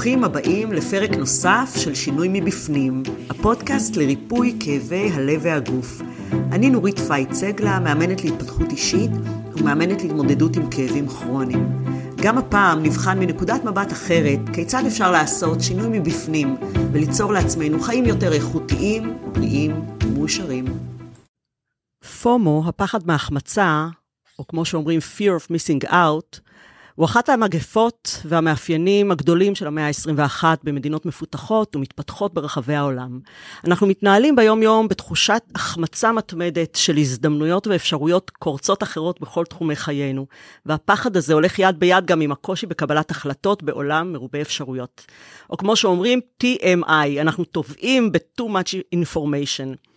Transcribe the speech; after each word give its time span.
ברוכים 0.00 0.24
הבאים 0.24 0.72
לפרק 0.72 1.10
נוסף 1.10 1.70
של 1.76 1.94
שינוי 1.94 2.28
מבפנים, 2.32 3.02
הפודקאסט 3.30 3.96
לריפוי 3.96 4.56
כאבי 4.60 5.10
הלב 5.12 5.40
והגוף. 5.42 6.02
אני 6.32 6.70
נורית 6.70 6.98
פייט 6.98 7.32
סגלה, 7.32 7.80
מאמנת 7.80 8.24
להתפתחות 8.24 8.70
אישית 8.70 9.10
ומאמנת 9.56 10.02
להתמודדות 10.02 10.56
עם 10.56 10.70
כאבים 10.70 11.08
כרוניים. 11.08 11.84
גם 12.22 12.38
הפעם 12.38 12.82
נבחן 12.82 13.18
מנקודת 13.18 13.64
מבט 13.64 13.92
אחרת 13.92 14.38
כיצד 14.52 14.82
אפשר 14.86 15.10
לעשות 15.10 15.60
שינוי 15.60 15.98
מבפנים 15.98 16.56
וליצור 16.92 17.32
לעצמנו 17.32 17.80
חיים 17.80 18.04
יותר 18.04 18.32
איכותיים, 18.32 19.18
בריאים 19.32 19.84
ומאושרים. 20.04 20.64
FOMO, 22.22 22.64
הפחד 22.68 23.06
מהחמצה, 23.06 23.88
או 24.38 24.46
כמו 24.46 24.64
שאומרים 24.64 25.00
fear 25.16 25.42
of 25.42 25.50
missing 25.50 25.90
out, 25.90 26.49
הוא 27.00 27.04
אחת 27.06 27.28
המגפות 27.28 28.20
והמאפיינים 28.24 29.10
הגדולים 29.10 29.54
של 29.54 29.66
המאה 29.66 29.86
ה-21 29.86 30.44
במדינות 30.64 31.06
מפותחות 31.06 31.76
ומתפתחות 31.76 32.34
ברחבי 32.34 32.74
העולם. 32.74 33.20
אנחנו 33.64 33.86
מתנהלים 33.86 34.36
ביום-יום 34.36 34.88
בתחושת 34.88 35.42
החמצה 35.54 36.12
מתמדת 36.12 36.74
של 36.74 36.96
הזדמנויות 36.96 37.66
ואפשרויות 37.66 38.30
קורצות 38.30 38.82
אחרות 38.82 39.20
בכל 39.20 39.44
תחומי 39.44 39.76
חיינו, 39.76 40.26
והפחד 40.66 41.16
הזה 41.16 41.34
הולך 41.34 41.58
יד 41.58 41.80
ביד 41.80 42.06
גם 42.06 42.20
עם 42.20 42.32
הקושי 42.32 42.66
בקבלת 42.66 43.10
החלטות 43.10 43.62
בעולם 43.62 44.12
מרובה 44.12 44.40
אפשרויות. 44.40 45.06
או 45.50 45.56
כמו 45.56 45.76
שאומרים, 45.76 46.20
TMI, 46.42 47.20
אנחנו 47.20 47.44
תובעים 47.44 48.12
ב-too 48.12 48.44
much 48.44 48.96
information. 48.96 49.90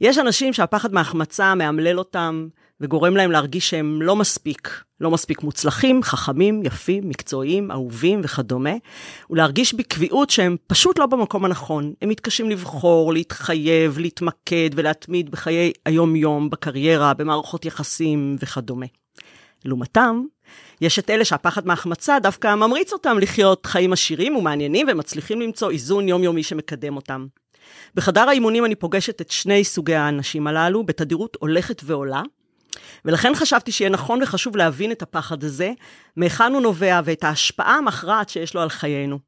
יש 0.00 0.18
אנשים 0.18 0.52
שהפחד 0.52 0.92
מהחמצה 0.92 1.54
מאמלל 1.54 1.98
אותם, 1.98 2.48
וגורם 2.80 3.16
להם 3.16 3.30
להרגיש 3.30 3.70
שהם 3.70 4.02
לא 4.02 4.16
מספיק, 4.16 4.82
לא 5.00 5.10
מספיק 5.10 5.42
מוצלחים, 5.42 6.02
חכמים, 6.02 6.62
יפים, 6.64 7.08
מקצועיים, 7.08 7.70
אהובים 7.70 8.20
וכדומה, 8.24 8.74
ולהרגיש 9.30 9.74
בקביעות 9.74 10.30
שהם 10.30 10.56
פשוט 10.66 10.98
לא 10.98 11.06
במקום 11.06 11.44
הנכון. 11.44 11.92
הם 12.02 12.08
מתקשים 12.08 12.50
לבחור, 12.50 13.12
להתחייב, 13.12 13.98
להתמקד 13.98 14.70
ולהתמיד 14.74 15.30
בחיי 15.30 15.72
היום-יום, 15.86 16.50
בקריירה, 16.50 17.14
במערכות 17.14 17.64
יחסים 17.64 18.36
וכדומה. 18.40 18.86
לעומתם, 19.64 20.22
יש 20.80 20.98
את 20.98 21.10
אלה 21.10 21.24
שהפחד 21.24 21.66
מהחמצה 21.66 22.18
דווקא 22.18 22.54
ממריץ 22.54 22.92
אותם 22.92 23.18
לחיות 23.18 23.66
חיים 23.66 23.92
עשירים 23.92 24.36
ומעניינים 24.36 24.86
ומצליחים 24.90 25.40
למצוא 25.40 25.70
איזון 25.70 26.08
יומיומי 26.08 26.42
שמקדם 26.42 26.96
אותם. 26.96 27.26
בחדר 27.94 28.28
האימונים 28.28 28.64
אני 28.64 28.74
פוגשת 28.74 29.20
את 29.20 29.30
שני 29.30 29.64
סוגי 29.64 29.94
האנשים 29.94 30.46
הללו 30.46 30.84
בתדירות 30.84 31.36
הולכת 31.40 31.82
ועולה, 31.84 32.22
ולכן 33.04 33.34
חשבתי 33.34 33.72
שיהיה 33.72 33.90
נכון 33.90 34.22
וחשוב 34.22 34.56
להבין 34.56 34.92
את 34.92 35.02
הפחד 35.02 35.44
הזה, 35.44 35.72
מהיכן 36.16 36.52
הוא 36.52 36.62
נובע 36.62 37.00
ואת 37.04 37.24
ההשפעה 37.24 37.76
המכרעת 37.76 38.28
שיש 38.28 38.54
לו 38.54 38.60
על 38.62 38.68
חיינו. 38.68 39.18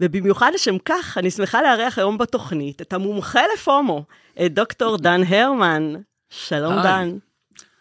ובמיוחד 0.00 0.50
לשם 0.54 0.78
כך, 0.78 1.18
אני 1.18 1.30
שמחה 1.30 1.62
לארח 1.62 1.98
היום 1.98 2.18
בתוכנית 2.18 2.82
את 2.82 2.92
המומחה 2.92 3.40
לפומו, 3.54 4.04
את 4.44 4.54
דוקטור 4.54 4.96
דן 4.96 5.20
הרמן. 5.28 5.92
שלום, 6.30 6.72
היי. 6.72 6.82
דן. 6.82 7.18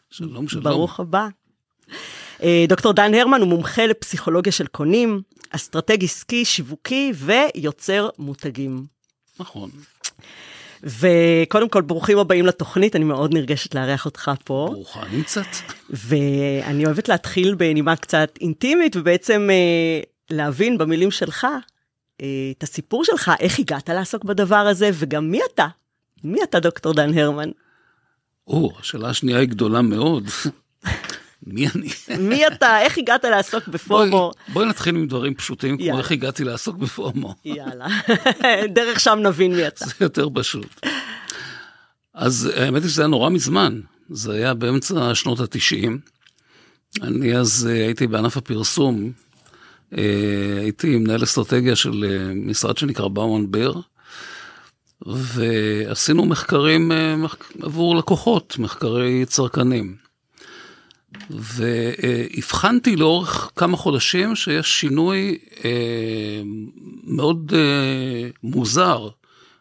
שלום, 0.10 0.48
שלום. 0.48 0.64
ברוך 0.64 1.00
הבא. 1.00 1.28
אה, 2.44 2.66
דוקטור 2.68 2.94
דן 2.94 3.14
הרמן 3.14 3.42
הוא 3.42 3.50
מומחה 3.50 3.86
לפסיכולוגיה 3.86 4.52
של 4.52 4.68
קונים, 4.68 5.22
אסטרטג 5.50 6.04
עסקי, 6.04 6.46
שיווקי 6.46 7.12
ויוצר 7.16 8.10
מותגים. 8.20 8.86
נכון. 9.40 9.70
וקודם 10.84 11.70
כל, 11.70 11.82
ברוכים 11.82 12.18
הבאים 12.18 12.46
לתוכנית, 12.46 12.96
אני 12.96 13.04
מאוד 13.04 13.34
נרגשת 13.34 13.76
לארח 13.76 14.06
אותך 14.06 14.32
פה. 14.44 14.68
ברוכה 14.72 15.02
נמצאת. 15.12 15.56
ואני 15.90 16.86
אוהבת 16.86 17.10
להתחיל 17.10 17.56
בנימה 17.56 17.96
קצת 17.96 18.38
אינטימית, 18.42 18.96
ובעצם 18.96 19.50
אה, 19.52 20.00
להבין 20.30 20.78
במילים 20.78 21.12
שלך 21.12 21.48
אה, 22.22 22.28
את 22.58 22.64
הסיפור 22.64 23.06
שלך, 23.06 23.32
איך 23.40 23.60
הגעת 23.60 23.90
לעסוק 23.90 24.24
בדבר 24.24 24.56
הזה, 24.56 24.90
וגם 24.94 25.32
מי 25.32 25.40
אתה? 25.54 25.68
מי 26.24 26.44
אתה, 26.44 26.60
דוקטור 26.60 26.94
דן 26.94 27.18
הרמן? 27.18 27.50
או, 28.48 28.72
השאלה 28.80 29.10
השנייה 29.10 29.40
היא 29.40 29.50
גדולה 29.50 29.82
מאוד. 29.82 30.24
מי 31.48 31.68
אני? 31.76 31.90
מי 32.20 32.48
אתה? 32.48 32.82
איך 32.82 32.98
הגעת 32.98 33.26
לעסוק 33.26 33.68
בפומו? 33.68 34.32
בואי 34.48 34.66
נתחיל 34.66 34.96
עם 34.96 35.08
דברים 35.08 35.34
פשוטים, 35.34 35.78
כמו 35.78 35.98
איך 35.98 36.12
הגעתי 36.12 36.44
לעסוק 36.44 36.76
בפומו. 36.76 37.36
יאללה, 37.46 37.88
דרך 38.76 39.00
שם 39.00 39.20
נבין 39.22 39.56
מי 39.56 39.68
אתה. 39.68 39.86
זה 39.86 39.94
יותר 40.00 40.28
פשוט. 40.34 40.86
אז 42.14 42.50
האמת 42.56 42.82
היא 42.82 42.90
שזה 42.90 43.02
היה 43.02 43.08
נורא 43.08 43.30
מזמן, 43.30 43.80
זה 44.10 44.34
היה 44.34 44.54
באמצע 44.54 45.16
שנות 45.16 45.40
התשעים. 45.40 46.00
אני 47.02 47.38
אז 47.38 47.70
אה, 47.72 47.86
הייתי 47.86 48.08
בענף 48.08 48.38
הפרסום, 48.38 49.12
אה, 49.98 50.60
הייתי 50.62 50.98
מנהל 50.98 51.24
אסטרטגיה 51.24 51.76
של 51.76 52.06
אה, 52.08 52.34
משרד 52.36 52.78
שנקרא 52.78 53.08
באומן 53.08 53.52
בר, 53.52 53.74
ועשינו 55.06 56.26
מחקרים 56.26 56.92
עבור 57.62 57.96
לקוחות, 57.96 58.56
מחקרי 58.60 59.26
צרכנים. 59.26 60.03
והבחנתי 61.30 62.96
לאורך 62.96 63.52
כמה 63.56 63.78
חודשים 63.78 64.36
שיש 64.36 64.80
שינוי 64.80 65.38
אה, 65.66 66.42
מאוד 67.04 67.54
אה, 67.56 68.30
מוזר 68.44 69.10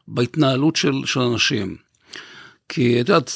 בהתנהלות 0.08 0.76
של, 0.76 0.92
של 1.04 1.20
אנשים. 1.20 1.76
כי 2.68 3.00
את 3.00 3.08
יודעת, 3.08 3.30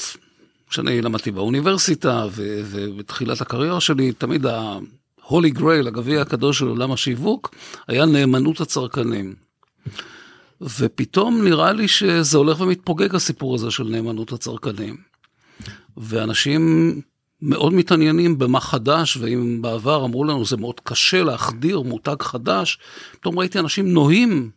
כשאני 0.70 1.02
למדתי 1.02 1.30
באוניברסיטה 1.30 2.26
ובתחילת 2.36 3.40
הקריירה 3.40 3.80
שלי, 3.80 4.12
תמיד 4.12 4.46
ה-Holy 4.46 5.58
Grail, 5.58 5.86
הגביע 5.86 6.22
הקדוש 6.22 6.58
של 6.58 6.66
עולם 6.66 6.92
השיווק, 6.92 7.54
היה 7.88 8.06
נאמנות 8.06 8.60
הצרכנים. 8.60 9.34
ופתאום 10.60 11.44
נראה 11.44 11.72
לי 11.72 11.88
שזה 11.88 12.38
הולך 12.38 12.60
ומתפוגג 12.60 13.14
הסיפור 13.14 13.54
הזה 13.54 13.70
של 13.70 13.84
נאמנות 13.84 14.32
הצרכנים. 14.32 14.96
ואנשים 15.96 17.00
מאוד 17.42 17.74
מתעניינים 17.74 18.38
במה 18.38 18.60
חדש, 18.60 19.16
ואם 19.16 19.62
בעבר 19.62 20.04
אמרו 20.04 20.24
לנו 20.24 20.44
זה 20.44 20.56
מאוד 20.56 20.80
קשה 20.80 21.22
להחדיר 21.22 21.80
מותג 21.80 22.22
חדש, 22.22 22.78
פתאום 23.20 23.38
ראיתי 23.38 23.58
אנשים 23.58 23.92
נוהים 23.92 24.50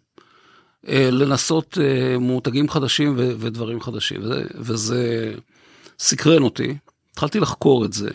אה, 0.87 1.09
לנסות 1.11 1.77
אה, 1.81 2.17
מותגים 2.17 2.69
חדשים 2.69 3.15
ו- 3.17 3.31
ודברים 3.39 3.81
חדשים, 3.81 4.21
וזה, 4.21 4.43
וזה 4.55 5.33
סקרן 5.99 6.43
אותי, 6.43 6.77
התחלתי 7.11 7.39
לחקור 7.39 7.85
את 7.85 7.93
זה. 7.93 8.09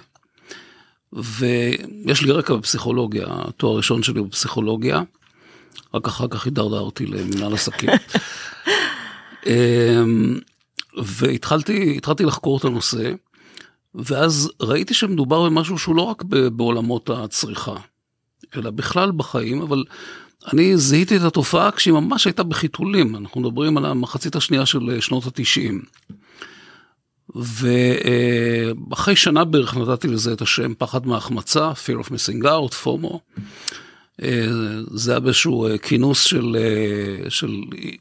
ויש 1.12 2.22
לי 2.22 2.32
רקע 2.32 2.54
בפסיכולוגיה, 2.54 3.26
התואר 3.28 3.72
הראשון 3.72 4.02
שלי 4.02 4.19
הוא 4.19 4.28
בפסיכולוגיה, 4.28 5.02
רק 5.94 6.06
אחר 6.06 6.28
כך 6.28 6.44
הידרדרתי 6.44 7.06
למנהל 7.06 7.54
עסקים. 7.54 7.91
אמ, 9.46 10.38
והתחלתי 10.96 12.25
לחקור 12.25 12.58
את 12.58 12.64
הנושא. 12.64 13.12
ואז 13.94 14.50
ראיתי 14.60 14.94
שמדובר 14.94 15.44
במשהו 15.44 15.78
שהוא 15.78 15.97
לא 15.97 16.03
רק 16.03 16.22
בעולמות 16.53 17.10
הצריכה, 17.10 17.77
אלא 18.56 18.71
בכלל 18.71 19.12
בחיים, 19.12 19.62
אבל 19.62 19.84
אני 20.53 20.77
זיהיתי 20.77 21.16
את 21.16 21.22
התופעה 21.22 21.71
כשהיא 21.71 21.94
ממש 21.94 22.27
הייתה 22.27 22.43
בחיתולים, 22.43 23.16
אנחנו 23.16 23.41
מדברים 23.41 23.78
על 23.78 23.84
המחצית 23.84 24.37
השנייה 24.37 24.66
של 24.66 25.00
שנות 25.00 25.27
התשעים. 25.27 25.82
ואחרי 27.34 29.16
שנה 29.16 29.44
בערך 29.44 29.77
נתתי 29.77 30.09
לזה 30.09 30.32
את 30.32 30.43
השם 30.43 30.75
פחד 30.78 31.06
מהחמצה, 31.06 31.72
fear 31.72 32.06
of 32.06 32.09
missing 32.09 32.44
out, 32.44 32.75
פומו. 32.75 33.21
זה 34.94 35.11
היה 35.12 35.21
באיזשהו 35.21 35.66
כינוס 35.82 36.22
של, 36.22 36.56
של, 37.28 37.56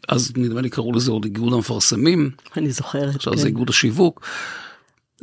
אז 0.09 0.31
נדמה 0.37 0.61
לי 0.61 0.69
קראו 0.69 0.93
לזה 0.93 1.11
עוד 1.11 1.23
איגוד 1.23 1.53
המפרסמים. 1.53 2.31
אני 2.57 2.71
זוכרת, 2.71 3.15
עכשיו 3.15 3.33
כן. 3.33 3.39
זה 3.39 3.47
איגוד 3.47 3.69
השיווק. 3.69 4.21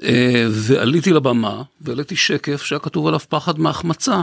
אה, 0.02 0.46
ועליתי 0.50 1.12
לבמה 1.12 1.62
והעליתי 1.80 2.16
שקף 2.16 2.62
שהיה 2.62 2.78
כתוב 2.78 3.06
עליו 3.06 3.20
פחד 3.20 3.58
מהחמצה, 3.58 4.22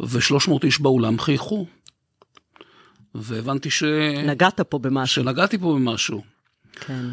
ו-300 0.00 0.52
איש 0.64 0.80
באולם 0.80 1.18
חייכו. 1.18 1.66
והבנתי 3.14 3.70
ש... 3.70 3.82
נגעת 4.26 4.60
פה 4.60 4.78
במשהו. 4.78 5.14
שנגעתי 5.22 5.58
פה 5.58 5.74
במשהו. 5.74 6.22
כן. 6.80 7.04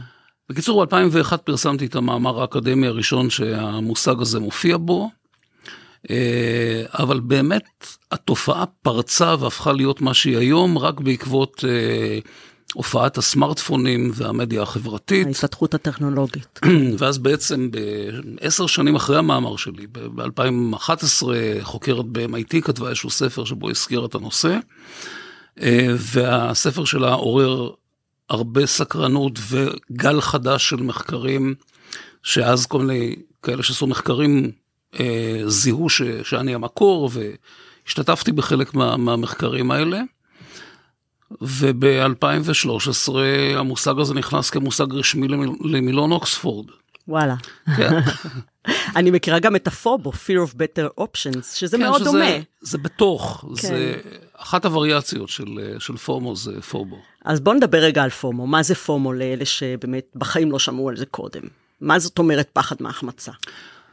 בקיצור, 0.50 0.86
ב-2001 0.86 1.38
פרסמתי 1.38 1.86
את 1.86 1.95
המאמר 1.95 2.42
האקדמי 2.42 2.88
הראשון 2.88 3.30
שהמושג 3.30 4.21
הזה 4.21 4.39
מופיע 4.39 4.78
בו, 4.78 5.10
אה, 6.10 6.83
אבל 6.94 7.19
באמת 7.19 7.88
התופעה 8.12 8.66
פרצה 8.66 9.36
והפכה 9.39 9.74
להיות 9.74 10.01
מה 10.01 10.13
שהיא 10.13 10.38
היום 10.38 10.78
רק 10.78 11.00
בעקבות 11.00 11.63
אה, 11.68 12.19
הופעת 12.75 13.18
הסמארטפונים 13.18 14.12
והמדיה 14.13 14.62
החברתית. 14.62 15.27
ההתפתחות 15.27 15.74
הטכנולוגית. 15.74 16.60
ואז 17.00 17.18
בעצם 17.18 17.69
בעשר 17.72 18.68
שנים 18.68 18.95
אחרי 18.95 19.18
המאמר 19.18 19.56
שלי, 19.56 19.88
ב-2011 19.92 21.24
חוקרת 21.62 22.06
ב-MIT 22.06 22.62
כתבה 22.62 22.89
איזשהו 22.89 23.10
ספר 23.10 23.45
שבו 23.45 23.69
הזכיר 23.69 24.06
את 24.06 24.16
הנושא, 24.16 24.57
אה, 25.62 25.88
והספר 25.98 26.86
שלה 26.86 27.13
עורר 27.13 27.69
הרבה 28.30 28.66
סקרנות 28.66 29.39
וגל 29.50 30.21
חדש 30.21 30.69
של 30.69 30.75
מחקרים, 30.75 31.56
שאז 32.24 32.66
כל 32.66 32.81
מיני 32.81 33.16
כאלה 33.44 33.63
שעשו 33.63 33.88
מחקרים 33.88 34.51
אה, 35.00 35.42
זיהו 35.48 35.89
ש, 35.89 36.01
שאני 36.24 36.56
המקור 36.56 37.10
והשתתפתי 37.13 38.31
בחלק 38.31 38.74
מה, 38.74 38.98
מהמחקרים 38.98 39.71
האלה. 39.71 40.01
וב-2013 41.42 43.12
המושג 43.56 44.00
הזה 44.00 44.13
נכנס 44.13 44.50
כמושג 44.50 44.94
רשמי 44.94 45.27
למילון 45.63 46.12
אוקספורד. 46.12 46.66
וואלה. 47.07 47.36
כן. 47.77 47.89
אני 48.95 49.12
מכירה 49.12 49.39
גם 49.39 49.56
את 49.56 49.68
הפובו, 49.68 50.12
Fear 50.12 50.50
of 50.50 50.54
Better 50.54 51.01
Options, 51.01 51.44
שזה 51.56 51.77
כן, 51.77 51.83
מאוד 51.83 52.01
שזה, 52.01 52.12
דומה. 52.12 52.25
זה 52.62 52.77
בתוך, 52.77 53.45
כן. 53.48 53.68
זה 53.68 53.95
אחת 54.38 54.66
הווריאציות 54.66 55.30
של, 55.30 55.75
של 55.80 55.98
פומו 55.98 56.36
זה 56.36 56.62
פובו. 56.62 56.98
אז 57.25 57.39
בוא 57.39 57.54
נדבר 57.54 57.78
רגע 57.78 58.04
על 58.04 58.10
פומו. 58.10 58.48
מה 58.48 58.63
זה 58.63 58.75
פומו 58.75 59.13
לאלה 59.13 59.45
שבאמת 59.45 60.06
בחיים 60.16 60.51
לא 60.51 60.60
שמעו 60.60 60.89
על 60.89 60.98
זה 60.98 61.06
קודם? 61.06 61.42
מה 61.81 62.00
זאת 62.00 62.19
אומרת 62.19 62.50
פחד 62.54 62.75
מהחמצה? 62.80 63.31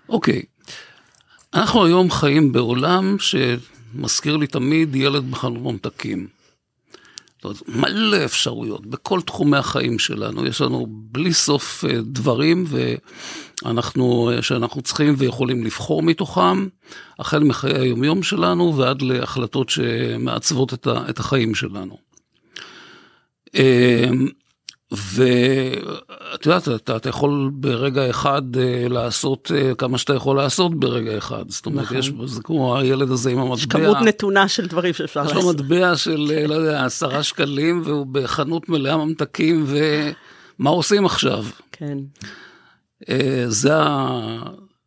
אוקיי, 0.08 0.42
אנחנו 1.54 1.84
היום 1.84 2.10
חיים 2.10 2.52
בעולם 2.52 3.16
שמזכיר 3.18 4.36
לי 4.36 4.46
תמיד 4.46 4.96
ילד 4.96 5.30
בחנות 5.30 5.62
ממתקים. 5.62 6.26
זאת 7.42 7.62
אומרת, 7.68 7.92
מלא 7.92 8.24
אפשרויות 8.24 8.86
בכל 8.86 9.20
תחומי 9.20 9.56
החיים 9.56 9.98
שלנו, 9.98 10.46
יש 10.46 10.60
לנו 10.60 10.86
בלי 10.90 11.32
סוף 11.32 11.84
אה, 11.84 12.00
דברים 12.02 12.64
ואנחנו, 13.62 14.30
אה, 14.30 14.42
שאנחנו 14.42 14.82
צריכים 14.82 15.14
ויכולים 15.18 15.64
לבחור 15.64 16.02
מתוכם, 16.02 16.66
החל 17.18 17.44
מחיי 17.44 17.78
היומיום 17.78 18.22
שלנו 18.22 18.76
ועד 18.76 19.02
להחלטות 19.02 19.68
שמעצבות 19.70 20.74
את, 20.74 21.18
החיים 21.20 21.54
שלנו. 21.54 21.98
אה, 24.92 24.96
ואת 25.14 26.46
יודעת, 26.46 26.68
אתה, 26.68 26.96
אתה 26.96 27.08
יכול 27.08 27.50
ברגע 27.52 28.10
אחד 28.10 28.42
uh, 28.56 28.88
לעשות 28.88 29.50
uh, 29.50 29.74
כמה 29.74 29.98
שאתה 29.98 30.14
יכול 30.14 30.36
לעשות 30.36 30.80
ברגע 30.80 31.18
אחד. 31.18 31.44
זאת 31.48 31.66
אומרת, 31.66 31.84
נכון. 31.84 31.96
יש, 31.96 32.12
זה 32.26 32.42
כמו 32.42 32.78
הילד 32.78 33.10
הזה 33.10 33.30
עם 33.30 33.38
המטבע. 33.38 33.54
יש 33.54 33.66
כמות 33.66 33.96
נתונה 33.96 34.48
של 34.48 34.66
דברים 34.66 34.94
שאפשר 34.94 35.24
יש 35.24 35.32
לו 35.32 35.36
לעשות. 35.36 35.56
מטבע 35.56 35.96
של, 35.96 36.32
אה, 36.34 36.46
לא 36.46 36.54
יודע, 36.54 36.84
עשרה 36.84 37.22
שקלים, 37.22 37.82
והוא 37.84 38.06
בחנות 38.06 38.68
מלאה 38.68 38.96
ממתקים, 38.96 39.66
ומה 39.66 40.70
עושים 40.70 41.06
עכשיו? 41.06 41.44
כן. 41.72 41.98
זה. 43.46 43.74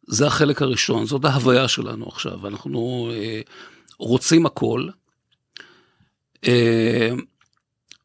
זה 0.07 0.27
החלק 0.27 0.61
הראשון, 0.61 1.05
זאת 1.05 1.25
ההוויה 1.25 1.67
שלנו 1.67 2.05
עכשיו. 2.07 2.47
אנחנו 2.47 3.09
רוצים 3.99 4.45
הכל. 4.45 4.87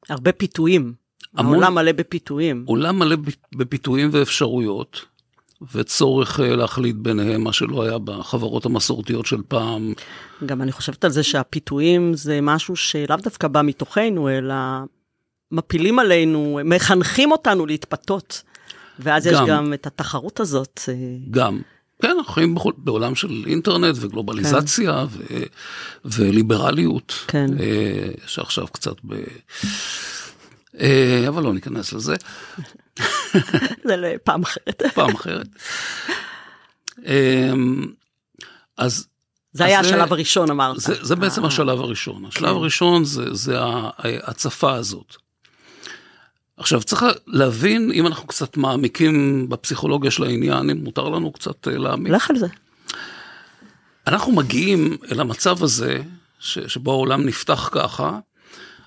הרבה 0.09 0.33
פיתויים. 0.33 1.00
המון- 1.37 1.53
העולם 1.55 1.75
מלא 1.75 1.93
בפיתויים. 1.93 2.65
עולם 2.67 2.99
מלא 2.99 3.17
בפיתויים 3.55 4.09
ואפשרויות, 4.13 5.05
וצורך 5.75 6.41
אה, 6.41 6.57
להחליט 6.57 6.97
ביניהם, 6.97 7.45
מה 7.45 7.53
שלא 7.53 7.83
היה 7.83 7.99
בחברות 7.99 8.67
המסורתיות 8.67 9.27
של 9.27 9.41
פעם. 9.49 9.93
גם 10.47 10.63
אני 10.63 10.73
חושבת 10.73 11.05
על 11.05 11.11
זה 11.11 11.23
שהפיתויים 11.23 12.15
זה 12.15 12.39
משהו 12.43 12.77
שלאו 12.77 13.17
דווקא 13.17 13.49
בא 13.49 13.63
מתוכנו, 13.63 14.29
אלא 14.29 14.55
מפילים 15.53 15.99
עלינו, 15.99 16.61
מחנכים 16.65 17.33
אותנו 17.33 17.67
להתפתות. 17.67 18.43
ואז 18.99 19.27
יש 19.27 19.33
גם. 19.39 19.47
גם 19.47 19.75
את 19.75 19.87
התחרות 19.87 20.41
הזאת. 20.41 20.81
אה, 20.89 20.95
גם. 21.31 21.61
כן, 22.03 22.09
אנחנו 22.19 22.33
חיים 22.33 22.55
בכל- 22.55 22.73
בעולם 22.79 23.15
של 23.15 23.45
אינטרנט 23.47 23.97
וגלובליזציה 24.01 25.05
ו, 25.11 25.23
וליברליות, 26.05 27.15
כן. 27.27 27.47
אה, 27.61 28.09
שעכשיו 28.27 28.67
קצת 28.67 28.95
ב... 29.09 29.15
אה, 30.81 31.25
אבל 31.29 31.43
לא 31.43 31.53
ניכנס 31.53 31.93
לזה, 31.93 32.15
זה 33.85 33.97
לפעם 33.97 34.43
אחרת. 34.43 34.83
פעם 34.95 35.15
אחרת. 35.15 35.47
אה, 37.07 37.53
אז 38.77 39.07
זה 39.53 39.65
היה 39.65 39.81
השלב 39.81 40.13
הראשון, 40.13 40.51
אמרת. 40.51 40.81
זה, 40.81 40.95
זה 41.03 41.17
בעצם 41.17 41.43
אה, 41.43 41.49
השלב 41.49 41.81
הראשון. 41.81 42.25
השלב 42.25 42.49
כן. 42.49 42.57
הראשון 42.57 43.05
זה, 43.05 43.59
ההצפה 43.59 44.73
הזאת. 44.73 45.17
עכשיו 46.57 46.83
צריך 46.83 47.05
להבין, 47.27 47.91
אם 47.95 48.07
אנחנו 48.07 48.27
קצת 48.27 48.57
מעמיקים 48.57 49.49
בפסיכולוגיה 49.49 50.11
של 50.11 50.25
העניין, 50.25 50.71
אם 50.71 50.85
מותר 50.85 51.09
לנו 51.09 51.33
קצת 51.33 51.69
אה, 51.69 51.79
להעמיק. 51.79 52.13
לך 52.13 52.31
על 52.31 52.39
זה. 52.39 52.47
אנחנו 54.07 54.33
מגיעים 54.33 54.97
אל 55.13 55.21
המצב 55.21 55.65
הזה, 55.65 56.03
ש, 56.39 56.59
שבו 56.59 56.91
העולם 56.91 57.27
נפתח 57.27 57.69
ככה, 57.73 58.19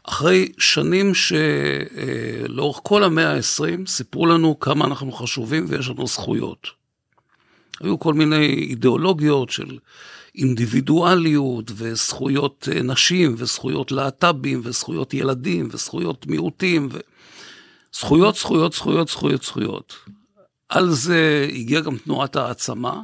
אחרי 0.03 0.51
שנים 0.57 1.11
שלאורך 1.15 2.79
כל 2.83 3.03
המאה 3.03 3.33
ה-20 3.33 3.87
סיפרו 3.87 4.25
לנו 4.25 4.59
כמה 4.59 4.85
אנחנו 4.85 5.11
חשובים 5.11 5.65
ויש 5.67 5.89
לנו 5.89 6.07
זכויות. 6.07 6.67
היו 7.79 7.99
כל 7.99 8.13
מיני 8.13 8.45
אידיאולוגיות 8.45 9.49
של 9.49 9.77
אינדיבידואליות 10.35 11.71
וזכויות 11.75 12.67
נשים 12.83 13.35
וזכויות 13.37 13.91
להט"בים 13.91 14.61
וזכויות 14.63 15.13
ילדים 15.13 15.67
וזכויות 15.71 16.27
מיעוטים 16.27 16.89
וזכויות, 17.93 18.35
זכויות, 18.35 18.73
זכויות, 18.73 19.07
זכויות, 19.07 19.43
זכויות. 19.43 19.95
על 20.69 20.89
זה 20.89 21.47
הגיעה 21.53 21.81
גם 21.81 21.97
תנועת 21.97 22.35
העצמה. 22.35 23.01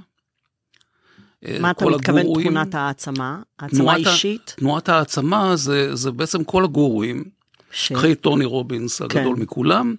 אה, 1.48 1.58
מה 1.60 1.72
אתה 1.72 1.86
מתכוון 1.86 2.20
הגורואים. 2.20 2.48
תכונת 2.48 2.76
העצמה? 2.76 3.38
העצמה 3.60 3.80
תנועת 3.80 3.98
אישית? 4.08 4.54
תנועת 4.58 4.90
העצמה 4.90 5.56
זה, 5.56 5.96
זה 5.96 6.12
בעצם 6.12 6.44
כל 6.44 6.64
הגורואים, 6.64 7.24
ש- 7.72 7.92
אחרי 7.92 8.16
טוני 8.16 8.46
רובינס 8.46 9.02
הגדול 9.02 9.36
כן. 9.36 9.42
מכולם, 9.42 9.96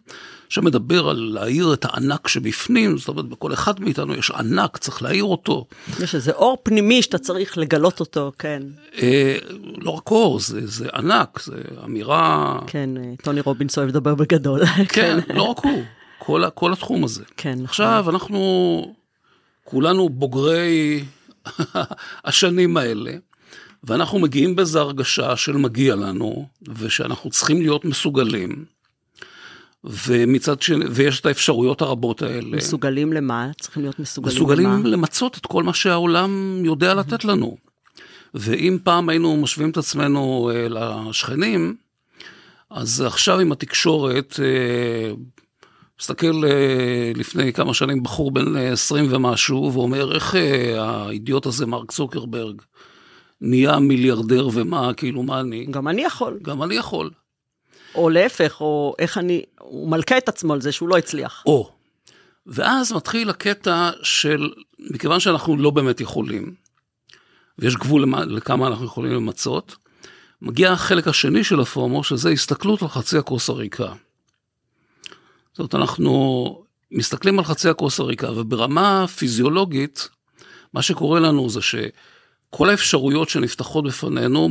שמדבר 0.49 1.09
על 1.09 1.17
להאיר 1.35 1.75
את 1.75 1.85
הענק 1.85 2.29
שבפנים, 2.29 2.99
זאת 2.99 3.09
אומרת 3.09 3.25
בכל 3.25 3.53
אחד 3.53 3.81
מאיתנו 3.81 4.15
יש 4.15 4.31
ענק, 4.31 4.77
צריך 4.77 5.03
להאיר 5.03 5.25
אותו. 5.25 5.67
יש 6.03 6.15
איזה 6.15 6.33
אור 6.33 6.59
פנימי 6.63 7.03
שאתה 7.03 7.19
צריך 7.19 7.59
לגלות 7.59 8.01
אותו, 8.01 8.33
כן. 8.39 8.63
אה, 9.03 9.37
לא 9.79 9.91
רק 9.91 10.11
אור, 10.11 10.41
זה, 10.41 10.67
זה 10.67 10.89
ענק, 10.95 11.41
זה 11.43 11.55
אמירה, 11.85 12.59
כן, 12.67 12.91
אה, 12.97 13.03
טוני 13.23 13.41
רובינס 13.41 13.79
אוהב 13.79 13.89
לדבר 13.89 14.15
בגדול. 14.15 14.61
כן, 14.95 15.19
לא 15.35 15.43
רק 15.43 15.59
הוא, 15.65 15.83
כל, 16.19 16.43
כל 16.55 16.73
התחום 16.73 17.05
הזה. 17.05 17.23
כן, 17.37 17.51
נכון. 17.53 17.65
עכשיו 17.65 18.05
אנחנו 18.11 18.95
כולנו 19.65 20.09
בוגרי 20.09 21.05
השנים 22.25 22.77
האלה, 22.77 23.13
ואנחנו 23.85 24.19
מגיעים 24.19 24.57
באיזו 24.57 24.81
הרגשה 24.81 25.37
של 25.37 25.53
מגיע 25.53 25.97
לנו, 25.97 26.49
ושאנחנו 26.79 27.31
צריכים 27.31 27.63
להיות 27.63 27.85
מסוגלים, 27.85 28.65
ומצד 29.85 30.63
שני, 30.63 30.85
ויש 30.91 31.21
את 31.21 31.27
האפשרויות 31.27 31.83
הרבות 31.83 32.23
האלה. 32.23 32.57
מסוגלים 32.57 33.13
למה? 33.13 33.51
צריכים 33.61 33.83
להיות 33.83 33.99
מסוגלים 33.99 34.37
מסוגלים 34.37 34.67
למה? 34.67 34.89
למצות 34.89 35.37
את 35.37 35.47
כל 35.47 35.63
מה 35.63 35.75
שהעולם 35.75 36.63
יודע 36.65 36.95
לתת 36.95 37.25
לנו. 37.25 37.57
ואם 38.35 38.79
פעם 38.85 39.09
היינו 39.09 39.37
משווים 39.37 39.71
את 39.71 39.77
עצמנו 39.77 40.51
אה, 40.55 40.67
לשכנים, 40.69 41.77
אז 42.71 43.01
עכשיו 43.01 43.39
עם 43.41 43.53
התקשורת, 43.53 44.41
אה, 44.43 45.13
מסתכל 46.01 46.45
אה, 46.45 47.13
לפני 47.15 47.53
כמה 47.53 47.75
שנים 47.75 48.03
בחור 48.03 48.31
בן 48.31 48.57
אה, 48.57 48.73
20 48.73 49.07
ומשהו, 49.11 49.73
ואומר 49.75 50.15
איך 50.15 50.35
אה, 50.35 50.85
האידיוט 50.85 51.47
הזה, 51.47 51.67
מרק 51.67 51.91
צוקרברג, 51.91 52.63
נהיה 53.41 53.79
מיליארדר 53.79 54.49
ומה, 54.53 54.95
כאילו 54.95 55.23
מה 55.23 55.41
אני? 55.41 55.67
גם 55.71 55.89
אני 55.89 56.03
יכול. 56.03 56.39
גם 56.43 56.63
אני 56.63 56.75
יכול. 56.75 57.11
או 57.95 58.11
להפך, 58.11 58.61
או 58.61 58.95
איך 58.99 59.19
אני... 59.19 59.43
הוא 59.61 59.91
מלכה 59.91 60.19
את 60.19 60.29
עצמו 60.29 60.53
על 60.53 60.61
זה 60.61 60.73
שהוא 60.73 60.89
לא 60.89 60.97
הצליח. 60.97 61.43
או. 61.47 61.71
ואז 62.47 62.93
מתחיל 62.93 63.31
הקטע 63.31 63.91
של, 64.03 64.51
מכיוון 64.79 65.21
שאנחנו 65.21 65.57
לא 65.57 65.71
באמת 65.71 66.01
יכולים, 66.01 66.55
ויש 67.59 67.77
גבול 67.77 68.03
למה, 68.03 68.25
לכמה 68.25 68.67
אנחנו 68.67 68.85
יכולים 68.85 69.13
למצות, 69.13 69.77
מגיע 70.43 70.73
החלק 70.73 71.09
השני 71.09 71.45
של 71.45 71.61
הפומו, 71.61 72.05
שזה 72.05 72.31
הסתכלות 72.31 72.83
על 72.83 72.89
חצי 72.89 73.19
הכוס 73.19 73.49
הריקה. 73.49 73.93
זאת 75.53 75.59
אומרת, 75.59 75.75
אנחנו 75.75 76.65
מסתכלים 76.93 77.39
על 77.39 77.45
חצי 77.45 77.69
הכוס 77.69 78.01
הריקה, 78.01 78.31
וברמה 78.33 79.07
פיזיולוגית, 79.07 80.09
מה 80.75 80.83
שקורה 80.83 81.21
לנו 81.21 81.51
זה 81.51 81.61
שכל 81.63 82.71
האפשרויות 82.71 83.29
שנפתחות 83.29 83.85
בפנינו 83.85 84.49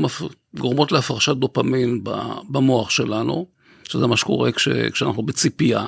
גורמות 0.57 0.91
להפרשת 0.91 1.35
דופמין 1.35 2.03
במוח 2.49 2.89
שלנו, 2.89 3.47
שזה 3.83 4.07
מה 4.07 4.17
שקורה 4.17 4.51
כש, 4.51 4.67
כשאנחנו 4.67 5.23
בציפייה, 5.23 5.85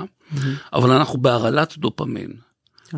אבל 0.74 0.92
אנחנו 0.92 1.22
בהרעלת 1.22 1.78
דופמין. 1.78 2.34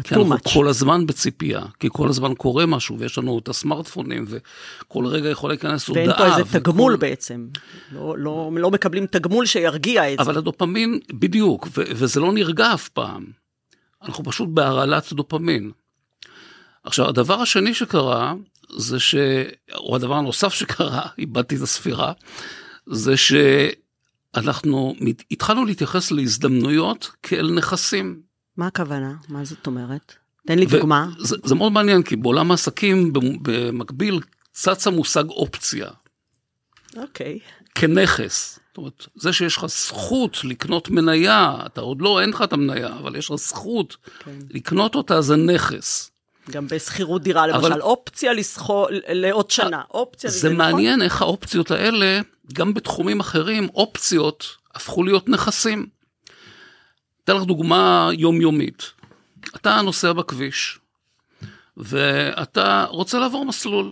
כי 0.03 0.15
אנחנו 0.15 0.35
much. 0.35 0.53
כל 0.53 0.67
הזמן 0.67 1.05
בציפייה, 1.07 1.61
כי 1.79 1.87
כל 1.91 2.09
הזמן 2.09 2.33
קורה 2.33 2.65
משהו, 2.65 2.99
ויש 2.99 3.17
לנו 3.17 3.39
את 3.39 3.47
הסמארטפונים, 3.49 4.25
וכל 4.27 5.05
רגע 5.05 5.29
יכול 5.29 5.49
להיכנס 5.49 5.87
הודעה. 5.87 6.03
ואין 6.05 6.17
פה 6.17 6.25
איזה 6.25 6.41
וכל- 6.41 6.59
תגמול 6.59 6.95
בעצם. 6.95 7.47
לא, 7.91 8.15
לא, 8.17 8.51
לא 8.57 8.71
מקבלים 8.71 9.05
תגמול 9.05 9.45
שירגיע 9.45 10.13
את 10.13 10.17
זה. 10.17 10.23
אבל 10.23 10.37
הדופמין, 10.37 10.99
בדיוק, 11.13 11.67
ו- 11.67 11.83
וזה 11.95 12.19
לא 12.19 12.31
נרגע 12.33 12.73
אף 12.73 12.89
פעם. 12.89 13.25
אנחנו 14.03 14.23
פשוט 14.23 14.49
בהרעלת 14.49 15.13
דופמין. 15.13 15.71
עכשיו, 16.83 17.09
הדבר 17.09 17.41
השני 17.41 17.73
שקרה, 17.73 18.33
זה 18.77 18.99
ש... 18.99 19.15
או 19.75 19.95
הדבר 19.95 20.15
הנוסף 20.15 20.53
שקרה, 20.53 21.01
איבדתי 21.19 21.55
את 21.55 21.61
הספירה, 21.61 22.11
זה 22.85 23.13
שאנחנו 23.17 24.95
התחלנו 25.31 25.65
להתייחס 25.65 26.11
להזדמנויות 26.11 27.11
כאל 27.23 27.51
נכסים. 27.51 28.32
מה 28.57 28.67
הכוונה? 28.67 29.13
מה 29.29 29.45
זאת 29.45 29.67
אומרת? 29.67 30.13
תן 30.47 30.59
לי 30.59 30.65
דוגמה. 30.65 31.07
זה, 31.19 31.35
זה 31.43 31.55
מאוד 31.55 31.71
מעניין, 31.71 32.03
כי 32.03 32.15
בעולם 32.15 32.51
העסקים 32.51 33.13
במ- 33.13 33.37
במקביל 33.41 34.19
צץ 34.51 34.87
המושג 34.87 35.29
אופציה, 35.29 35.87
אוקיי. 36.97 37.39
כנכס. 37.75 38.59
זאת 38.69 38.77
אומרת, 38.77 39.05
זה 39.15 39.33
שיש 39.33 39.57
לך 39.57 39.65
זכות 39.65 40.37
לקנות 40.43 40.89
מניה, 40.89 41.55
אתה 41.65 41.81
עוד 41.81 42.01
לא, 42.01 42.21
אין 42.21 42.29
לך 42.29 42.41
את 42.41 42.53
המניה, 42.53 42.87
אבל 42.87 43.15
יש 43.15 43.29
לך 43.29 43.35
זכות 43.35 43.95
כן. 44.19 44.31
לקנות 44.49 44.95
אותה, 44.95 45.21
זה 45.21 45.35
נכס. 45.35 46.11
גם 46.51 46.67
בשכירות 46.67 47.21
דירה, 47.23 47.47
למשל, 47.47 47.65
אבל- 47.67 47.81
אופציה 47.81 48.33
לסחור 48.33 48.87
לעוד 49.09 49.51
שנה, 49.51 49.81
אופציה 49.91 50.29
זה 50.29 50.47
נכון? 50.49 50.57
מעניין 50.57 51.01
איך 51.01 51.21
האופציות 51.21 51.71
האלה, 51.71 52.21
גם 52.53 52.73
בתחומים 52.73 53.19
אחרים, 53.19 53.67
אופציות 53.75 54.45
הפכו 54.75 55.03
להיות 55.03 55.29
נכסים. 55.29 55.85
אתן 57.23 57.35
לך 57.35 57.43
דוגמה 57.43 58.09
יומיומית. 58.13 58.91
אתה 59.55 59.81
נוסע 59.81 60.13
בכביש, 60.13 60.79
ואתה 61.77 62.85
רוצה 62.89 63.19
לעבור 63.19 63.45
מסלול. 63.45 63.91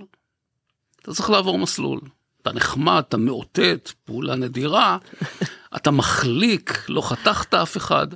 אתה 1.01 1.13
צריך 1.13 1.29
לעבור 1.29 1.57
מסלול. 1.59 1.99
אתה 2.41 2.51
נחמד, 2.51 3.03
אתה 3.07 3.17
מאותת, 3.17 3.91
פעולה 4.05 4.35
נדירה, 4.35 4.97
אתה 5.75 5.91
מחליק, 5.91 6.85
לא 6.89 7.01
חתכת 7.01 7.53
אף 7.53 7.77
אחד. 7.77 8.07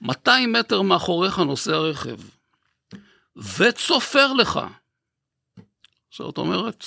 200 0.00 0.52
מטר 0.52 0.82
מאחוריך 0.82 1.38
נוסע 1.38 1.76
רכב, 1.76 2.16
וצופר 3.36 4.32
לך. 4.32 4.60
עכשיו 6.08 6.30
את 6.30 6.38
אומרת, 6.38 6.84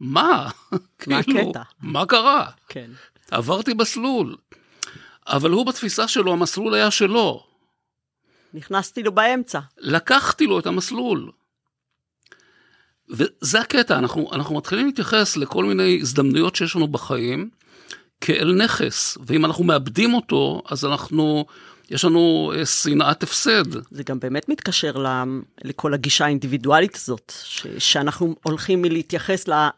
מה? 0.00 0.48
מה 1.06 1.22
כאילו, 1.22 1.40
הקטע? 1.40 1.62
מה 1.80 2.06
קרה? 2.06 2.50
כן. 2.68 2.90
עברתי 3.30 3.74
מסלול. 3.74 4.36
אבל 5.30 5.50
הוא 5.50 5.66
בתפיסה 5.66 6.08
שלו, 6.08 6.32
המסלול 6.32 6.74
היה 6.74 6.90
שלו. 6.90 7.44
נכנסתי 8.54 9.02
לו 9.02 9.12
באמצע. 9.12 9.60
לקחתי 9.78 10.46
לו 10.46 10.58
את 10.58 10.66
המסלול. 10.66 11.30
וזה 13.08 13.60
הקטע, 13.60 13.98
אנחנו, 13.98 14.30
אנחנו 14.32 14.56
מתחילים 14.56 14.86
להתייחס 14.86 15.36
לכל 15.36 15.64
מיני 15.64 15.98
הזדמנויות 16.00 16.56
שיש 16.56 16.76
לנו 16.76 16.88
בחיים 16.88 17.50
כאל 18.20 18.54
נכס, 18.64 19.18
ואם 19.26 19.44
אנחנו 19.44 19.64
מאבדים 19.64 20.14
אותו, 20.14 20.62
אז 20.68 20.84
אנחנו, 20.84 21.44
יש 21.90 22.04
לנו 22.04 22.52
אה, 22.56 22.66
שנאת 22.66 23.22
הפסד. 23.22 23.64
זה 23.90 24.02
גם 24.02 24.20
באמת 24.20 24.48
מתקשר 24.48 24.96
ל, 24.96 25.06
לכל 25.64 25.94
הגישה 25.94 26.24
האינדיבידואלית 26.24 26.96
הזאת, 26.96 27.32
ש, 27.44 27.66
שאנחנו 27.78 28.36
הולכים 28.42 28.82
מלהתייחס 28.82 29.48
ל, 29.48 29.68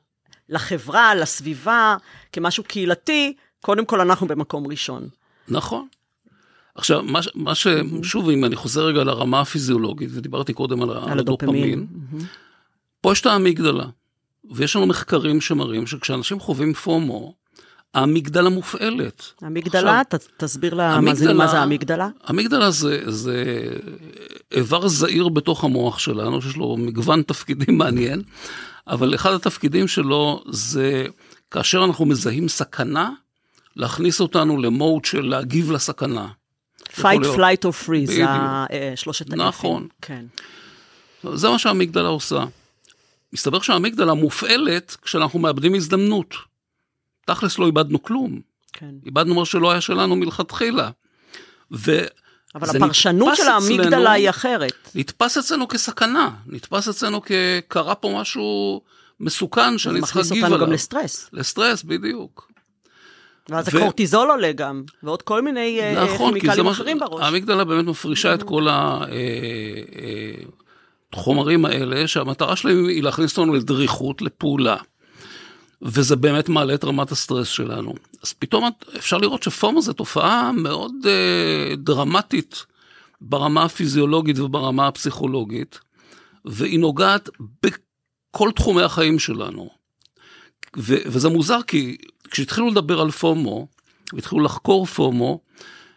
לחברה, 0.48 1.14
לסביבה, 1.14 1.96
כמשהו 2.32 2.64
קהילתי, 2.64 3.34
קודם 3.60 3.84
כל 3.84 4.00
אנחנו 4.00 4.26
במקום 4.26 4.66
ראשון. 4.66 5.08
נכון. 5.48 5.86
עכשיו, 6.74 7.02
מה, 7.02 7.20
מה 7.34 7.54
ש... 7.54 7.66
שוב, 8.02 8.28
אם 8.28 8.44
אני 8.44 8.56
חוזר 8.56 8.84
רגע 8.84 9.04
לרמה 9.04 9.40
הפיזיולוגית, 9.40 10.10
ודיברתי 10.12 10.52
קודם 10.52 10.82
על, 10.82 10.90
על 10.90 11.18
הדופמין, 11.18 11.86
מהמם. 12.12 12.24
פה 13.00 13.12
יש 13.12 13.20
את 13.20 13.26
האמיגדלה, 13.26 13.86
ויש 14.50 14.76
לנו 14.76 14.86
מחקרים 14.86 15.40
שמראים 15.40 15.86
שכשאנשים 15.86 16.40
חווים 16.40 16.74
פומו, 16.74 17.34
האמיגדלה 17.94 18.50
מופעלת. 18.50 19.32
המגדלה, 19.40 20.02
ת, 20.04 20.14
תסביר 20.36 20.74
למאזינים 20.74 21.36
מה 21.36 21.46
זה 21.46 21.58
המגדלה. 21.58 22.08
המגדלה 22.24 22.70
זה, 22.70 23.02
זה 23.06 23.44
איבר 24.52 24.88
זעיר 24.88 25.28
בתוך 25.28 25.64
המוח 25.64 25.98
שלנו, 25.98 26.42
שיש 26.42 26.56
לו 26.56 26.76
מגוון 26.76 27.22
תפקידים 27.22 27.78
מעניין, 27.78 28.22
אבל 28.86 29.14
אחד 29.14 29.32
התפקידים 29.32 29.88
שלו 29.88 30.44
זה 30.48 31.06
כאשר 31.50 31.84
אנחנו 31.84 32.06
מזהים 32.06 32.48
סכנה, 32.48 33.10
להכניס 33.76 34.20
אותנו 34.20 34.62
למוד 34.62 35.04
של 35.04 35.20
להגיב 35.20 35.70
לסכנה. 35.70 36.28
fight, 36.90 37.24
flight 37.36 37.64
or 37.64 37.86
freeze, 37.86 38.06
זה 38.06 38.24
אה, 38.24 38.92
שלושת 38.96 39.26
אלפים. 39.26 39.46
נכון. 39.46 39.88
כן. 40.02 40.24
זה 41.34 41.48
מה 41.48 41.58
שהאמיגדלה 41.58 42.08
עושה. 42.08 42.44
מסתבר 43.32 43.60
שהאמיגדלה 43.60 44.14
מופעלת 44.14 44.96
כשאנחנו 45.02 45.38
מאבדים 45.38 45.74
הזדמנות. 45.74 46.34
תכלס 47.26 47.58
לא 47.58 47.66
איבדנו 47.66 48.02
כלום, 48.02 48.40
כן. 48.72 48.90
איבדנו 49.06 49.34
מה 49.34 49.46
שלא 49.46 49.70
היה 49.70 49.80
שלנו 49.80 50.16
מלכתחילה. 50.16 50.90
ו... 51.72 51.98
אבל 52.54 52.66
זה 52.66 52.78
הפרשנות 52.78 53.36
של 53.36 53.42
האמיגדלה 53.48 53.88
אצלנו- 53.88 54.10
היא 54.10 54.30
אחרת. 54.30 54.88
נתפס 54.94 55.38
אצלנו 55.38 55.68
כסכנה, 55.68 56.30
נתפס 56.46 56.88
אצלנו 56.88 57.20
כקרה 57.22 57.94
פה 57.94 58.16
משהו 58.20 58.80
מסוכן 59.20 59.72
זה 59.72 59.78
שאני 59.78 60.00
צריך 60.00 60.10
מכניס 60.16 60.30
להגיב 60.30 60.44
אותנו 60.44 60.54
עליו. 60.54 60.66
גם 60.66 60.72
לסטרס. 60.72 61.28
לסטרס, 61.32 61.82
בדיוק. 61.82 62.51
ואז 63.48 63.74
ו- 63.74 63.78
הקורטיזול 63.78 64.30
עולה 64.30 64.52
גם, 64.52 64.82
ועוד 65.02 65.22
כל 65.22 65.42
מיני 65.42 65.80
אה, 65.80 66.04
נכון, 66.04 66.34
כימיקלים 66.34 66.64
מה 66.64 66.70
אחרים 66.70 66.98
בראש. 66.98 67.22
האמיגדלה 67.22 67.64
באמת 67.64 67.84
מפרישה 67.84 68.34
את 68.34 68.42
כל 68.42 68.66
החומרים 71.12 71.64
האלה, 71.64 72.06
שהמטרה 72.08 72.56
שלהם 72.56 72.88
היא 72.88 73.02
להכניס 73.02 73.38
אותנו 73.38 73.54
לדריכות, 73.54 74.22
לפעולה. 74.22 74.76
וזה 75.82 76.16
באמת 76.16 76.48
מעלה 76.48 76.74
את 76.74 76.84
רמת 76.84 77.12
הסטרס 77.12 77.48
שלנו. 77.48 77.94
אז 78.22 78.32
פתאום 78.32 78.70
אפשר 78.96 79.18
לראות 79.18 79.42
שפומו 79.42 79.82
זה 79.82 79.92
תופעה 79.92 80.52
מאוד 80.52 80.92
אה, 81.06 81.76
דרמטית 81.76 82.66
ברמה 83.20 83.64
הפיזיולוגית 83.64 84.38
וברמה 84.38 84.86
הפסיכולוגית, 84.86 85.80
והיא 86.44 86.80
נוגעת 86.80 87.28
בכל 87.62 88.50
תחומי 88.50 88.82
החיים 88.82 89.18
שלנו. 89.18 89.81
ו- 90.76 91.02
וזה 91.06 91.28
מוזר 91.28 91.62
כי 91.66 91.96
כשהתחילו 92.30 92.68
לדבר 92.70 93.00
על 93.00 93.10
פומו, 93.10 93.66
והתחילו 94.12 94.40
לחקור 94.42 94.86
פומו, 94.86 95.40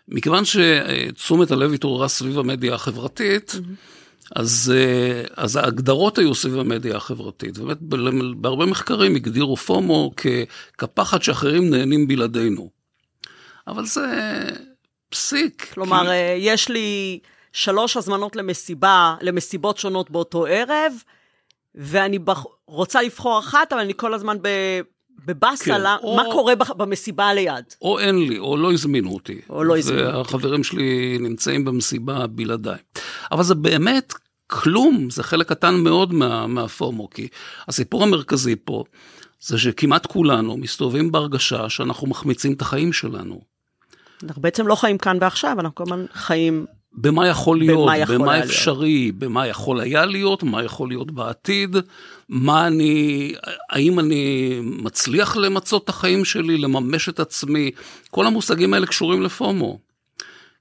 מכיוון 0.08 0.44
שתשומת 0.46 1.52
הלב 1.52 1.74
התעוררה 1.74 2.08
סביב 2.08 2.40
המדיה 2.40 2.74
החברתית, 2.76 3.56
אז, 4.36 4.74
אה, 4.76 5.24
אז 5.44 5.56
ההגדרות 5.56 6.18
היו 6.18 6.36
סביב 6.36 6.60
המדיה 6.60 6.96
החברתית. 6.98 7.58
באמת, 7.58 7.78
בהרבה 8.38 8.66
מחקרים 8.66 9.16
הגדירו 9.16 9.58
פומו 9.58 10.12
כ- 10.18 10.26
כפחד 10.78 11.24
שאחרים 11.24 11.70
נהנים 11.70 12.08
בלעדינו. 12.08 12.70
אבל 13.68 13.86
זה 13.86 14.06
פסיק. 15.10 15.68
כלומר, 15.74 16.02
כי- 16.04 16.08
אה, 16.10 16.36
יש 16.38 16.70
לי 16.70 17.20
שלוש 17.54 17.98
הזמנות 17.98 18.36
למסיבה, 18.36 19.16
למסיבות 19.22 19.78
שונות 19.78 20.12
באותו 20.12 20.46
ערב, 20.46 20.94
ואני 21.76 22.20
בח... 22.20 22.46
רוצה 22.68 23.02
לבחור 23.02 23.40
אחת, 23.40 23.74
אבל 23.74 23.82
אני 23.82 23.94
כל 23.98 24.14
הזמן 24.14 24.38
ב... 24.42 24.48
בבאסה, 25.26 25.66
כן, 25.66 25.82
לה- 25.82 25.98
או- 26.04 26.16
מה 26.16 26.24
קורה 26.32 26.54
במסיבה 26.56 27.34
ליד. 27.34 27.66
או 27.82 28.00
אין 28.00 28.20
לי, 28.20 28.40
או 28.40 28.58
לא 28.58 28.74
הזמינו 28.74 29.14
אותי. 29.14 29.42
או 29.50 29.64
לא 29.64 29.78
הזמינו 29.78 30.08
אותי. 30.08 30.18
והחברים 30.18 30.64
שלי 30.64 31.18
נמצאים 31.20 31.66
במסיבה 31.66 32.28
בלעדיי. 32.28 32.78
אבל 33.32 33.44
זה 33.44 33.56
באמת 33.56 34.14
כלום, 34.48 35.10
זה 35.10 35.24
חלק 35.24 35.50
קטן 35.50 35.76
מאוד 35.76 36.14
מה, 36.14 36.48
מהפומו, 36.48 37.10
כי 37.10 37.28
הסיפור 37.68 38.04
המרכזי 38.04 38.56
פה 38.66 38.84
זה 39.42 39.58
שכמעט 39.58 40.06
כולנו 40.06 40.58
מסתובבים 40.58 41.12
בהרגשה 41.12 41.70
שאנחנו 41.70 42.08
מחמיצים 42.08 42.54
את 42.54 42.62
החיים 42.62 42.94
שלנו. 42.94 43.42
אנחנו 44.24 44.42
בעצם 44.42 44.68
לא 44.68 44.76
חיים 44.76 44.98
כאן 44.98 45.18
ועכשיו, 45.22 45.56
אנחנו 45.60 45.76
כל 45.76 45.84
הזמן 45.84 46.06
חיים... 46.14 46.66
במה 46.98 47.28
יכול 47.28 47.60
להיות, 47.60 47.86
במה 47.86 47.98
יכול 47.98 48.16
במה 48.16 48.32
היה 48.32 48.42
להיות. 48.42 48.52
אפשרי, 48.52 49.12
במה 49.12 49.48
יכול 49.48 49.80
היה 49.80 50.06
להיות, 50.06 50.44
מה 50.44 50.64
יכול 50.64 50.90
להיות 50.90 51.12
בעתיד, 51.12 51.76
מה 52.30 52.68
אני, 52.68 53.34
האם 53.70 54.00
אני 54.00 54.54
מצליח 54.64 55.38
למצות 55.38 55.84
את 55.84 55.90
החיים 55.90 56.26
שלי, 56.26 56.58
לממש 56.58 57.10
את 57.10 57.20
עצמי, 57.20 57.72
כל 58.12 58.28
המושגים 58.28 58.74
האלה 58.74 58.86
קשורים 58.86 59.22
לפומו. 59.22 59.80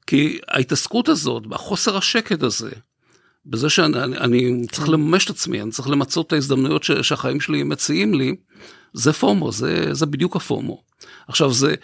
כי 0.07 0.39
ההתעסקות 0.49 1.09
הזאת, 1.09 1.43
החוסר 1.53 1.97
השקט 1.97 2.43
הזה, 2.43 2.71
בזה 3.47 3.71
שאני 3.71 4.03
אני, 4.03 4.17
אני 4.17 4.67
צריך 4.73 4.89
לממש 4.89 5.25
את 5.25 5.31
עצמי, 5.31 5.63
אני 5.63 5.71
צריך 5.71 5.89
למצות 5.89 6.27
את 6.27 6.33
ההזדמנויות 6.33 6.85
ש, 6.85 6.91
שהחיים 6.91 7.41
שלי 7.41 7.63
מציעים 7.63 8.15
לי, 8.15 8.37
זה 8.93 9.13
פומו, 9.13 9.53
זה, 9.53 9.89
זה 9.93 10.07
בדיוק 10.07 10.37
הפומו. 10.37 10.83
עכשיו 11.29 11.53
זה, 11.53 11.75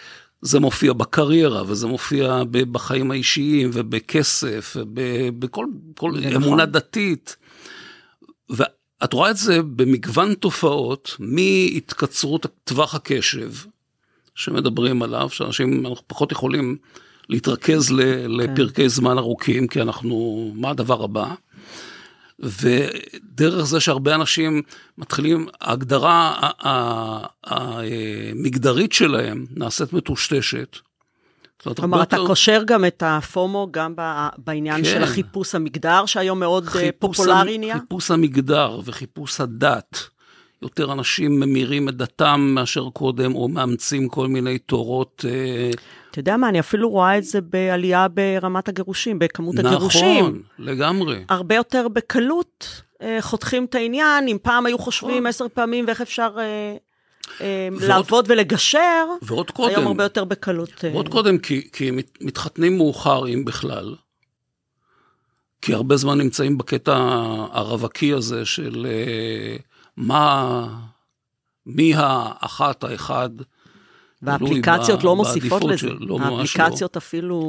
זה 0.42 0.60
מופיע 0.60 0.92
בקריירה, 0.92 1.62
וזה 1.66 1.86
מופיע 1.86 2.42
בחיים 2.50 3.10
האישיים, 3.10 3.70
ובכסף, 3.72 4.76
ובכל 4.76 5.66
כל 5.96 6.12
אמונה 6.36 6.62
נכון. 6.62 6.72
דתית. 6.72 7.36
ואת 8.50 9.12
רואה 9.12 9.30
את 9.30 9.36
זה 9.36 9.62
במגוון 9.62 10.34
תופעות, 10.34 11.16
מהתקצרות 11.18 12.46
טווח 12.64 12.94
הקשב, 12.94 13.52
שמדברים 14.34 15.02
עליו, 15.02 15.28
שאנשים, 15.30 15.86
אנחנו 15.86 16.04
פחות 16.06 16.32
יכולים 16.32 16.76
להתרכז 17.28 17.90
ל, 17.90 18.00
לפרקי 18.42 18.88
זמן 18.88 19.18
ארוכים, 19.18 19.68
כי 19.68 19.82
אנחנו, 19.82 20.52
מה 20.54 20.70
הדבר 20.70 21.04
הבא? 21.04 21.34
ודרך 22.42 23.64
זה 23.64 23.80
שהרבה 23.80 24.14
אנשים 24.14 24.62
מתחילים, 24.98 25.46
ההגדרה 25.60 26.50
המגדרית 27.44 28.92
שלהם 28.92 29.46
נעשית 29.56 29.92
מטושטשת. 29.92 30.76
כלומר, 31.76 32.02
אתה 32.02 32.16
יותר- 32.16 32.26
קושר 32.26 32.62
גם 32.66 32.84
את 32.84 33.02
הפומו 33.06 33.68
גם 33.70 33.94
בעניין 34.38 34.76
כן. 34.76 34.84
של 34.84 35.02
החיפוש 35.02 35.54
המגדר, 35.54 36.06
שהיום 36.06 36.40
מאוד 36.40 36.68
אה, 36.78 36.90
פופולרי 36.98 37.54
המ- 37.54 37.60
נהיה. 37.60 37.78
חיפוש 37.78 38.10
המגדר 38.10 38.80
וחיפוש 38.84 39.40
הדת. 39.40 39.98
יותר 40.62 40.92
אנשים 40.92 41.40
ממירים 41.40 41.88
את 41.88 41.96
דתם 41.96 42.40
מאשר 42.54 42.88
קודם, 42.92 43.34
או 43.34 43.48
מאמצים 43.48 44.08
כל 44.08 44.28
מיני 44.28 44.58
תורות. 44.58 45.24
אתה 46.10 46.18
יודע 46.18 46.36
מה, 46.36 46.48
אני 46.48 46.60
אפילו 46.60 46.90
רואה 46.90 47.18
את 47.18 47.24
זה 47.24 47.40
בעלייה 47.40 48.06
ברמת 48.08 48.68
הגירושים, 48.68 49.18
בכמות 49.18 49.58
הגירושים. 49.58 50.24
נכון, 50.24 50.42
לגמרי. 50.58 51.24
הרבה 51.28 51.54
יותר 51.54 51.88
בקלות 51.88 52.82
אה, 53.02 53.18
חותכים 53.20 53.64
את 53.64 53.74
העניין, 53.74 54.28
אם 54.28 54.36
פעם 54.42 54.66
היו 54.66 54.78
חושבים 54.78 55.26
עשר 55.26 55.46
פעמים 55.54 55.84
ואיך 55.86 56.00
אפשר 56.00 56.30
אה, 56.38 56.76
אה, 57.40 57.68
לעבוד 57.80 58.26
ולגשר, 58.28 59.06
ועוד 59.22 59.50
קודם, 59.50 59.74
היום 59.74 59.86
הרבה 59.86 60.04
יותר 60.04 60.24
בקלות. 60.24 60.84
אה. 60.84 60.90
ועוד 60.92 61.08
קודם, 61.08 61.38
כי, 61.38 61.68
כי 61.72 61.90
מת- 61.90 62.18
מתחתנים 62.20 62.76
מאוחר, 62.76 63.26
אם 63.28 63.44
בכלל. 63.44 63.94
כי 65.62 65.74
הרבה 65.74 65.96
זמן 65.96 66.18
נמצאים 66.18 66.58
בקטע 66.58 66.96
הרווקי 67.52 68.12
הזה 68.12 68.44
של 68.44 68.86
אה, 68.90 69.56
מה, 69.96 70.66
מי 71.66 71.92
האחת, 71.96 72.84
האחד. 72.84 73.30
והאפליקציות 74.22 75.04
לא 75.04 75.16
מוסיפות 75.16 75.62
לזה. 75.64 75.86
לא, 75.88 75.96
לא. 76.00 76.18
האפליקציות 76.24 76.96
אפילו 76.96 77.40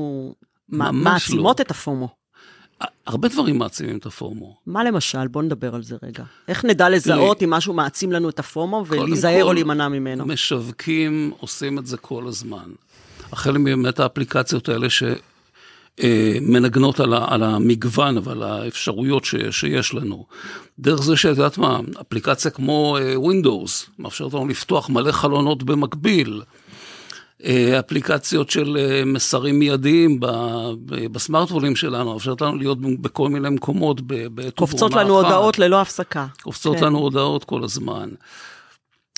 מ- 0.70 0.78
ממש 0.78 0.94
מעצימות 1.04 1.60
לא. 1.60 1.64
את 1.64 1.72
הפומו. 1.72 2.10
הרבה 3.08 3.28
דברים 3.28 3.58
מעצימים 3.58 3.98
את 3.98 4.06
הפומו. 4.06 4.56
מה 4.68 4.84
למשל? 4.84 5.28
בוא 5.28 5.42
נדבר 5.44 5.76
על 5.76 5.84
זה 5.84 5.96
רגע. 6.04 6.24
איך 6.48 6.66
נדע 6.66 6.90
לזהות 6.90 7.44
אם 7.44 7.50
משהו 7.50 7.74
מעצים 7.74 8.12
לנו 8.12 8.30
את 8.30 8.40
הפומו 8.40 8.86
ולהיזהר 8.88 9.44
או 9.44 9.54
להימנע 9.54 9.88
ממנו? 9.88 10.26
משווקים 10.26 11.32
עושים 11.40 11.80
את 11.80 11.86
זה 11.86 11.98
כל 11.98 12.28
הזמן. 12.28 12.70
החל 13.32 13.58
מבאמת 13.58 14.00
האפליקציות 14.00 14.70
האלה 14.70 14.88
שמנגנות 16.00 17.00
על, 17.00 17.14
ה- 17.14 17.26
על 17.30 17.44
המגוון 17.44 18.18
ועל 18.24 18.44
האפשרויות 18.44 19.26
ש, 19.26 19.36
שיש 19.52 19.94
לנו. 19.94 20.26
דרך 20.80 21.02
זה 21.04 21.18
שאת 21.18 21.38
יודעת 21.38 21.58
מה, 21.58 21.80
אפליקציה 22.02 22.52
כמו 22.52 22.98
אה, 23.02 23.16
Windows, 23.16 23.90
מאפשרת 24.00 24.34
לנו 24.34 24.48
לפתוח 24.48 24.90
מלא 24.90 25.12
חלונות 25.12 25.64
במקביל. 25.64 26.42
אה, 27.46 27.80
אפליקציות 27.80 28.50
של 28.50 28.78
אה, 28.80 29.06
מסרים 29.06 29.60
מיידיים 29.60 30.20
בסמארטפונים 31.12 31.76
שלנו, 31.76 32.14
מאפשרת 32.14 32.42
לנו 32.42 32.56
להיות 32.56 32.78
בכל 33.02 33.30
מיני 33.30 33.50
מקומות 33.50 34.02
בעת 34.02 34.56
קופצות 34.56 34.94
לנו 34.94 35.22
אחת. 35.22 35.26
הודעות 35.26 35.60
ללא 35.60 35.82
הפסקה. 35.82 36.28
קופצות 36.42 36.78
כן. 36.78 36.86
לנו 36.86 36.98
הודעות 36.98 37.44
כל 37.44 37.64
הזמן. 37.64 38.10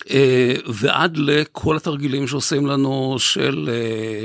אה, 0.10 0.54
ועד 0.68 1.18
לכל 1.18 1.78
התרגילים 1.78 2.28
שעושים 2.28 2.66
לנו 2.66 3.16
של 3.20 3.70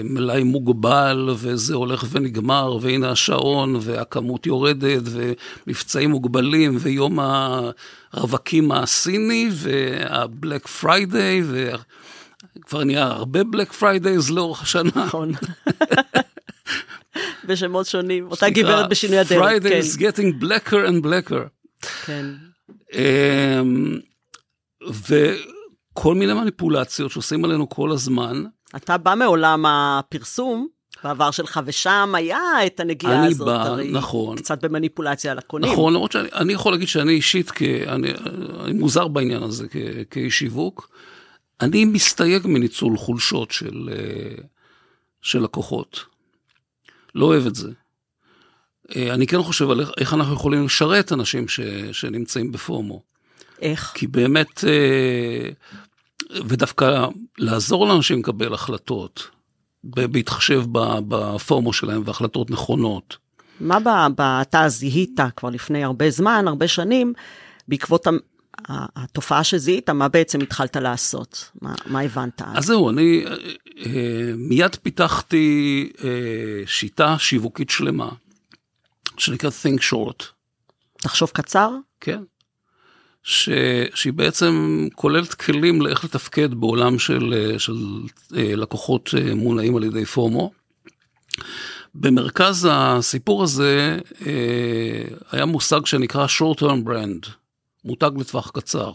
מלאי 0.04 0.42
מוגבל, 0.42 1.28
וזה 1.36 1.74
הולך 1.74 2.04
ונגמר, 2.10 2.78
והנה 2.80 3.10
השעון, 3.10 3.76
והכמות 3.80 4.46
יורדת, 4.46 5.02
ומבצעים 5.04 6.10
מוגבלים, 6.10 6.76
ויום 6.80 7.18
הרווקים 8.12 8.72
הסיני, 8.72 9.48
וה 9.52 9.85
Black 9.85 10.66
Friday, 10.66 11.42
וכבר 12.58 12.84
נהיה 12.84 13.06
הרבה 13.06 13.44
Black 13.44 13.72
Fridays 13.72 14.30
לאורך 14.30 14.62
השנה. 14.62 14.90
נכון. 14.94 15.32
בשמות 17.48 17.86
שונים, 17.86 18.26
אותה 18.30 18.50
גברת 18.50 18.88
בשינוי 18.88 19.18
אדרת. 19.18 19.42
Friday 19.42 19.64
is 19.64 19.98
כן, 19.98 20.08
getting 20.08 20.42
blacker 20.42 20.88
and 20.88 21.04
blacker. 21.04 21.86
כן. 22.04 22.26
אמ, 22.92 23.98
וכל 25.08 26.14
מיני 26.14 26.34
מניפולציות 26.34 27.10
שעושים 27.10 27.44
עלינו 27.44 27.68
כל 27.68 27.92
הזמן. 27.92 28.44
אתה 28.76 28.98
בא 28.98 29.14
מעולם 29.14 29.66
הפרסום, 29.66 30.66
בעבר 31.04 31.30
שלך, 31.30 31.60
ושם 31.64 32.12
היה 32.14 32.66
את 32.66 32.80
הנגיעה 32.80 33.18
אני 33.18 33.26
הזאת, 33.26 33.46
בא, 33.46 33.62
הרי 33.62 33.90
נכון. 33.92 34.36
קצת 34.36 34.64
במניפולציה 34.64 35.32
על 35.32 35.38
הקונים. 35.38 35.72
נכון, 35.72 35.94
למרות 35.94 36.12
שאני 36.12 36.28
אני 36.34 36.52
יכול 36.52 36.72
להגיד 36.72 36.88
שאני 36.88 37.12
אישית, 37.12 37.50
כ, 37.54 37.62
אני, 37.62 38.08
אני 38.64 38.72
מוזר 38.72 39.08
בעניין 39.08 39.42
הזה 39.42 39.66
כ, 39.70 39.76
כאיש 40.10 40.38
שיווק, 40.38 40.90
אני 41.60 41.84
מסתייג 41.84 42.46
מניצול 42.46 42.96
חולשות 42.96 43.50
של, 43.50 43.90
אה, 43.92 44.44
של 45.22 45.42
לקוחות. 45.42 46.04
לא 47.14 47.26
אוהב 47.26 47.46
את 47.46 47.54
זה. 47.54 47.70
אה, 48.96 49.14
אני 49.14 49.26
כן 49.26 49.42
חושב 49.42 49.70
על 49.70 49.80
איך, 50.00 50.14
אנחנו 50.14 50.34
יכולים 50.34 50.64
לשרת 50.64 51.12
אנשים 51.12 51.48
ש, 51.48 51.60
שנמצאים 51.92 52.52
בפומו. 52.52 53.02
איך? 53.62 53.92
כי 53.94 54.06
באמת, 54.06 54.64
אה, 54.64 55.48
ודווקא 56.44 57.06
לעזור 57.38 57.86
לאנשים 57.86 58.18
לקבל 58.18 58.54
החלטות, 58.54 59.28
בהתחשב 59.84 60.62
ב- 60.72 60.98
בפורמו 61.08 61.72
שלהם 61.72 62.02
והחלטות 62.04 62.50
נכונות. 62.50 63.16
מה 63.60 63.78
אתה 64.42 64.68
זיהית 64.68 65.20
כבר 65.36 65.50
לפני 65.50 65.84
הרבה 65.84 66.10
זמן, 66.10 66.44
הרבה 66.48 66.68
שנים, 66.68 67.12
בעקבות 67.68 68.06
התופעה 68.68 69.44
שזיהית, 69.44 69.90
מה 69.90 70.08
בעצם 70.08 70.40
התחלת 70.40 70.76
לעשות? 70.76 71.50
מה, 71.62 71.74
מה 71.86 72.00
הבנת? 72.00 72.42
אז 72.54 72.64
זהו, 72.64 72.90
אני 72.90 73.24
אה, 73.86 74.32
מיד 74.36 74.76
פיתחתי 74.82 75.90
אה, 76.04 76.10
שיטה 76.66 77.18
שיווקית 77.18 77.70
שלמה, 77.70 78.08
שנקראת 79.18 79.52
Think 79.52 79.80
Short, 79.80 80.24
תחשוב 81.02 81.30
קצר? 81.34 81.70
כן? 82.00 82.22
ש, 83.22 83.48
שהיא 83.94 84.12
בעצם 84.12 84.86
כוללת 84.94 85.34
כלים 85.34 85.82
לאיך 85.82 86.04
לתפקד 86.04 86.54
בעולם 86.54 86.98
של, 86.98 87.34
אה, 87.34 87.58
של 87.58 87.76
לקוחות 88.30 89.10
מונעים 89.34 89.76
על 89.76 89.84
ידי 89.84 90.04
פורמו. 90.04 90.52
במרכז 91.94 92.68
הסיפור 92.70 93.42
הזה 93.42 93.98
היה 95.32 95.44
מושג 95.44 95.86
שנקרא 95.86 96.26
short 96.26 96.58
term 96.60 96.88
brand, 96.88 97.28
מותג 97.84 98.10
לטווח 98.18 98.50
קצר. 98.50 98.92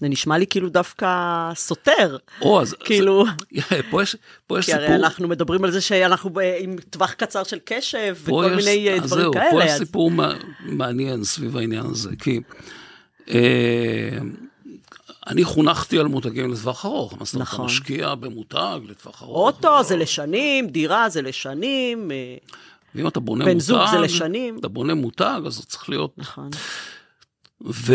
זה 0.00 0.08
נשמע 0.08 0.38
לי 0.38 0.46
כאילו 0.46 0.68
דווקא 0.68 1.06
סותר, 1.54 2.16
או, 2.42 2.60
אז, 2.62 2.74
כאילו, 2.84 3.24
פה 3.90 4.02
יש, 4.02 4.16
פה 4.46 4.58
יש 4.58 4.66
כי 4.66 4.72
הרי 4.72 4.82
סיפור, 4.86 4.96
אנחנו 4.96 5.28
מדברים 5.28 5.64
על 5.64 5.70
זה 5.70 5.80
שאנחנו 5.80 6.30
עם 6.60 6.76
טווח 6.90 7.12
קצר 7.12 7.44
של 7.44 7.58
קשב 7.64 8.16
פה 8.24 8.32
וכל 8.32 8.50
יש- 8.58 8.66
מיני 8.66 8.88
אה, 8.88 8.94
אז 8.94 9.02
דברים 9.02 9.22
זהו, 9.22 9.32
פה 9.32 9.38
כאלה. 9.50 9.64
יש 9.64 9.70
אז- 9.70 9.78
סיפור 9.78 10.10
מע- 10.10 10.34
מעניין 10.60 11.24
סביב 11.24 11.56
העניין 11.56 11.86
הזה, 11.86 12.10
כי 12.22 12.40
אה, 13.30 14.18
אני 15.26 15.44
חונכתי 15.44 15.98
על 15.98 16.06
מותגים 16.06 16.52
לטווח 16.52 16.84
ארוך, 16.86 17.14
מה 17.18 17.24
זאת 17.24 17.34
אומרת, 17.34 17.48
אתה 17.48 17.54
נכון. 17.54 17.66
משקיע 17.66 18.14
במותג 18.14 18.78
לטווח 18.88 19.22
ארוך. 19.22 19.36
אוטו 19.36 19.82
זה 19.84 19.96
לשנים, 19.96 20.66
דירה 20.66 21.08
זה 21.08 21.22
לשנים, 21.22 22.10
אה, 22.10 22.36
ואם 22.94 23.08
אתה 23.08 23.20
בונה 23.20 23.44
בן 23.44 23.50
מותג, 23.52 23.64
זוג 23.64 23.80
זה 23.90 23.98
לשנים. 23.98 24.58
אתה 24.58 24.68
בונה 24.68 24.94
מותג, 24.94 25.40
אז 25.46 25.54
זה 25.54 25.62
צריך 25.62 25.88
להיות... 25.90 26.12
נכון. 26.18 26.50
ו... 27.64 27.94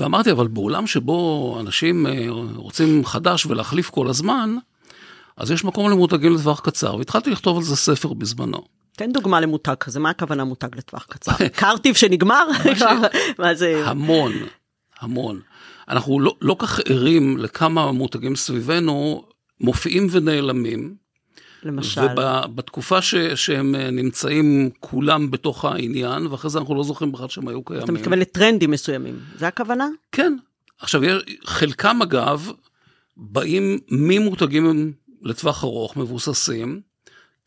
ואמרתי, 0.00 0.30
אבל 0.30 0.46
בעולם 0.46 0.86
שבו 0.86 1.56
אנשים 1.60 2.06
אה, 2.06 2.26
רוצים 2.54 3.04
חדש 3.04 3.46
ולהחליף 3.46 3.90
כל 3.90 4.08
הזמן, 4.08 4.56
אז 5.36 5.50
יש 5.50 5.64
מקום 5.64 5.90
למותגים 5.90 6.34
לטווח 6.34 6.60
קצר, 6.60 6.96
והתחלתי 6.96 7.30
לכתוב 7.30 7.56
על 7.56 7.62
זה 7.62 7.76
ספר 7.76 8.12
בזמנו. 8.12 8.62
תן 8.92 9.12
דוגמה 9.12 9.40
למותג 9.40 9.74
כזה, 9.74 10.00
מה 10.00 10.10
הכוונה 10.10 10.44
מותג 10.44 10.76
לטווח 10.76 11.06
קצר? 11.08 11.32
קרטיב 11.60 11.94
שנגמר? 11.94 12.46
מה 13.38 13.54
זה? 13.54 13.82
המון, 13.86 14.32
המון. 15.00 15.40
אנחנו 15.88 16.20
לא, 16.20 16.36
לא 16.42 16.56
כך 16.58 16.80
ערים 16.88 17.38
לכמה 17.38 17.92
מותגים 17.92 18.36
סביבנו 18.36 19.24
מופיעים 19.60 20.06
ונעלמים, 20.10 20.94
למשל. 21.62 22.00
ובתקופה 22.46 23.02
ש, 23.02 23.14
שהם 23.14 23.74
אה, 23.74 23.90
נמצאים 23.90 24.70
כולם 24.80 25.30
בתוך 25.30 25.64
העניין, 25.64 26.26
ואחרי 26.26 26.50
זה 26.50 26.58
אנחנו 26.58 26.74
לא 26.74 26.84
זוכרים 26.84 27.12
בכלל 27.12 27.28
שהם 27.28 27.48
היו 27.48 27.64
קיימים. 27.64 27.84
אתה 27.84 27.92
מתכוון 27.92 28.18
לטרנדים 28.18 28.70
מסוימים, 28.70 29.18
זה 29.38 29.48
הכוונה? 29.48 29.88
כן. 30.12 30.36
עכשיו, 30.80 31.02
חלקם 31.44 32.02
אגב, 32.02 32.50
באים 33.16 33.78
ממותגים 33.90 34.92
לטווח 35.22 35.64
ארוך, 35.64 35.96
מבוססים, 35.96 36.80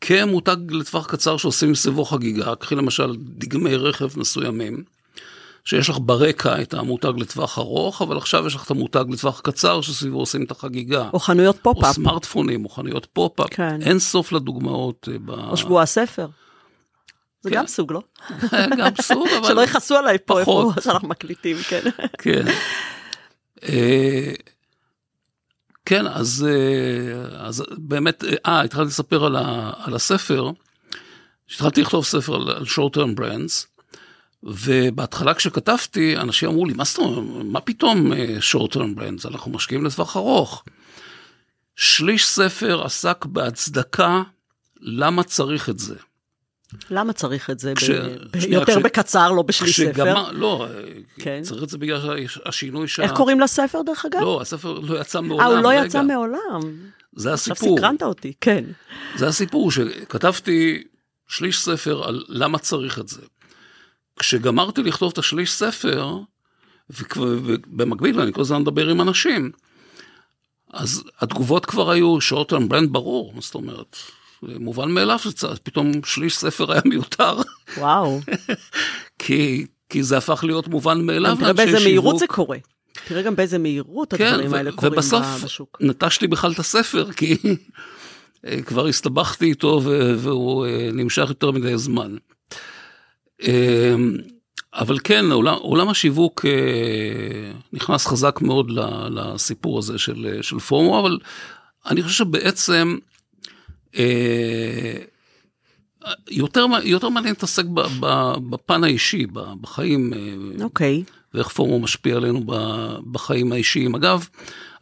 כמותג 0.00 0.56
לטווח 0.70 1.06
קצר 1.06 1.36
שעושים 1.36 1.72
מסביבו 1.72 2.04
חגיגה, 2.04 2.54
קחי 2.54 2.74
למשל 2.74 3.16
דגמי 3.18 3.76
רכב 3.76 4.18
מסוימים, 4.18 4.84
שיש 5.64 5.88
לך 5.88 5.96
ברקע 6.00 6.62
את 6.62 6.74
המותג 6.74 7.12
לטווח 7.18 7.58
ארוך, 7.58 8.02
אבל 8.02 8.16
עכשיו 8.16 8.46
יש 8.46 8.54
לך 8.54 8.64
את 8.64 8.70
המותג 8.70 9.04
לטווח 9.08 9.40
קצר 9.40 9.80
שסביבו 9.80 10.18
עושים 10.18 10.44
את 10.44 10.50
החגיגה. 10.50 11.08
או 11.12 11.18
חנויות 11.18 11.56
או 11.56 11.62
pop-up, 11.62 11.94
סמארטפונים, 11.94 12.64
או 12.64 12.68
חנויות 12.68 13.06
pop-up, 13.06 13.46
כן. 13.50 13.82
אין 13.82 13.98
סוף 13.98 14.32
לדוגמאות. 14.32 15.08
אה, 15.12 15.18
ב... 15.18 15.30
או 15.30 15.56
שבוע 15.56 15.82
הספר. 15.82 16.26
זה 17.42 17.50
כן. 17.50 17.56
גם 17.56 17.66
סוג, 17.66 17.92
לא? 17.92 18.02
גם 18.78 18.90
סוג, 19.00 19.28
אבל... 19.38 19.48
שלא 19.48 19.60
יכעסו 19.60 19.96
עליי 19.96 20.18
פה, 20.24 20.40
איפה. 20.40 20.72
שאנחנו 20.84 21.08
מקליטים, 21.08 21.56
כן. 21.68 21.80
כן. 22.22 22.46
אה, 23.62 24.32
כן, 25.84 26.06
אז, 26.06 26.46
אה, 26.48 27.46
אז 27.46 27.64
באמת, 27.78 28.24
אה, 28.46 28.60
התחלתי 28.60 28.88
לספר 28.88 29.24
על, 29.24 29.36
ה, 29.36 29.72
על 29.76 29.94
הספר, 29.94 30.50
התחלתי 31.54 31.82
לכתוב 31.82 32.04
ספר 32.04 32.34
על, 32.34 32.50
על 32.50 32.62
short 32.62 32.96
term 32.96 33.20
brands, 33.20 33.66
ובהתחלה 34.42 35.34
כשכתבתי, 35.34 36.16
אנשים 36.16 36.48
אמרו 36.48 36.66
לי, 36.66 36.74
מה 36.74 36.84
מה 37.44 37.60
פתאום 37.60 38.12
אה, 38.12 38.36
short 38.52 38.68
term 38.72 38.98
brands, 38.98 39.28
אנחנו 39.28 39.50
משקיעים 39.50 39.84
לטווח 39.84 40.16
ארוך. 40.16 40.64
שליש 41.76 42.26
ספר 42.26 42.82
עסק 42.84 43.24
בהצדקה 43.24 44.22
למה 44.80 45.22
צריך 45.22 45.68
את 45.68 45.78
זה. 45.78 45.94
למה 46.90 47.12
צריך 47.12 47.50
את 47.50 47.58
זה? 47.58 47.72
כש- 47.76 47.90
ב- 47.90 48.40
שנייה, 48.40 48.58
יותר 48.60 48.76
כש- 48.76 48.82
בקצר, 48.84 49.32
לא 49.32 49.42
בשליש 49.42 49.80
ספר? 49.80 49.92
כשגמר, 49.92 50.32
לא, 50.32 50.66
כן. 51.18 51.40
צריך 51.42 51.62
את 51.62 51.68
זה 51.68 51.78
בגלל 51.78 52.00
השינוי 52.46 52.88
שה... 52.88 53.02
איך 53.02 53.12
קוראים 53.12 53.40
לספר, 53.40 53.82
דרך 53.82 54.04
אגב? 54.04 54.20
לא, 54.20 54.40
הספר 54.40 54.72
לא 54.72 55.00
יצא 55.00 55.20
מעולם. 55.20 55.46
אה, 55.46 55.52
הוא 55.52 55.58
לא 55.62 55.68
רגע. 55.68 55.86
יצא 55.86 56.02
מעולם. 56.02 56.60
זה 57.16 57.32
עכשיו 57.32 57.52
הסיפור. 57.54 57.78
סקרנת 57.78 58.02
אותי, 58.02 58.32
כן. 58.40 58.64
זה 59.16 59.28
הסיפור 59.28 59.70
שכתבתי 59.70 60.82
שליש 61.28 61.60
ספר 61.60 62.04
על 62.08 62.24
למה 62.28 62.58
צריך 62.58 62.98
את 62.98 63.08
זה. 63.08 63.20
כשגמרתי 64.22 64.82
לכתוב 64.82 65.12
את 65.12 65.18
השליש 65.18 65.52
ספר, 65.52 66.16
ובמקביל, 66.90 68.18
ואני 68.18 68.32
כל 68.32 68.40
הזמן 68.40 68.60
מדבר 68.60 68.88
עם 68.88 69.00
אנשים, 69.00 69.50
אז 70.72 71.04
התגובות 71.20 71.66
כבר 71.66 71.90
היו 71.90 72.20
שוטרן 72.20 72.68
ברנד 72.68 72.92
ברור, 72.92 73.34
זאת 73.40 73.54
אומרת, 73.54 73.96
מובן 74.42 74.90
מאליו 74.90 75.18
שפתאום 75.18 75.92
שליש 76.04 76.36
ספר 76.36 76.72
היה 76.72 76.80
מיותר. 76.84 77.38
וואו. 77.76 78.20
כי, 79.18 79.66
כי 79.88 80.02
זה 80.02 80.16
הפך 80.16 80.44
להיות 80.44 80.68
מובן 80.68 81.00
מאליו. 81.00 81.36
תראה 81.40 81.52
באיזה 81.52 81.80
מהירות 81.84 82.18
זה 82.18 82.26
קורה. 82.26 82.58
תראה 83.06 83.22
גם 83.22 83.36
באיזה 83.36 83.58
מהירות 83.58 84.14
כן, 84.14 84.26
הדברים 84.26 84.54
האלה 84.54 84.72
קורים 84.72 84.92
ובסוף 84.92 85.26
בשוק. 85.44 85.78
נטשתי 85.80 86.26
בכלל 86.26 86.52
את 86.52 86.58
הספר, 86.58 87.12
כי 87.12 87.36
אה, 88.46 88.62
כבר 88.62 88.86
הסתבכתי 88.86 89.46
איתו 89.46 89.82
והוא 90.18 90.66
אה, 90.66 90.88
נמשך 90.92 91.24
יותר 91.28 91.50
מדי 91.50 91.78
זמן. 91.78 92.16
אה, 93.42 93.94
אבל 94.74 94.98
כן, 95.04 95.32
עולם, 95.32 95.54
עולם 95.54 95.88
השיווק 95.88 96.44
נכנס 97.72 98.06
חזק 98.06 98.38
מאוד 98.40 98.70
לסיפור 99.10 99.78
הזה 99.78 99.98
של, 99.98 100.38
של 100.42 100.58
פומו, 100.58 101.00
אבל 101.00 101.18
אני 101.86 102.02
חושב 102.02 102.24
שבעצם 102.24 102.98
יותר, 106.30 106.66
יותר 106.82 107.08
מעניין 107.08 107.34
להתעסק 107.34 107.64
בפן 108.50 108.84
האישי, 108.84 109.26
בחיים. 109.60 110.12
אוקיי. 110.62 111.04
Okay. 111.06 111.12
ואיך 111.34 111.48
פומו 111.48 111.78
משפיע 111.80 112.16
עלינו 112.16 112.40
בחיים 113.12 113.52
האישיים. 113.52 113.94
אגב, 113.94 114.28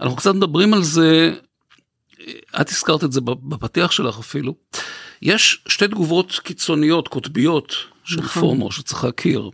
אנחנו 0.01 0.17
קצת 0.17 0.35
מדברים 0.35 0.75
על 0.75 0.83
זה, 0.83 1.35
את 2.61 2.69
הזכרת 2.69 3.05
את 3.05 3.13
זה 3.13 3.21
בפתיח 3.21 3.91
שלך 3.91 4.19
אפילו. 4.19 4.55
יש 5.23 5.65
שתי 5.69 5.89
תגובות 5.89 6.41
קיצוניות, 6.45 7.09
קוטביות, 7.09 7.75
של 8.05 8.21
נכון. 8.21 8.43
פומו 8.43 8.73
שצריך 8.73 9.05
להכיר. 9.05 9.51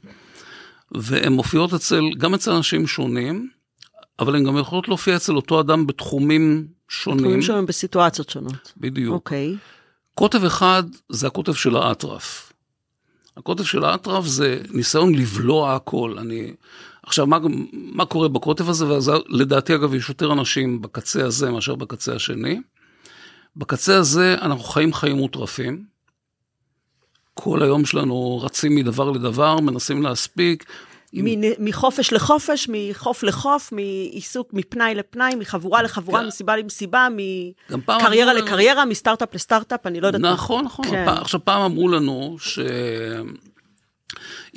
והן 0.92 1.32
מופיעות 1.32 1.74
אצל, 1.74 2.02
גם 2.18 2.34
אצל 2.34 2.50
אנשים 2.52 2.86
שונים, 2.86 3.50
אבל 4.18 4.36
הן 4.36 4.44
גם 4.44 4.58
יכולות 4.58 4.88
להופיע 4.88 5.16
אצל 5.16 5.36
אותו 5.36 5.60
אדם 5.60 5.86
בתחומים 5.86 6.66
שונים. 6.88 7.18
בתחומים 7.18 7.42
שונים 7.42 7.66
בסיטואציות 7.66 8.30
שונות. 8.30 8.72
בדיוק. 8.76 9.14
אוקיי. 9.14 9.54
Okay. 9.54 9.58
קוטב 10.14 10.44
אחד 10.44 10.82
זה 11.08 11.26
הקוטב 11.26 11.54
של 11.54 11.76
האטרף. 11.76 12.52
הקוטב 13.36 13.64
של 13.64 13.84
האטרף 13.84 14.24
זה 14.24 14.60
ניסיון 14.70 15.14
לבלוע 15.14 15.74
הכל. 15.74 16.16
אני... 16.18 16.54
עכשיו, 17.02 17.26
מה, 17.26 17.38
מה 17.72 18.04
קורה 18.06 18.28
בקוטב 18.28 18.68
הזה? 18.68 18.86
ולדעתי, 18.86 19.74
אגב, 19.74 19.94
יש 19.94 20.08
יותר 20.08 20.32
אנשים 20.32 20.82
בקצה 20.82 21.24
הזה 21.24 21.50
מאשר 21.50 21.74
בקצה 21.74 22.14
השני. 22.14 22.60
בקצה 23.56 23.96
הזה 23.96 24.36
אנחנו 24.42 24.64
חיים 24.64 24.94
חיים 24.94 25.16
מוטרפים. 25.16 25.84
כל 27.34 27.62
היום 27.62 27.86
שלנו 27.86 28.40
רצים 28.42 28.74
מדבר 28.74 29.10
לדבר, 29.10 29.60
מנסים 29.60 30.02
להספיק. 30.02 30.64
מחופש 31.58 32.12
לחופש, 32.12 32.68
מחוף 32.72 33.22
לחוף, 33.22 33.72
מעיסוק 33.72 34.48
מפנאי 34.52 34.94
לפנאי, 34.94 35.34
מחבורה 35.34 35.82
לחבורה, 35.82 36.20
כן. 36.20 36.26
מסיבה 36.26 36.56
למסיבה, 36.56 37.08
מקריירה 37.70 38.34
לקריירה, 38.34 38.84
מסטארט-אפ 38.84 39.34
לסטארט-אפ, 39.34 39.86
אני 39.86 40.00
לא 40.00 40.06
יודעת. 40.06 40.22
נכון, 40.22 40.64
נכון. 40.64 40.84
כן. 40.90 41.08
עכשיו, 41.08 41.44
פעם 41.44 41.62
אמרו 41.62 41.88
לנו 41.88 42.36
ש... 42.40 42.58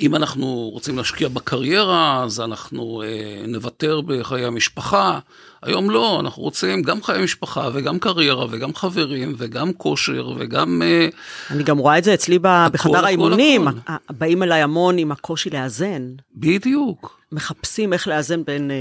אם 0.00 0.14
אנחנו 0.14 0.68
רוצים 0.72 0.98
להשקיע 0.98 1.28
בקריירה, 1.28 2.24
אז 2.24 2.40
אנחנו 2.40 3.02
אה, 3.02 3.42
נוותר 3.46 4.00
בחיי 4.00 4.44
המשפחה. 4.44 5.18
היום 5.62 5.90
לא, 5.90 6.20
אנחנו 6.20 6.42
רוצים 6.42 6.82
גם 6.82 7.02
חיי 7.02 7.22
משפחה 7.22 7.68
וגם 7.72 7.98
קריירה 7.98 8.46
וגם 8.50 8.74
חברים 8.74 9.34
וגם 9.38 9.72
כושר 9.72 10.32
וגם... 10.38 10.82
אה, 10.82 11.08
אני 11.50 11.62
גם 11.62 11.78
רואה 11.78 11.98
את 11.98 12.04
זה 12.04 12.14
אצלי 12.14 12.38
הכל, 12.44 12.72
בחדר 12.72 13.04
האימונים, 13.04 13.64
באים 14.10 14.42
אליי 14.42 14.62
המון 14.62 14.98
עם 14.98 15.12
הקושי 15.12 15.50
לאזן. 15.50 16.02
בדיוק. 16.36 17.20
מחפשים 17.32 17.92
איך 17.92 18.08
לאזן 18.08 18.44
בין 18.44 18.70
אה, 18.70 18.76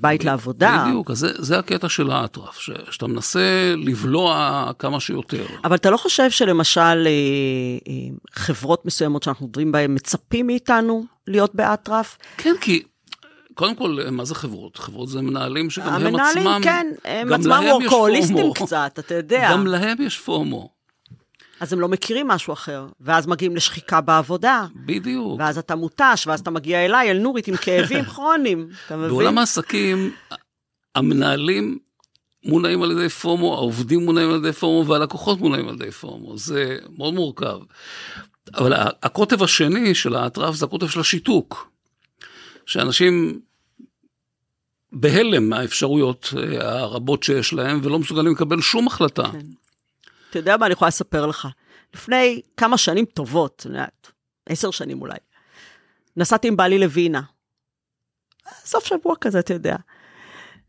בית 0.00 0.22
ב- 0.22 0.26
לעבודה. 0.26 0.84
בדיוק, 0.86 1.10
אז 1.10 1.18
זה, 1.18 1.28
זה 1.38 1.58
הקטע 1.58 1.88
של 1.88 2.10
האטרף, 2.10 2.58
ש, 2.58 2.70
שאתה 2.90 3.06
מנסה 3.06 3.74
לבלוע 3.76 4.70
כמה 4.78 5.00
שיותר. 5.00 5.46
אבל 5.64 5.76
אתה 5.76 5.90
לא 5.90 5.96
חושב 5.96 6.30
שלמשל 6.30 6.80
אה, 6.80 7.92
חברות 8.32 8.86
מסוימות 8.86 9.22
שאנחנו 9.22 9.46
מדברים 9.46 9.72
בהן 9.72 9.94
מצפים 9.94 10.46
מאיתנו 10.46 11.04
להיות 11.26 11.54
באטרף? 11.54 12.18
כן, 12.36 12.54
כי 12.60 12.82
קודם 13.54 13.74
כל, 13.74 13.98
מה 14.10 14.24
זה 14.24 14.34
חברות? 14.34 14.76
חברות 14.76 15.08
זה 15.08 15.22
מנהלים 15.22 15.70
שגם 15.70 15.86
הם 15.86 16.16
עצמם... 16.16 16.46
המנהלים, 16.46 16.62
כן, 16.62 16.86
הם 17.04 17.32
עצמם 17.32 17.64
וורקוליסטים 17.70 18.52
קצת, 18.54 18.98
אתה 18.98 19.14
יודע. 19.14 19.48
גם 19.52 19.66
להם 19.66 19.96
יש 20.02 20.18
פומו. 20.18 20.74
אז 21.60 21.72
הם 21.72 21.80
לא 21.80 21.88
מכירים 21.88 22.28
משהו 22.28 22.52
אחר, 22.52 22.86
ואז 23.00 23.26
מגיעים 23.26 23.56
לשחיקה 23.56 24.00
בעבודה. 24.00 24.66
בדיוק. 24.86 25.38
ואז 25.38 25.58
אתה 25.58 25.74
מותש, 25.74 26.26
ואז 26.26 26.40
אתה 26.40 26.50
מגיע 26.50 26.84
אליי, 26.84 27.10
אל 27.10 27.18
נורית, 27.18 27.48
עם 27.48 27.56
כאבים 27.56 28.04
כרוניים, 28.14 28.68
אתה 28.86 28.96
מבין? 28.96 29.08
בעולם 29.08 29.38
העסקים, 29.38 30.12
המנהלים 30.94 31.78
מונעים 32.44 32.82
על 32.82 32.90
ידי 32.90 33.08
פומו, 33.08 33.54
העובדים 33.54 34.04
מונעים 34.04 34.30
על 34.30 34.36
ידי 34.36 34.52
פומו, 34.52 34.86
והלקוחות 34.86 35.40
מונעים 35.40 35.68
על 35.68 35.74
ידי 35.74 35.90
פומו. 35.90 36.38
זה 36.38 36.76
מאוד 36.98 37.14
מורכב. 37.14 37.58
אבל 38.54 38.72
הקוטב 39.02 39.42
השני 39.42 39.94
של 39.94 40.14
האטרף 40.14 40.54
זה 40.54 40.64
הקוטב 40.64 40.88
של 40.88 41.00
השיתוק. 41.00 41.73
שאנשים 42.66 43.40
בהלם 44.92 45.48
מהאפשרויות 45.48 46.34
אה, 46.36 46.78
הרבות 46.78 47.22
שיש 47.22 47.52
להם, 47.52 47.80
ולא 47.82 47.98
מסוגלים 47.98 48.32
לקבל 48.32 48.60
שום 48.60 48.86
החלטה. 48.86 49.22
כן. 49.32 49.46
אתה 50.30 50.38
יודע 50.38 50.56
מה 50.56 50.66
אני 50.66 50.72
יכולה 50.72 50.88
לספר 50.88 51.26
לך? 51.26 51.48
לפני 51.94 52.40
כמה 52.56 52.78
שנים 52.78 53.04
טובות, 53.04 53.66
עשר 54.46 54.70
שנים 54.70 55.00
אולי, 55.00 55.16
נסעתי 56.16 56.48
עם 56.48 56.56
בעלי 56.56 56.78
לווינה. 56.78 57.22
סוף 58.64 58.86
שבוע 58.86 59.14
כזה, 59.20 59.38
אתה 59.38 59.54
יודע. 59.54 59.76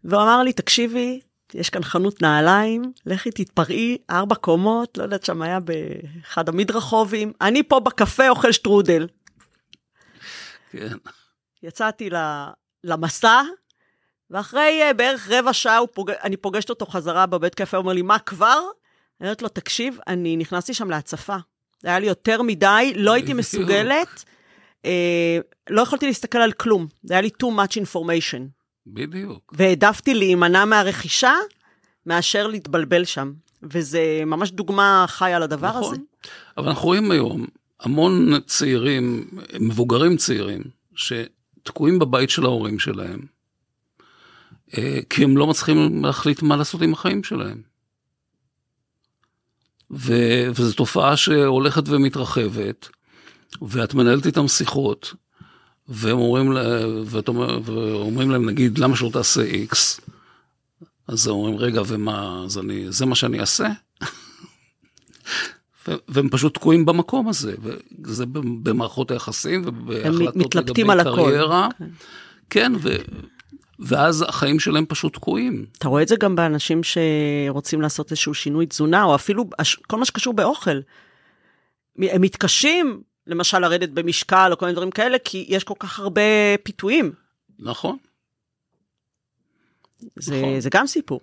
והוא 0.04 0.22
אמר 0.22 0.44
לי, 0.44 0.54
תקשיבי, 0.54 1.20
יש 1.54 1.70
כאן 1.70 1.84
חנות 1.84 2.22
נעליים, 2.22 2.94
לכי 3.06 3.32
תתפרעי, 3.32 3.98
ארבע 4.10 4.36
קומות, 4.36 4.98
לא 4.98 5.04
יודעת, 5.04 5.26
שם 5.26 5.42
היה 5.42 5.60
באחד 5.60 6.50
המדרחובים, 6.50 7.34
אני 7.42 7.64
פה 7.64 7.80
בקפה 7.80 8.30
אוכל 8.30 8.52
שטרודל. 8.52 9.08
כן. 10.72 10.98
יצאתי 11.66 12.10
למסע, 12.84 13.42
ואחרי 14.32 14.82
uh, 14.90 14.94
בערך 14.94 15.30
רבע 15.32 15.54
שעה 15.54 15.88
פוג... 15.94 16.12
אני 16.12 16.38
פוגשת 16.38 16.70
אותו 16.70 16.86
חזרה 16.86 17.26
בבית 17.26 17.56
קפה, 17.56 17.78
הוא 17.78 17.82
אומר 17.82 17.94
לי, 17.94 18.02
מה 18.02 18.20
כבר? 18.20 18.60
אני 19.22 19.28
אומרת 19.28 19.42
לו, 19.42 19.48
תקשיב, 19.48 19.98
אני 20.08 20.38
נכנסתי 20.38 20.74
שם 20.74 20.90
להצפה. 20.90 21.38
זה 21.82 21.88
היה 21.88 22.00
לי 22.00 22.08
יותר 22.08 22.42
מדי, 22.42 22.94
לא 22.96 23.14
הייתי 23.14 23.34
מסוגלת, 23.34 24.24
אה, 24.86 25.40
לא 25.70 25.82
יכולתי 25.82 26.06
להסתכל 26.06 26.38
על 26.38 26.52
כלום. 26.52 26.88
זה 27.04 27.14
היה 27.14 27.22
לי 27.22 27.30
too 27.44 27.48
much 27.48 27.82
information. 27.82 28.42
בדיוק. 28.88 29.54
והעדפתי 29.58 30.14
להימנע 30.14 30.66
מהרכישה, 30.66 31.34
מאשר 32.06 32.48
להתבלבל 32.48 33.06
שם. 33.06 33.34
וזה 33.64 34.24
ממש 34.26 34.52
דוגמה 34.52 35.06
חיה 35.08 35.40
לדבר 35.40 35.70
נכון. 35.70 35.84
הזה. 35.84 36.02
אבל 36.58 36.68
אנחנו 36.68 36.86
רואים 36.86 37.12
היום 37.12 37.46
המון 37.80 38.40
צעירים, 38.46 39.30
מבוגרים 39.60 40.18
צעירים, 40.18 40.62
שתקועים 41.66 42.00
בבית 42.00 42.30
של 42.30 42.46
ההורים 42.46 42.80
שלהם, 42.80 43.20
אה, 44.78 45.00
כי 45.10 45.24
הם 45.24 45.38
לא 45.38 45.48
מצליחים 45.48 46.06
להחליט 46.06 46.42
מה 46.42 46.56
לעשות 46.56 46.82
עם 46.82 46.94
החיים 46.94 47.24
שלהם. 47.24 47.62
ו- 49.92 50.50
וזו 50.56 50.74
תופעה 50.74 51.18
שהולכת 51.18 51.84
ומתרחבת, 51.88 52.90
ואת 53.62 53.94
מנהלת 53.94 54.26
איתם 54.26 54.48
שיחות, 54.48 55.14
והם 55.88 56.18
אומרים, 56.18 56.52
ואת 57.06 57.28
אומר, 57.28 57.60
ואומרים 57.66 58.32
להם, 58.32 58.50
נגיד, 58.50 58.78
למה 58.78 58.96
שלא 58.96 59.10
תעשה 59.14 59.42
X? 59.72 60.02
אז 61.08 61.28
הם 61.28 61.34
אומרים, 61.34 61.58
רגע, 61.58 61.82
ומה, 61.88 62.42
אז 62.46 62.58
אני, 62.58 62.92
זה 62.92 63.06
מה 63.06 63.16
שאני 63.16 63.40
אעשה? 63.40 63.68
והם 66.08 66.30
פשוט 66.30 66.54
תקועים 66.54 66.86
במקום 66.86 67.28
הזה, 67.28 67.56
וזה 68.04 68.26
במערכות 68.64 69.12
היחסים 69.12 69.62
ובהחלטות 69.66 70.56
לגבי 70.56 70.84
קריירה. 71.04 71.70
כן, 71.78 71.86
כן 72.50 72.72
ו... 72.82 72.96
ואז 73.80 74.26
החיים 74.28 74.60
שלהם 74.60 74.86
פשוט 74.86 75.14
תקועים. 75.14 75.66
אתה 75.78 75.88
רואה 75.88 76.04
את 76.04 76.08
זה 76.08 76.16
גם 76.16 76.36
באנשים 76.36 76.82
שרוצים 76.84 77.82
לעשות 77.82 78.12
איזשהו 78.12 78.34
שינוי 78.34 78.66
תזונה, 78.66 79.04
או 79.04 79.16
אפילו 79.16 79.46
כל 79.88 79.98
מה 79.98 80.06
שקשור 80.06 80.34
באוכל. 80.34 80.80
הם 82.00 82.22
מתקשים, 82.22 83.02
למשל, 83.28 83.60
לרדת 83.60 83.90
במשקל 83.90 84.50
או 84.52 84.58
כל 84.58 84.66
מיני 84.66 84.76
דברים 84.76 84.92
כאלה, 84.92 85.18
כי 85.26 85.46
יש 85.50 85.64
כל 85.64 85.74
כך 85.80 86.00
הרבה 86.00 86.22
פיתויים. 86.64 87.12
נכון. 87.60 87.98
זה, 90.20 90.38
נכון. 90.42 90.60
זה 90.60 90.70
גם 90.70 90.88
סיפור. 90.88 91.22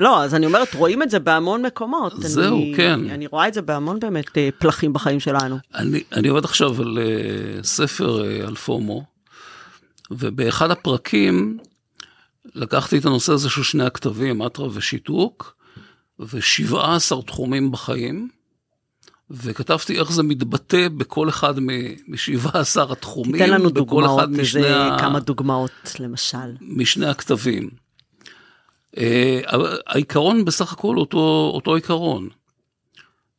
לא, 0.00 0.22
אז 0.22 0.34
אני 0.34 0.46
אומרת, 0.46 0.74
רואים 0.74 1.02
את 1.02 1.10
זה 1.10 1.18
בהמון 1.18 1.66
מקומות. 1.66 2.12
זהו, 2.18 2.56
אני, 2.56 2.72
כן. 2.76 2.92
אני, 2.92 3.12
אני 3.12 3.26
רואה 3.26 3.48
את 3.48 3.54
זה 3.54 3.62
בהמון 3.62 4.00
באמת 4.00 4.38
אה, 4.38 4.48
פלחים 4.58 4.92
בחיים 4.92 5.20
שלנו. 5.20 5.58
אני, 5.74 6.02
אני 6.12 6.28
עובד 6.28 6.44
עכשיו 6.44 6.82
על 6.82 6.98
uh, 6.98 7.66
ספר 7.66 8.22
uh, 8.22 8.46
על 8.46 8.54
פומו, 8.54 9.04
ובאחד 10.10 10.70
הפרקים 10.70 11.58
לקחתי 12.54 12.98
את 12.98 13.04
הנושא 13.04 13.32
הזה 13.32 13.50
של 13.50 13.62
שני 13.62 13.84
הכתבים, 13.84 14.42
אטרה 14.42 14.68
ושיתוק, 14.72 15.56
ו-17 16.18 17.22
תחומים 17.26 17.72
בחיים, 17.72 18.28
וכתבתי 19.30 19.98
איך 19.98 20.12
זה 20.12 20.22
מתבטא 20.22 20.88
בכל 20.88 21.28
אחד 21.28 21.60
מ-17 21.60 22.92
התחומים. 22.92 23.38
תן 23.38 23.50
לנו 23.50 23.70
דוגמאות, 23.70 24.28
איזה 24.38 24.88
כמה 24.98 25.20
דוגמאות 25.20 25.96
למשל. 26.00 26.56
משני 26.60 27.06
הכתבים. 27.06 27.85
אה, 28.98 29.40
העיקרון 29.86 30.44
בסך 30.44 30.72
הכל 30.72 30.96
אותו, 30.96 31.50
אותו 31.54 31.74
עיקרון. 31.74 32.28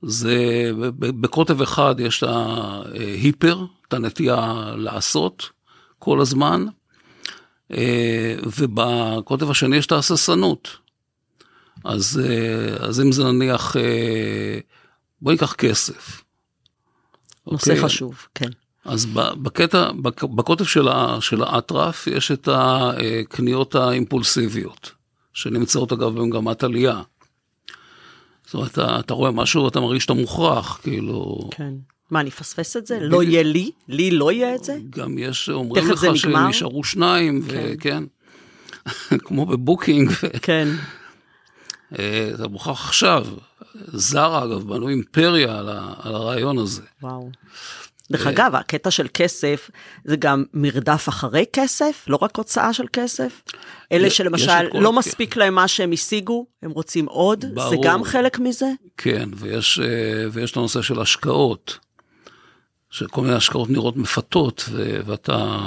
זה 0.01 0.71
בקוטב 0.99 1.61
אחד 1.61 1.95
יש 1.99 2.23
את 2.23 2.29
ההיפר, 2.29 3.65
את 3.87 3.93
הנטייה 3.93 4.71
לעשות 4.77 5.49
כל 5.99 6.21
הזמן, 6.21 6.65
אה, 7.71 8.35
ובקוטב 8.57 9.51
השני 9.51 9.77
יש 9.77 9.85
את 9.85 9.91
ההססנות. 9.91 10.77
אז, 11.83 12.21
אה, 12.25 12.87
אז 12.87 13.01
אם 13.01 13.11
זה 13.11 13.23
נניח, 13.23 13.75
בואי 15.21 15.35
ניקח 15.35 15.53
כסף. 15.53 16.23
נושא. 17.51 17.71
אוקיי? 17.71 17.83
חשוב, 17.83 18.27
כן. 18.35 18.49
אז 18.85 19.05
בקטע, 19.41 19.91
בקוטב 20.35 20.65
של 21.19 21.43
האטרף 21.43 22.07
יש 22.07 22.31
את 22.31 22.49
הקניות 22.51 23.75
האימפולסיביות. 23.75 24.96
שנמצאות 25.37 25.91
אגב 25.91 26.19
במגמת 26.19 26.63
עלייה. 26.63 27.01
זאת 28.45 28.53
אומרת, 28.53 28.71
אתה, 28.71 28.99
אתה 28.99 29.13
רואה 29.13 29.31
משהו 29.31 29.63
ואתה 29.63 29.79
מרגיש 29.79 30.03
שאתה 30.03 30.13
מוכרח, 30.13 30.79
כאילו... 30.83 31.49
כן. 31.51 31.73
מה, 32.11 32.19
אני 32.19 32.29
אפספס 32.29 32.77
את 32.77 32.87
זה? 32.87 32.99
לא 33.01 33.23
יהיה 33.23 33.43
לי? 33.43 33.71
לי 33.87 34.11
לא 34.11 34.31
יהיה 34.31 34.55
את 34.55 34.63
זה? 34.63 34.77
גם 34.89 35.17
יש, 35.17 35.49
אומרים 35.49 35.89
לך 35.89 36.05
שנשארו 36.15 36.83
שניים, 36.83 37.41
וכן, 37.45 37.75
כן. 37.79 38.03
כמו 39.25 39.45
בבוקינג. 39.45 40.11
כן. 40.41 40.67
אתה 41.93 42.47
מוכרח 42.49 42.87
עכשיו. 42.87 43.27
זרה, 43.85 44.43
אגב, 44.43 44.63
בנו 44.67 44.89
אימפריה 44.89 45.59
על, 45.59 45.69
על 46.01 46.15
הרעיון 46.15 46.57
הזה. 46.57 46.81
וואו. 47.01 47.29
דרך 48.11 48.27
אגב, 48.27 48.55
הקטע 48.55 48.91
של 48.91 49.07
כסף 49.13 49.69
זה 50.05 50.15
גם 50.15 50.43
מרדף 50.53 51.09
אחרי 51.09 51.45
כסף, 51.53 52.05
לא 52.07 52.19
רק 52.21 52.37
הוצאה 52.37 52.73
של 52.73 52.85
כסף. 52.93 53.41
אלה 53.91 54.09
שלמשל 54.09 54.67
לא 54.73 54.93
מספיק 54.93 55.35
להם 55.35 55.55
מה 55.55 55.67
שהם 55.67 55.91
השיגו, 55.91 56.45
הם 56.63 56.71
רוצים 56.71 57.05
עוד, 57.05 57.45
זה 57.69 57.75
גם 57.83 58.03
חלק 58.03 58.39
מזה? 58.39 58.71
כן, 58.97 59.29
ויש, 59.35 59.79
אה, 59.79 60.29
ויש 60.31 60.51
את 60.51 60.57
הנושא 60.57 60.81
של 60.81 61.01
השקעות, 61.01 61.77
שכל 62.89 63.21
מיני 63.21 63.33
השקעות 63.33 63.69
נראות 63.69 63.97
מפתות, 63.97 64.69
ואתה... 65.05 65.57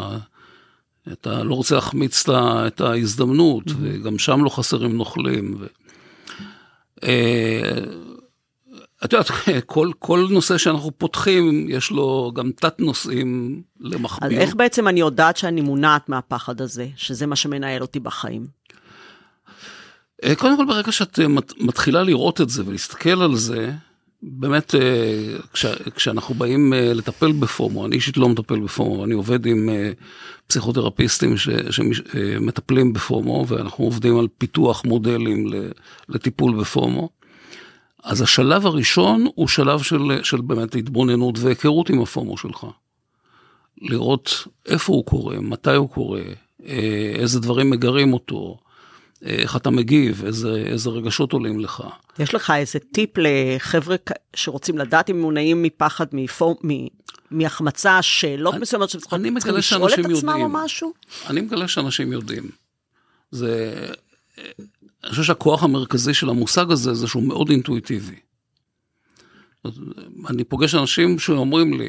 אתה 1.13 1.43
לא 1.43 1.55
רוצה 1.55 1.75
להחמיץ 1.75 2.29
את 2.29 2.81
ההזדמנות, 2.81 3.67
mm-hmm. 3.67 3.75
וגם 3.81 4.19
שם 4.19 4.45
לא 4.45 4.49
חסרים 4.49 4.97
נוכלים. 4.97 5.65
את 9.05 9.13
יודעת, 9.13 9.31
כל, 9.67 9.91
כל 9.99 10.27
נושא 10.31 10.59
שאנחנו 10.59 10.91
פותחים, 10.99 11.67
יש 11.69 11.91
לו 11.91 12.33
גם 12.35 12.51
תת 12.57 12.81
נושאים 12.81 13.63
למכביר. 13.81 14.29
אז 14.29 14.49
איך 14.49 14.55
בעצם 14.55 14.89
אני 14.89 15.01
יודעת 15.01 15.37
שאני 15.37 15.61
מונעת 15.61 16.09
מהפחד 16.09 16.61
הזה, 16.61 16.89
שזה 16.97 17.27
מה 17.27 17.37
שמנהל 17.37 17.83
אותי 17.83 18.01
בחיים? 18.01 18.47
אה, 20.25 20.35
קודם 20.35 20.57
כל, 20.57 20.65
ברגע 20.65 20.93
שאת 20.93 21.19
אה, 21.19 21.27
מתחילה 21.61 22.03
לראות 22.03 22.41
את 22.41 22.51
זה 22.51 22.63
ולהסתכל 22.67 23.23
על 23.23 23.37
זה, 23.37 23.73
באמת, 24.23 24.75
אה, 24.75 25.37
כש, 25.53 25.67
כשאנחנו 25.95 26.35
באים 26.35 26.73
לטפל 26.77 27.33
ב 27.33 27.42
FOMO, 27.42 27.87
אני 27.87 27.97
אישית 27.97 28.17
לא 28.17 28.29
מטפל 28.29 28.61
ב 28.61 28.68
FOMO, 28.68 29.05
אני 29.05 29.15
עובד 29.15 29.47
עם 29.47 29.69
פסיכותרפיסטים 30.47 31.37
ש, 31.37 31.49
שמטפלים 31.71 32.93
ב 32.93 33.01
FOMO, 33.01 33.45
ואנחנו 33.49 33.85
עובדים 33.85 34.19
על 34.19 34.29
פיתוח 34.39 34.85
מודלים 34.85 35.47
לטיפול 36.09 36.61
בפומו. 36.61 37.20
אז 38.03 38.23
השלב 38.23 38.67
הראשון 38.67 39.27
הוא 39.35 39.49
שלב 39.49 39.83
של, 39.83 39.99
של 40.23 40.41
באמת 40.41 40.75
התבוננות 40.75 41.39
והיכרות 41.39 41.91
עם 41.91 42.03
הפומו 42.03 42.39
שלך. 42.39 42.67
לראות 43.81 44.47
איפה 44.67 44.93
הוא 44.93 45.05
קורה, 45.05 45.41
מתי 45.41 45.75
הוא 45.75 45.89
קורה, 45.89 46.23
אה, 46.67 47.13
איזה 47.15 47.41
דברים 47.41 47.71
מגרים 47.71 48.13
אותו, 48.13 48.59
אה, 49.25 49.31
איך 49.31 49.57
אתה 49.57 49.71
מגיב, 49.71 50.25
איזה, 50.27 50.63
איזה 50.67 50.91
רגשות 50.91 51.33
עולים 51.33 51.61
לך. 51.61 51.83
יש 52.19 52.35
לך 52.35 52.53
איזה 52.57 52.79
טיפ 52.79 53.11
לחבר'ה 53.17 53.97
שרוצים 54.37 54.79
לדעת 54.79 55.11
אם 55.11 55.15
הם 55.17 55.23
מונעים 55.23 55.63
מפחד, 55.63 56.07
מפור, 56.13 56.61
מהחמצה, 57.31 58.03
שאלות 58.03 58.55
אני, 58.55 58.63
מסוימות 58.63 58.91
שהם 58.91 59.01
צריכים 59.01 59.37
לשאול 59.57 59.87
את 59.87 59.99
עצמם 59.99 60.11
יודעים. 60.11 60.43
או 60.43 60.49
משהו? 60.49 60.93
אני 61.27 61.41
מגלה 61.41 61.69
שאנשים 61.69 62.13
יודעים. 62.13 62.51
זה 63.31 63.87
אני 65.05 65.11
חושב 65.11 65.23
שהכוח 65.23 65.63
המרכזי 65.63 66.15
של 66.15 66.29
המושג 66.29 66.71
הזה 66.71 66.95
זה 66.95 67.09
שהוא 67.09 67.23
מאוד 67.23 67.51
אינטואיטיבי. 67.51 68.17
אני 70.29 70.45
פוגש 70.45 70.75
אנשים 70.75 71.19
שאומרים 71.19 71.81
לי, 71.81 71.89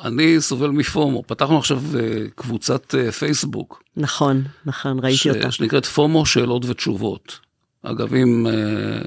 אני 0.00 0.40
סובל 0.40 0.70
מפומו, 0.70 1.22
פתחנו 1.26 1.58
עכשיו 1.58 1.82
אה, 1.98 2.24
קבוצת 2.34 2.94
אה, 2.94 3.12
פייסבוק. 3.12 3.82
נכון, 3.96 4.42
נכון, 4.66 4.98
ראיתי 5.02 5.16
ש... 5.16 5.26
אותה. 5.26 5.50
שנקראת 5.50 5.86
פומו 5.86 6.26
שאלות 6.26 6.64
ותשובות. 6.64 7.38
אגב, 7.82 8.14
אם, 8.14 8.46
אה, 8.46 9.00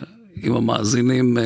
אם 0.44 0.56
המאזינים 0.56 1.38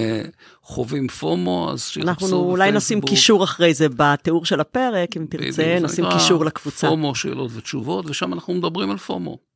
חווים 0.64 1.08
פומו, 1.08 1.70
אז 1.72 1.84
שיחפשו 1.84 2.06
בפייסבוק. 2.12 2.34
אנחנו 2.34 2.52
אולי 2.52 2.72
נשים 2.72 3.02
קישור 3.02 3.44
אחרי 3.44 3.74
זה 3.74 3.88
בתיאור 3.96 4.46
של 4.46 4.60
הפרק, 4.60 5.18
אם 5.18 5.26
תרצה, 5.30 5.78
נשים 5.82 6.06
קישור 6.14 6.46
לקבוצה. 6.46 6.90
פומו 6.90 7.16
שאלות 7.16 7.52
ותשובות, 7.54 8.06
ושם 8.10 8.34
אנחנו 8.34 8.54
מדברים 8.54 8.92
על 8.92 8.98
פומו. 8.98 9.53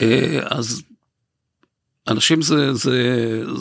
אה, 0.00 0.40
אז 0.44 0.82
אנשים 2.08 2.42
זה, 2.42 2.74
זה, 2.74 2.96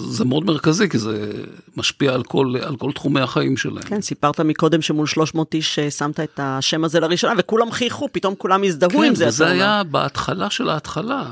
זה 0.06 0.26
מאוד 0.26 0.46
מרכזי, 0.46 0.90
כי 0.90 0.98
זה 0.98 1.32
משפיע 1.78 2.14
על 2.14 2.24
כל, 2.24 2.54
על 2.62 2.76
כל 2.76 2.92
תחומי 2.92 3.22
החיים 3.22 3.58
שלהם. 3.58 3.84
כן, 3.84 4.02
סיפרת 4.02 4.40
מקודם 4.40 4.82
שמול 4.82 5.08
300 5.08 5.54
איש 5.54 5.80
אה, 5.80 5.92
שמת 5.92 6.20
את 6.20 6.40
השם 6.44 6.84
הזה 6.84 7.00
לראשונה, 7.00 7.34
וכולם 7.38 7.72
חייכו, 7.72 8.10
פתאום 8.12 8.36
כולם 8.36 8.64
הזדהו 8.64 8.90
כן, 8.90 9.04
עם 9.04 9.16
זה. 9.16 9.24
כן, 9.24 9.30
וזה 9.30 9.48
היה 9.48 9.84
בהתחלה 9.84 10.50
של 10.50 10.70
ההתחלה. 10.70 11.32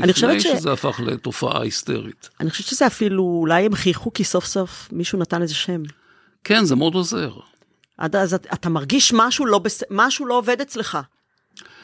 אני 0.00 0.12
חושבת 0.12 0.40
ש... 0.40 0.46
לפני 0.46 0.58
שזה 0.58 0.72
הפך 0.72 1.00
לתופעה 1.00 1.62
היסטרית. 1.62 2.28
אני 2.40 2.50
חושבת 2.50 2.66
שזה 2.66 2.86
אפילו, 2.86 3.22
אולי 3.22 3.66
הם 3.66 3.74
חייכו 3.74 4.12
כי 4.12 4.24
סוף 4.24 4.44
סוף 4.44 4.88
מישהו 4.92 5.18
נתן 5.18 5.42
איזה 5.42 5.54
שם. 5.54 5.82
כן, 6.44 6.64
זה 6.64 6.76
מאוד 6.76 6.94
עוזר. 6.94 7.32
עד 7.98 8.16
אז 8.16 8.34
אתה 8.34 8.68
מרגיש 8.68 9.12
משהו 9.12 9.46
לא, 9.46 9.58
בס... 9.58 9.82
משהו 9.90 10.26
לא 10.26 10.38
עובד 10.38 10.60
אצלך. 10.60 10.98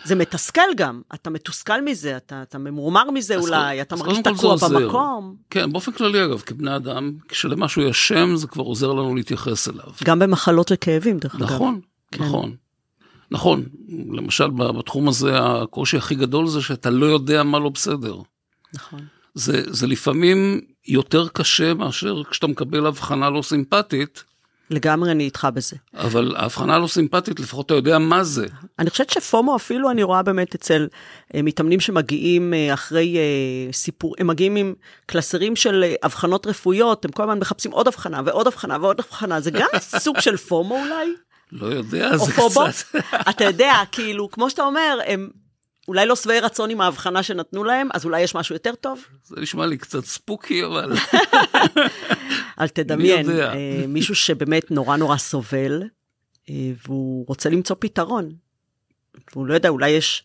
זה 0.06 0.14
מתסכל 0.14 0.74
גם, 0.76 1.02
אתה 1.14 1.30
מתוסכל 1.30 1.82
מזה, 1.82 2.16
אתה, 2.16 2.42
אתה 2.42 2.58
ממורמר 2.58 3.10
מזה 3.10 3.36
אולי, 3.36 3.82
אתה 3.82 3.96
מרגיש 3.96 4.18
תקוע 4.18 4.56
במקום. 4.56 5.36
כן, 5.50 5.72
באופן 5.72 5.92
כללי 5.92 6.24
אגב, 6.24 6.40
כבני 6.40 6.76
אדם, 6.76 7.12
כשלמשהו 7.28 7.82
יש 7.82 8.08
שם, 8.08 8.36
זה 8.36 8.46
כבר 8.46 8.64
עוזר 8.64 8.92
לנו 8.92 9.14
להתייחס 9.14 9.68
אליו. 9.68 9.92
גם 10.04 10.18
במחלות 10.18 10.72
וכאבים, 10.74 11.18
דרך 11.18 11.34
אגב. 11.34 11.42
נכון, 11.44 11.80
כן. 12.12 12.24
נכון. 12.24 12.54
נכון, 13.30 13.64
למשל 13.88 14.50
בתחום 14.50 15.08
הזה 15.08 15.38
הקושי 15.38 15.96
הכי 15.96 16.14
גדול 16.14 16.48
זה 16.48 16.62
שאתה 16.62 16.90
לא 16.90 17.06
יודע 17.06 17.42
מה 17.42 17.58
לא 17.58 17.68
בסדר. 17.68 18.16
נכון. 18.74 19.00
זה, 19.34 19.62
זה 19.66 19.86
לפעמים 19.86 20.60
יותר 20.88 21.28
קשה 21.28 21.74
מאשר 21.74 22.22
כשאתה 22.30 22.46
מקבל 22.46 22.86
הבחנה 22.86 23.30
לא 23.30 23.42
סימפטית, 23.42 24.24
לגמרי 24.70 25.10
אני 25.10 25.24
איתך 25.24 25.48
בזה. 25.54 25.76
אבל 25.94 26.34
ההבחנה 26.36 26.78
לא 26.78 26.86
סימפטית, 26.86 27.40
לפחות 27.40 27.66
אתה 27.66 27.74
יודע 27.74 27.98
מה 27.98 28.24
זה. 28.24 28.46
אני 28.78 28.90
חושבת 28.90 29.10
שפומו 29.10 29.56
אפילו 29.56 29.90
אני 29.90 30.02
רואה 30.02 30.22
באמת 30.22 30.54
אצל 30.54 30.88
אה, 31.34 31.42
מתאמנים 31.42 31.80
שמגיעים 31.80 32.54
אה, 32.54 32.74
אחרי 32.74 33.16
אה, 33.16 33.72
סיפור, 33.72 34.14
הם 34.18 34.26
מגיעים 34.26 34.56
עם 34.56 34.74
קלסרים 35.06 35.56
של 35.56 35.84
אבחנות 36.04 36.46
רפואיות, 36.46 37.04
הם 37.04 37.10
כל 37.10 37.22
הזמן 37.22 37.38
מחפשים 37.38 37.70
עוד 37.70 37.86
אבחנה 37.86 38.20
ועוד 38.24 38.46
אבחנה 38.46 38.76
ועוד 38.80 39.00
אבחנה, 39.00 39.40
זה 39.40 39.50
גם 39.50 39.68
סוג 40.04 40.20
של 40.20 40.36
פומו 40.36 40.74
אולי? 40.74 41.12
לא 41.52 41.66
יודע, 41.66 42.16
זה 42.16 42.32
פובו? 42.32 42.64
קצת. 42.68 42.96
אתה 43.30 43.44
יודע, 43.44 43.74
כאילו, 43.92 44.30
כמו 44.30 44.50
שאתה 44.50 44.62
אומר, 44.62 44.98
הם 45.06 45.30
אולי 45.88 46.06
לא 46.06 46.16
שבעי 46.16 46.40
רצון 46.40 46.70
עם 46.70 46.80
ההבחנה 46.80 47.22
שנתנו 47.22 47.64
להם, 47.64 47.88
אז 47.94 48.04
אולי 48.04 48.20
יש 48.20 48.34
משהו 48.34 48.54
יותר 48.54 48.74
טוב? 48.74 49.04
זה 49.24 49.40
נשמע 49.40 49.66
לי 49.66 49.78
קצת 49.78 50.04
ספוקי, 50.04 50.64
אבל... 50.64 50.92
אל 52.60 52.68
תדמיין, 52.68 53.30
אה, 53.30 53.84
מישהו 53.88 54.14
שבאמת 54.14 54.70
נורא 54.70 54.96
נורא 54.96 55.16
סובל, 55.16 55.82
אה, 56.50 56.70
והוא 56.86 57.24
רוצה 57.28 57.50
למצוא 57.50 57.76
פתרון. 57.78 58.32
והוא 59.32 59.46
לא 59.46 59.54
יודע, 59.54 59.68
אולי 59.68 59.90
יש 59.90 60.24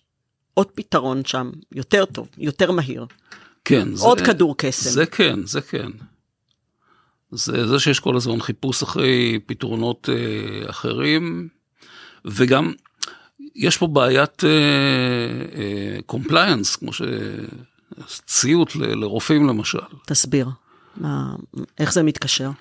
עוד 0.54 0.67
פתרון 0.71 1.26
שם, 1.26 1.52
יותר 1.71 2.06
טוב, 2.06 2.28
יותר 2.38 2.71
מהיר. 2.71 3.06
כן. 3.65 3.88
עוד 4.00 4.19
זה, 4.19 4.26
כדור 4.26 4.58
קסם. 4.58 4.89
זה 4.89 5.06
כן, 5.06 5.45
זה 5.45 5.62
כן. 5.62 5.91
זה, 7.32 7.67
זה 7.67 7.80
שיש 7.80 8.00
כל 8.00 8.15
הזמן 8.15 8.41
חיפוש 8.41 8.84
אחרי 8.84 9.39
פתרונות 9.45 10.10
אה, 10.10 10.69
אחרים, 10.69 11.47
וגם 12.26 12.74
יש 13.56 13.77
פה 13.77 13.88
בעיית 13.88 14.43
compliance, 16.06 16.76
uh, 16.75 16.77
uh, 16.77 16.80
כמו 16.80 16.91
שציות 18.08 18.75
ל, 18.75 18.86
לרופאים 18.86 19.47
למשל. 19.47 19.80
תסביר, 20.06 20.49
מה, 20.97 21.36
איך 21.80 21.93
זה 21.93 22.04
מתקשר? 22.04 22.51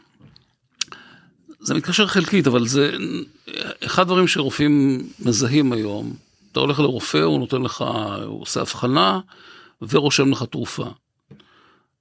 זה 1.61 1.75
מתקשר 1.75 2.07
חלקית, 2.07 2.47
אבל 2.47 2.67
זה 2.67 2.97
אחד 3.85 4.03
הדברים 4.03 4.29
שרופאים 4.29 5.07
מזהים 5.21 5.73
היום. 5.73 6.15
אתה 6.53 6.61
הולך 6.61 6.81
לרופא, 6.81 7.19
הוא 7.19 7.39
נותן 7.39 7.63
לך, 7.63 7.85
הוא 8.27 8.43
עושה 8.43 8.61
אבחנה 8.61 9.21
ורושם 9.83 10.31
לך 10.31 10.43
תרופה. 10.43 10.87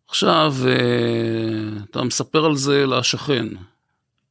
עכשיו, 0.08 0.56
uh, 0.64 1.84
אתה 1.90 2.04
מספר 2.04 2.46
על 2.46 2.56
זה 2.56 2.86
לשכן. 2.86 3.48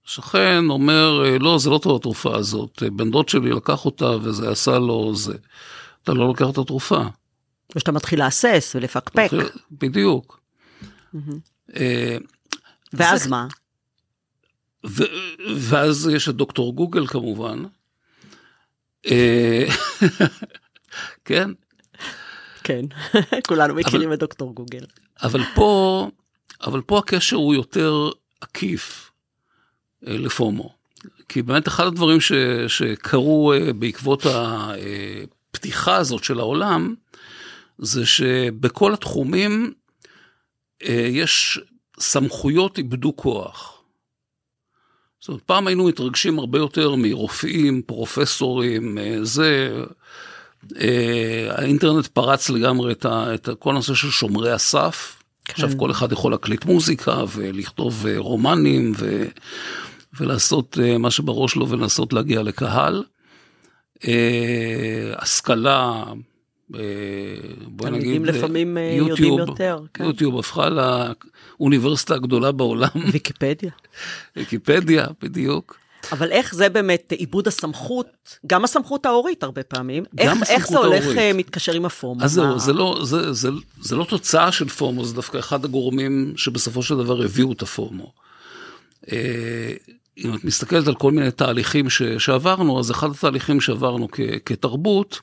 שכן 0.09 0.65
אומר, 0.69 1.25
אה, 1.25 1.39
לא, 1.39 1.59
זה 1.59 1.71
לא 1.71 1.79
טוב 1.83 1.97
התרופה 1.97 2.37
הזאת, 2.37 2.83
אה, 2.83 2.91
בן 2.91 3.11
דוד 3.11 3.29
שלי 3.29 3.51
לקח 3.51 3.85
אותה 3.85 4.11
וזה 4.23 4.51
עשה 4.51 4.79
לו 4.79 5.15
זה. 5.15 5.35
אתה 6.03 6.13
לא 6.13 6.27
לוקח 6.27 6.47
את 6.51 6.59
התרופה. 6.59 7.03
או 7.75 7.81
שאתה 7.81 7.93
מתחיל 7.93 8.19
להסס 8.19 8.73
ולפקפק. 8.75 9.31
בדיוק. 9.73 10.41
אה, 11.77 12.17
ואז 12.93 13.27
מה? 13.27 13.47
ואז 15.57 16.11
יש 16.15 16.29
את 16.29 16.35
דוקטור 16.35 16.75
גוגל 16.75 17.07
כמובן. 17.07 17.63
כן. 21.25 21.51
כן, 22.65 22.85
כולנו 23.49 23.75
מכירים 23.75 24.13
את 24.13 24.19
דוקטור 24.19 24.55
גוגל. 24.55 24.85
אבל 25.23 25.43
פה, 25.55 26.11
אבל 26.63 26.81
פה 26.81 26.99
הקשר 26.99 27.37
הוא 27.37 27.55
יותר 27.55 28.11
עקיף 28.41 29.08
לפומו. 30.03 30.75
כי 31.29 31.43
באמת 31.43 31.69
אחד 31.69 31.87
הדברים 31.87 32.21
ש, 32.21 32.33
שקרו 32.69 33.53
בעקבות 33.79 34.27
הפתיחה 34.27 35.97
הזאת 35.97 36.25
של 36.25 36.39
העולם, 36.39 36.95
זה 37.79 38.07
שבכל 38.07 38.95
התחומים 38.95 39.73
יש 40.91 41.61
סמכויות 42.01 42.79
איבדו 42.79 43.17
כוח. 43.17 43.79
זאת 45.21 45.29
אומרת, 45.29 45.43
פעם 45.43 45.67
היינו 45.67 45.85
מתרגשים 45.89 46.39
הרבה 46.39 46.59
יותר 46.59 46.95
מרופאים, 46.95 47.83
פרופסורים, 47.83 48.99
אה, 48.99 49.19
זה, 49.23 49.83
אה, 50.81 51.49
האינטרנט 51.51 52.07
פרץ 52.07 52.51
לגמרי 52.51 52.93
את, 52.93 53.05
ה, 53.05 53.35
את 53.35 53.49
כל 53.59 53.71
הנושא 53.71 53.95
של 53.95 54.11
שומרי 54.11 54.53
הסף. 54.53 55.23
כן. 55.45 55.53
עכשיו 55.53 55.79
כל 55.79 55.91
אחד 55.91 56.13
יכול 56.13 56.33
להקליט 56.33 56.65
מוזיקה 56.65 57.25
ולכתוב 57.37 58.07
אה, 58.07 58.15
רומנים 58.19 58.93
ו, 58.99 59.25
ולעשות 60.21 60.79
מה 60.99 61.11
שבראש 61.11 61.57
לו 61.57 61.69
ולנסות 61.69 62.13
להגיע 62.13 62.43
לקהל. 62.43 63.05
השכלה, 65.17 66.05
בוא 67.67 67.89
נגיד, 67.89 68.23
לפעמים 68.23 68.77
יוטיוב, 68.77 69.09
יודעים 69.09 69.39
יותר. 69.39 69.79
כן. 69.95 70.05
יוטיוב 70.05 70.39
הפכה 70.39 70.69
לאוניברסיטה 71.59 72.15
הגדולה 72.15 72.53
בעולם. 72.53 72.89
ויקיפדיה. 73.13 73.71
ויקיפדיה, 74.37 75.07
בדיוק. 75.23 75.79
אבל 76.13 76.33
איך 76.33 76.55
זה 76.55 76.69
באמת 76.69 77.13
עיבוד 77.13 77.49
הסמכות, 77.49 78.39
גם 78.47 78.65
הסמכות 78.65 79.07
ההורית 79.07 79.43
הרבה 79.43 79.63
פעמים, 79.63 80.05
איך, 80.19 80.33
איך 80.49 80.69
זה 80.69 80.79
הולך 80.79 81.03
ההורית. 81.03 81.19
אה, 81.19 81.33
מתקשר 81.33 81.73
עם 81.73 81.85
הפומו? 81.85 82.25
אז 82.25 82.33
זהו, 82.33 82.59
זה 82.59 82.73
לא, 82.73 83.01
זה, 83.03 83.33
זה, 83.33 83.49
זה 83.81 83.97
לא 83.97 84.05
תוצאה 84.05 84.53
של 84.53 84.69
פומו, 84.69 85.05
זה 85.05 85.15
דווקא 85.15 85.39
אחד 85.39 85.65
הגורמים 85.65 86.33
שבסופו 86.37 86.83
של 86.83 86.97
דבר 86.97 87.23
הביאו 87.25 87.53
את 87.53 87.63
הפומו. 87.63 88.13
אם 90.25 90.35
את 90.35 90.45
מסתכלת 90.45 90.89
על 90.89 90.95
כל 90.95 91.13
מיני 91.13 91.31
תהליכים 91.31 91.91
ש, 91.91 92.03
שעברנו, 92.03 92.81
אז 92.81 92.91
אחד 92.91 93.11
התהליכים 93.11 93.61
שעברנו 93.61 94.09
כ, 94.13 94.21
כתרבות, 94.47 95.21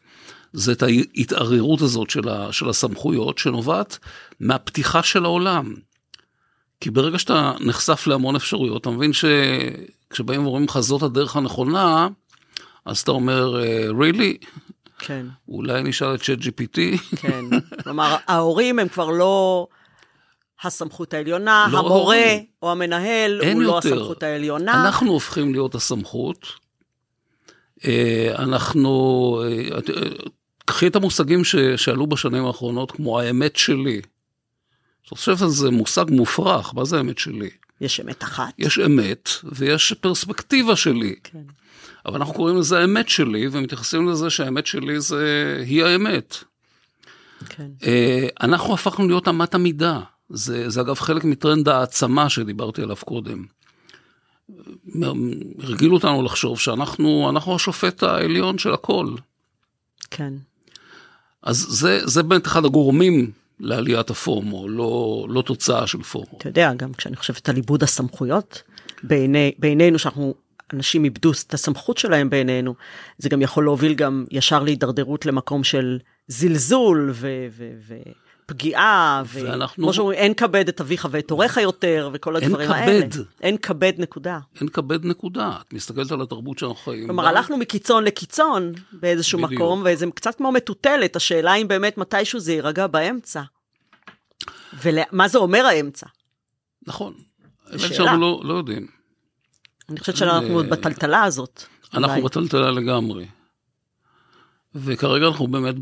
זה 0.53 0.71
את 0.71 0.83
ההתערערות 0.83 1.81
הזאת 1.81 2.09
של, 2.09 2.29
ה, 2.29 2.51
של 2.51 2.69
הסמכויות 2.69 3.37
שנובעת 3.37 3.97
מהפתיחה 4.39 5.03
של 5.03 5.25
העולם. 5.25 5.73
כי 6.81 6.89
ברגע 6.91 7.19
שאתה 7.19 7.53
נחשף 7.59 8.07
להמון 8.07 8.35
אפשרויות, 8.35 8.81
אתה 8.81 8.89
מבין 8.89 9.11
שכשבאים 9.13 10.43
ואומרים 10.43 10.65
לך 10.65 10.79
זאת 10.79 11.03
הדרך 11.03 11.35
הנכונה, 11.35 12.07
אז 12.85 12.99
אתה 12.99 13.11
אומר, 13.11 13.63
אה, 13.63 13.87
really? 13.89 14.45
כן. 14.99 15.25
אולי 15.47 15.83
נשאל 15.83 16.15
את 16.15 16.21
צ'אט 16.21 16.39
GPT? 16.39 16.79
כן. 17.15 17.45
כלומר, 17.83 18.15
ההורים 18.27 18.79
הם 18.79 18.87
כבר 18.87 19.09
לא 19.09 19.67
הסמכות 20.65 21.13
העליונה, 21.13 21.67
לא 21.71 21.79
המורה 21.79 21.95
ההורים. 21.95 22.45
או 22.61 22.71
המנהל 22.71 23.41
הוא 23.53 23.61
לא 23.61 23.75
יותר. 23.75 23.89
לא 23.89 23.95
הסמכות 23.95 24.23
העליונה. 24.23 24.85
אנחנו 24.85 25.11
הופכים 25.11 25.51
להיות 25.51 25.75
הסמכות. 25.75 26.47
אה, 27.85 28.35
אנחנו, 28.37 29.43
אה, 29.45 29.79
קחי 30.65 30.87
את 30.87 30.95
המושגים 30.95 31.43
ש, 31.43 31.55
שעלו 31.55 32.07
בשנים 32.07 32.45
האחרונות, 32.45 32.91
כמו 32.91 33.19
האמת 33.19 33.55
שלי. 33.55 34.01
אני 35.11 35.17
חושב 35.17 35.37
שזה 35.37 35.71
מושג 35.71 36.05
מופרך, 36.09 36.73
מה 36.75 36.85
זה 36.85 36.97
האמת 36.97 37.17
שלי? 37.17 37.49
יש 37.81 37.99
אמת 37.99 38.23
אחת. 38.23 38.53
יש 38.57 38.79
אמת, 38.79 39.29
ויש 39.43 39.93
פרספקטיבה 39.93 40.75
שלי. 40.75 41.15
כן. 41.23 41.39
אבל 42.05 42.15
אנחנו 42.15 42.33
קוראים 42.33 42.57
לזה 42.57 42.79
האמת 42.79 43.09
שלי, 43.09 43.47
ומתייחסים 43.51 44.09
לזה 44.09 44.29
שהאמת 44.29 44.65
שלי 44.65 44.99
זה, 44.99 45.63
היא 45.65 45.83
האמת. 45.83 46.35
כן. 47.49 47.67
אה, 47.83 48.27
אנחנו 48.41 48.73
הפכנו 48.73 49.07
להיות 49.07 49.27
אמת 49.27 49.55
המידה. 49.55 49.99
זה, 50.29 50.69
זה 50.69 50.81
אגב 50.81 50.95
חלק 50.95 51.23
מטרנד 51.23 51.69
העצמה 51.69 52.29
שדיברתי 52.29 52.81
עליו 52.81 52.95
קודם. 53.05 53.45
הרגילו 55.59 55.95
אותנו 55.95 56.23
לחשוב 56.23 56.59
שאנחנו 56.59 57.31
השופט 57.55 58.03
העליון 58.03 58.57
של 58.57 58.73
הכל. 58.73 59.15
כן. 60.11 60.33
אז 61.43 61.57
זה, 61.57 61.99
זה 62.03 62.23
באמת 62.23 62.47
אחד 62.47 62.65
הגורמים 62.65 63.31
לעליית 63.59 64.09
הפורמו, 64.09 64.69
לא, 64.69 65.25
לא 65.29 65.41
תוצאה 65.41 65.87
של 65.87 66.03
פורמו. 66.03 66.37
אתה 66.37 66.49
יודע, 66.49 66.73
גם 66.73 66.93
כשאני 66.93 67.15
חושבת 67.15 67.49
על 67.49 67.55
עיבוד 67.55 67.83
הסמכויות, 67.83 68.63
בעיני, 69.03 69.51
בעינינו 69.59 69.99
שאנחנו, 69.99 70.33
אנשים 70.73 71.03
איבדו 71.03 71.31
את 71.47 71.53
הסמכות 71.53 71.97
שלהם 71.97 72.29
בעינינו, 72.29 72.75
זה 73.17 73.29
גם 73.29 73.41
יכול 73.41 73.63
להוביל 73.63 73.93
גם 73.93 74.25
ישר 74.31 74.63
להידרדרות 74.63 75.25
למקום 75.25 75.63
של 75.63 75.99
זלזול 76.27 77.11
ו... 77.13 77.47
ו, 77.51 77.71
ו 77.87 77.95
פגיעה, 78.45 79.23
וכמו 79.33 79.93
שאומרים, 79.93 80.19
אין 80.19 80.33
כבד 80.33 80.67
את 80.67 80.81
אביך 80.81 81.07
ואת 81.11 81.31
הוריך 81.31 81.57
יותר, 81.57 82.09
וכל 82.13 82.35
הדברים 82.35 82.71
אין 82.71 82.79
האלה. 82.79 83.07
כבד. 83.09 83.23
אין 83.41 83.57
כבד, 83.57 83.93
נקודה. 83.97 84.39
אין 84.59 84.69
כבד, 84.69 85.05
נקודה. 85.05 85.57
את 85.67 85.73
מסתכלת 85.73 86.11
על 86.11 86.21
התרבות 86.21 86.59
שאנחנו 86.59 86.75
חיים. 86.75 87.05
כלומר, 87.05 87.27
הלכנו 87.27 87.57
מקיצון 87.57 88.03
לקיצון 88.03 88.73
באיזשהו 88.93 89.39
בדיוק. 89.39 89.61
מקום, 89.61 89.83
וזה 89.85 90.05
קצת 90.15 90.35
כמו 90.35 90.51
מטוטלת, 90.51 91.15
השאלה 91.15 91.55
אם 91.55 91.67
באמת 91.67 91.97
מתישהו 91.97 92.39
זה 92.39 92.53
יירגע 92.53 92.87
באמצע. 92.87 93.41
ומה 94.83 95.27
זה 95.27 95.37
אומר 95.37 95.65
האמצע? 95.65 96.05
נכון. 96.87 97.13
האמת 97.67 97.93
שאנחנו 97.93 98.19
לא, 98.19 98.41
לא 98.43 98.53
יודעים. 98.53 98.87
אני 99.89 99.99
חושבת 99.99 100.17
שאנחנו 100.17 100.53
עוד 100.53 100.69
בטלטלה 100.69 101.23
הזאת. 101.23 101.63
אנחנו 101.93 102.21
בטלטלה 102.21 102.71
לגמרי. 102.71 103.25
וכרגע 104.75 105.27
אנחנו 105.27 105.47
באמת 105.47 105.75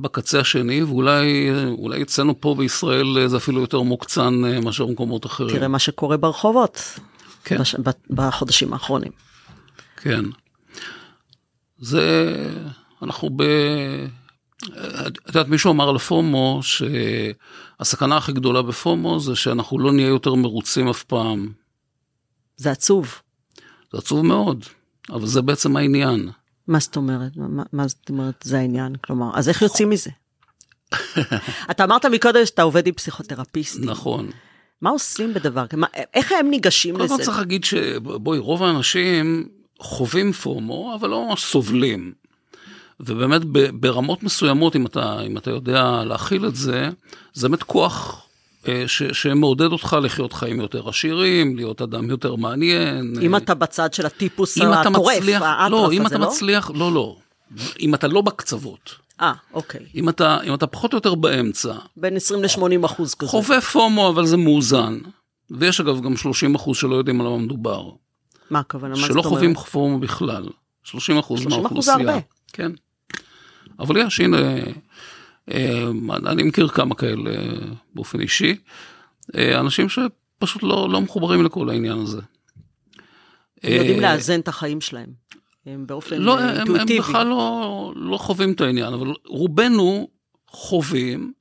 בקצה 0.00 0.40
השני, 0.40 0.82
ואולי 0.82 2.02
אצלנו 2.02 2.40
פה 2.40 2.54
בישראל 2.58 3.26
זה 3.26 3.36
אפילו 3.36 3.60
יותר 3.60 3.82
מוקצן 3.82 4.44
אה, 4.44 4.60
מאשר 4.60 4.86
במקומות 4.86 5.26
אחרים. 5.26 5.56
תראה 5.56 5.68
מה 5.68 5.78
שקורה 5.78 6.16
ברחובות 6.16 6.98
כן. 7.44 7.58
בש, 7.58 7.76
בחודשים 8.10 8.72
האחרונים. 8.72 9.12
כן. 9.96 10.24
זה, 11.78 12.36
אנחנו 13.02 13.30
ב... 13.36 13.42
את 15.18 15.28
יודעת, 15.28 15.48
מישהו 15.48 15.72
אמר 15.72 15.92
לפומו 15.92 16.60
שהסכנה 16.62 18.16
הכי 18.16 18.32
גדולה 18.32 18.62
בפומו 18.62 19.20
זה 19.20 19.36
שאנחנו 19.36 19.78
לא 19.78 19.92
נהיה 19.92 20.08
יותר 20.08 20.34
מרוצים 20.34 20.88
אף 20.88 21.02
פעם. 21.02 21.52
זה 22.56 22.70
עצוב. 22.70 23.14
זה 23.92 23.98
עצוב 23.98 24.26
מאוד, 24.26 24.64
אבל 25.10 25.26
זה 25.26 25.42
בעצם 25.42 25.76
העניין. 25.76 26.30
מה 26.70 26.78
זאת 26.78 26.96
אומרת? 26.96 27.36
מה, 27.36 27.62
מה 27.72 27.88
זאת 27.88 28.08
אומרת 28.08 28.34
זה 28.44 28.58
העניין? 28.58 28.96
כלומר, 28.96 29.30
אז 29.34 29.48
איך 29.48 29.62
יוצאים 29.62 29.90
מזה? 29.90 30.10
אתה 31.70 31.84
אמרת 31.84 32.04
מקודם 32.04 32.46
שאתה 32.46 32.62
עובד 32.62 32.86
עם 32.86 32.94
פסיכותרפיסטים. 32.94 33.84
נכון. 33.84 34.30
מה 34.82 34.90
עושים 34.90 35.34
בדבר 35.34 35.66
כזה? 35.66 35.82
איך 36.14 36.32
הם 36.32 36.50
ניגשים 36.50 36.96
לזה? 36.96 37.08
קודם 37.08 37.18
כל 37.18 37.24
צריך 37.24 37.38
להגיד 37.38 37.64
שבואי, 37.64 38.38
רוב 38.38 38.62
האנשים 38.62 39.48
חווים 39.80 40.32
פומו, 40.32 40.94
אבל 40.94 41.08
לא 41.08 41.34
סובלים. 41.38 42.12
ובאמת 43.00 43.42
ברמות 43.72 44.22
מסוימות, 44.22 44.76
אם 44.76 44.86
אתה, 44.86 45.20
אם 45.26 45.38
אתה 45.38 45.50
יודע 45.50 46.02
להכיל 46.04 46.46
את 46.46 46.56
זה, 46.56 46.88
זה 47.32 47.48
באמת 47.48 47.62
כוח 47.62 48.26
ש, 48.86 49.02
שמעודד 49.02 49.72
אותך 49.72 49.96
לחיות 50.02 50.32
חיים 50.32 50.60
יותר 50.60 50.88
עשירים, 50.88 51.56
להיות 51.56 51.82
אדם 51.82 52.10
יותר 52.10 52.34
מעניין. 52.34 53.14
אם 53.22 53.36
אתה 53.36 53.54
בצד 53.54 53.94
של 53.94 54.06
הטיפוס 54.06 54.58
הטורף, 54.58 55.16
מצליח, 55.16 55.42
לא, 55.70 55.92
אם 55.92 56.06
אתה 56.06 56.18
לא? 56.18 56.26
מצליח, 56.26 56.70
לא, 56.74 56.92
לא. 56.92 57.16
אם 57.80 57.94
אתה 57.94 58.08
לא 58.08 58.20
בקצוות. 58.20 58.94
אה, 59.20 59.32
אוקיי. 59.54 59.80
אם 59.94 60.08
אתה, 60.08 60.38
אם 60.42 60.54
אתה 60.54 60.66
פחות 60.66 60.92
או 60.92 60.96
יותר 60.96 61.14
באמצע. 61.14 61.74
בין 61.96 62.16
20 62.16 62.42
ל-80 62.42 62.86
אחוז 62.86 63.14
כזה. 63.14 63.30
חווה 63.30 63.60
פומו, 63.60 64.08
אבל 64.08 64.26
זה 64.26 64.36
מאוזן. 64.36 64.98
ויש 65.50 65.80
אגב 65.80 66.00
גם 66.00 66.16
30 66.16 66.54
אחוז 66.54 66.76
שלא 66.76 66.96
יודעים 66.96 67.20
על 67.20 67.26
מה 67.26 67.38
מדובר. 67.38 67.90
מה 68.50 68.58
הכוונה? 68.58 68.94
מה 68.94 69.00
זאת 69.00 69.10
אומרת? 69.10 69.24
שלא 69.24 69.28
חווים 69.30 69.54
פומו 69.54 69.98
בכלל. 69.98 70.48
30 70.84 71.18
אחוז 71.18 71.46
מהאוכלוסייה. 71.46 71.96
30 71.96 72.08
אחוז 72.08 72.08
הרבה. 72.08 72.20
כן. 72.52 72.72
אבל 73.78 73.96
יש, 73.96 74.20
הנה, 74.20 74.38
אה, 74.38 74.62
אני 76.26 76.42
מכיר 76.42 76.68
כמה 76.68 76.94
כאלה 76.94 77.30
באופן 77.94 78.20
אישי, 78.20 78.56
אה, 79.36 79.60
אנשים 79.60 79.86
שפשוט 79.88 80.62
לא, 80.62 80.88
לא 80.90 81.00
מחוברים 81.00 81.44
לכל 81.44 81.70
העניין 81.70 81.98
הזה. 81.98 82.20
הם 83.62 83.72
יודעים 83.72 84.04
אה, 84.04 84.12
לאזן 84.14 84.40
את 84.40 84.48
החיים 84.48 84.80
שלהם. 84.80 85.10
הם 85.66 85.86
באופן 85.86 86.16
לא, 86.22 86.38
אינטואיטיבי. 86.38 86.92
הם 86.92 86.98
בכלל 86.98 87.26
לא, 87.26 87.92
לא 87.96 88.16
חווים 88.16 88.52
את 88.52 88.60
העניין, 88.60 88.92
אבל 88.92 89.14
רובנו 89.26 90.08
חווים 90.48 91.32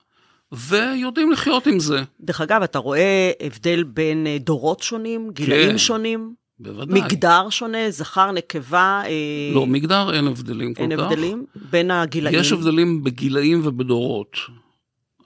ויודעים 0.51 1.31
לחיות 1.31 1.67
עם 1.67 1.79
זה. 1.79 2.03
דרך 2.21 2.41
אגב, 2.41 2.63
אתה 2.63 2.79
רואה 2.79 3.31
הבדל 3.39 3.83
בין 3.83 4.27
דורות 4.39 4.83
שונים, 4.83 5.29
גילאים 5.33 5.71
כן. 5.71 5.77
שונים? 5.77 6.33
בוודאי. 6.59 7.01
מגדר 7.01 7.49
שונה, 7.49 7.91
זכר, 7.91 8.31
נקבה? 8.31 9.01
אה... 9.05 9.53
לא, 9.53 9.67
מגדר 9.67 10.13
אין 10.13 10.27
הבדלים 10.27 10.67
אין 10.67 10.73
כל 10.75 10.81
כך. 10.83 10.91
אין 10.91 10.99
הבדלים 10.99 11.45
בין 11.69 11.91
הגילאים? 11.91 12.39
יש 12.39 12.51
הבדלים 12.51 13.03
בגילאים 13.03 13.61
ובדורות. 13.63 14.37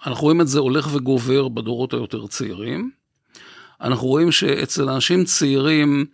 אנחנו 0.06 0.24
רואים 0.24 0.42
את 0.42 0.48
זה 0.48 0.60
הולך 0.60 0.88
וגובר 0.94 1.48
בדורות 1.48 1.94
היותר 1.94 2.28
צעירים. 2.28 2.92
אנחנו 3.82 4.08
רואים 4.08 4.32
שאצל 4.32 4.90
אנשים 4.90 5.24
צעירים 5.24 6.06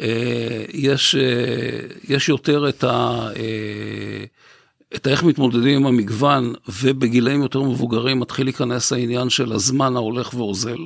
אה, 0.00 0.64
יש, 0.72 1.14
אה, 1.14 1.80
יש 2.08 2.28
יותר 2.28 2.68
את 2.68 2.84
ה... 2.84 3.28
אה, 3.36 4.24
את 4.94 5.06
איך 5.06 5.22
מתמודדים 5.22 5.76
עם 5.76 5.86
המגוון, 5.86 6.54
ובגילאים 6.68 7.42
יותר 7.42 7.62
מבוגרים 7.62 8.20
מתחיל 8.20 8.46
להיכנס 8.46 8.92
העניין 8.92 9.30
של 9.30 9.52
הזמן 9.52 9.96
ההולך 9.96 10.34
ואוזל. 10.34 10.78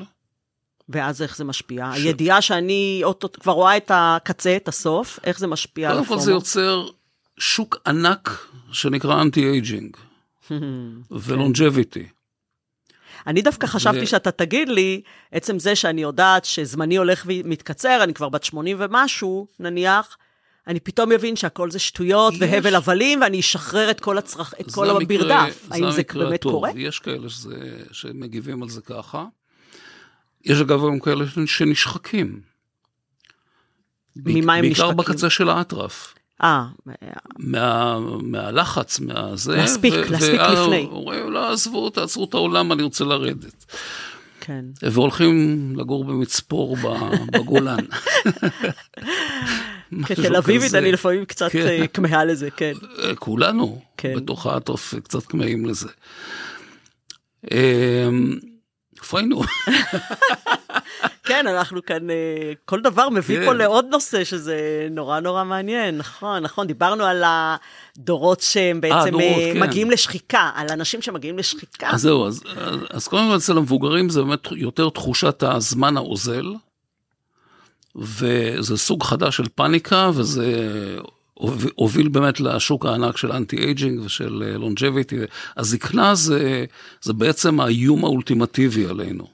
ואז 0.88 1.22
איך 1.22 1.36
זה 1.36 1.44
משפיע? 1.44 1.90
ש... 1.94 1.98
הידיעה 1.98 2.42
שאני 2.42 3.02
כבר 3.40 3.52
רואה 3.52 3.76
את 3.76 3.90
הקצה, 3.94 4.56
את 4.56 4.68
הסוף, 4.68 5.18
איך 5.24 5.38
זה 5.38 5.46
משפיע 5.46 5.90
על 5.90 5.98
הפומו? 5.98 6.08
קודם 6.08 6.20
כל 6.20 6.24
זה 6.24 6.30
יוצר 6.30 6.88
שוק 7.38 7.76
ענק 7.86 8.46
שנקרא 8.72 9.22
anti-aging 9.22 9.96
ו 11.10 11.19
longevity. 11.19 12.06
אני 13.26 13.42
דווקא 13.42 13.66
חשבתי 13.66 14.02
ו... 14.02 14.06
שאתה 14.06 14.30
תגיד 14.30 14.68
לי, 14.68 15.02
עצם 15.32 15.58
זה 15.58 15.76
שאני 15.76 16.02
יודעת 16.02 16.44
שזמני 16.44 16.96
הולך 16.96 17.24
ומתקצר, 17.26 18.00
אני 18.02 18.14
כבר 18.14 18.28
בת 18.28 18.44
80 18.44 18.76
ומשהו, 18.80 19.46
נניח, 19.60 20.16
אני 20.66 20.80
פתאום 20.80 21.10
מבין 21.10 21.36
שהכל 21.36 21.70
זה 21.70 21.78
שטויות 21.78 22.34
יש... 22.34 22.40
והבל 22.42 22.74
הבלים, 22.74 23.20
ואני 23.20 23.40
אשחרר 23.40 23.90
את 23.90 24.00
כל, 24.00 24.18
הצרכ... 24.18 24.54
את 24.60 24.70
כל 24.70 24.90
המקרה, 24.90 25.16
המרדף. 25.16 25.66
האם 25.70 25.90
זה 25.90 26.02
באמת 26.14 26.40
טוב. 26.40 26.52
קורה? 26.52 26.70
יש 26.74 26.98
כאלה 26.98 27.28
שזה, 27.28 27.82
שמגיבים 27.92 28.62
על 28.62 28.68
זה 28.68 28.80
ככה. 28.80 29.24
יש 30.44 30.60
אגב 30.60 30.80
גם 30.86 31.00
כאלה 31.00 31.24
שנשחקים. 31.46 32.40
ממה 34.16 34.54
הם 34.54 34.64
נשחקים? 34.64 34.86
בעיקר 34.96 35.12
בקצה 35.12 35.30
של 35.30 35.48
האטרף. 35.48 36.14
אה. 36.42 36.64
מה, 37.38 37.98
מהלחץ, 38.22 39.00
מהזה. 39.00 39.56
להספיק, 39.56 39.94
ו- 39.94 40.10
להספיק 40.12 40.40
וה- 40.40 40.62
לפני. 40.62 40.88
אומרים, 40.90 41.30
לא, 41.32 41.52
עזבו, 41.52 41.90
תעצרו 41.90 42.24
את 42.24 42.34
העולם, 42.34 42.72
אני 42.72 42.82
רוצה 42.82 43.04
לרדת. 43.04 43.64
כן. 44.40 44.64
והולכים 44.82 45.58
לגור 45.76 46.04
במצפור 46.04 46.76
בגולן. 47.32 47.84
כתל 50.06 50.36
אביבית 50.36 50.74
אני 50.74 50.92
לפעמים 50.92 51.24
קצת 51.24 51.50
כן. 51.52 51.66
אה, 51.66 51.86
כמהה 51.86 52.24
לזה, 52.24 52.50
כן. 52.50 52.72
אה, 53.04 53.14
כולנו, 53.14 53.82
כן. 53.96 54.14
בתוך 54.16 54.46
האטרף, 54.46 54.94
קצת 55.04 55.22
כמהים 55.26 55.66
לזה. 55.66 55.88
איפה 59.02 59.18
היינו? 59.18 59.42
כן, 61.24 61.46
אנחנו 61.46 61.84
כאן, 61.84 62.10
אה, 62.10 62.52
כל 62.64 62.80
דבר 62.80 63.08
מביא 63.08 63.38
כן. 63.38 63.44
פה 63.44 63.52
לעוד 63.52 63.86
נושא 63.90 64.24
שזה 64.24 64.88
נורא 64.90 65.20
נורא 65.20 65.44
מעניין, 65.44 65.98
נכון, 65.98 66.42
נכון, 66.42 66.66
דיברנו 66.66 67.04
על 67.04 67.24
הדורות 67.26 68.40
שהם 68.40 68.80
בעצם 68.80 68.96
아, 68.96 69.10
דורות, 69.10 69.42
כן. 69.54 69.60
מגיעים 69.62 69.90
לשחיקה, 69.90 70.50
על 70.54 70.66
אנשים 70.70 71.02
שמגיעים 71.02 71.38
לשחיקה. 71.38 71.90
אז 71.90 72.02
זהו, 72.02 72.26
אז, 72.26 72.42
אז 72.90 73.08
קודם 73.08 73.28
כל 73.30 73.36
אצל 73.36 73.58
המבוגרים 73.58 74.08
זה 74.08 74.22
באמת 74.22 74.48
יותר 74.52 74.88
תחושת 74.90 75.42
הזמן 75.42 75.96
האוזל, 75.96 76.46
וזה 77.96 78.76
סוג 78.76 79.02
חדש 79.02 79.36
של 79.36 79.48
פאניקה, 79.54 80.10
וזה 80.14 80.46
הוביל 81.74 82.08
באמת 82.08 82.40
לשוק 82.40 82.86
הענק 82.86 83.16
של 83.16 83.32
anti-aging 83.32 84.00
ושל 84.04 84.56
longevity. 84.58 85.16
הזקנה 85.56 86.14
זה, 86.14 86.64
זה 87.02 87.12
בעצם 87.12 87.60
האיום 87.60 88.04
האולטימטיבי 88.04 88.86
עלינו. 88.86 89.26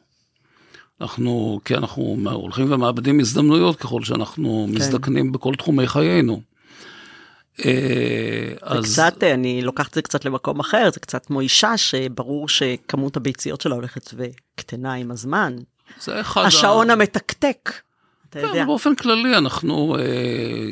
אנחנו, 1.01 1.61
כי 1.65 1.75
אנחנו 1.75 2.17
הולכים 2.31 2.73
ומאבדים 2.73 3.21
הזדמנויות 3.21 3.77
ככל 3.77 4.05
שאנחנו 4.05 4.67
כן. 4.69 4.75
מזדקנים 4.75 5.33
בכל 5.33 5.55
תחומי 5.55 5.87
חיינו. 5.87 6.41
אה, 7.65 8.53
זה 8.61 8.79
אז... 8.79 8.93
קצת, 8.93 9.23
אני 9.23 9.63
לוקחת 9.63 9.89
את 9.89 9.95
זה 9.95 10.03
קצת 10.03 10.25
למקום 10.25 10.61
אחר, 10.61 10.91
זה 10.93 11.01
קצת 11.01 11.27
כמו 11.27 11.41
אישה 11.41 11.77
שברור 11.77 12.49
שכמות 12.49 13.17
הביציות 13.17 13.61
שלה 13.61 13.75
הולכת 13.75 14.15
וקטנה 14.17 14.95
עם 14.95 15.11
הזמן. 15.11 15.57
זה 16.01 16.21
אחד... 16.21 16.45
השעון 16.45 16.91
ה... 16.91 16.93
המתקתק. 16.93 17.73
אתה 18.31 18.41
יודע. 18.41 18.64
באופן 18.64 18.95
כללי 18.95 19.37
אנחנו, 19.37 19.97
אה, 19.99 20.70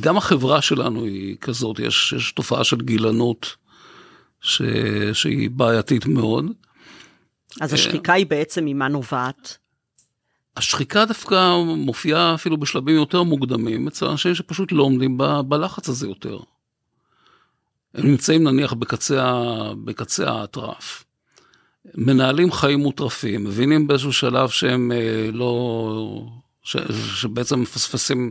גם 0.00 0.16
החברה 0.16 0.62
שלנו 0.62 1.04
היא 1.04 1.36
כזאת, 1.40 1.78
יש, 1.78 2.14
יש 2.16 2.32
תופעה 2.32 2.64
של 2.64 2.76
גילנות 2.76 3.56
ש, 4.40 4.62
שהיא 5.12 5.50
בעייתית 5.50 6.06
מאוד. 6.06 6.44
אז 7.60 7.72
השחיקה 7.72 8.12
היא 8.12 8.26
בעצם 8.26 8.64
ממה 8.64 8.88
נובעת? 8.88 9.58
השחיקה 10.56 11.04
דווקא 11.04 11.56
מופיעה 11.76 12.34
אפילו 12.34 12.56
בשלבים 12.56 12.96
יותר 12.96 13.22
מוקדמים 13.22 13.88
אצל 13.88 14.06
אנשים 14.06 14.34
שפשוט 14.34 14.72
לא 14.72 14.82
עומדים 14.82 15.18
ב, 15.18 15.40
בלחץ 15.40 15.88
הזה 15.88 16.06
יותר. 16.06 16.38
הם 17.94 18.06
נמצאים 18.06 18.44
נניח 18.44 18.72
בקצה, 18.72 19.42
בקצה 19.84 20.30
האטרף. 20.30 21.04
מנהלים 21.94 22.52
חיים 22.52 22.78
מוטרפים, 22.78 23.44
מבינים 23.44 23.86
באיזשהו 23.86 24.12
שלב 24.12 24.48
שהם 24.48 24.92
אה, 24.92 25.30
לא, 25.32 26.26
ש, 26.66 26.76
שבעצם 27.14 27.60
מפספסים, 27.60 28.30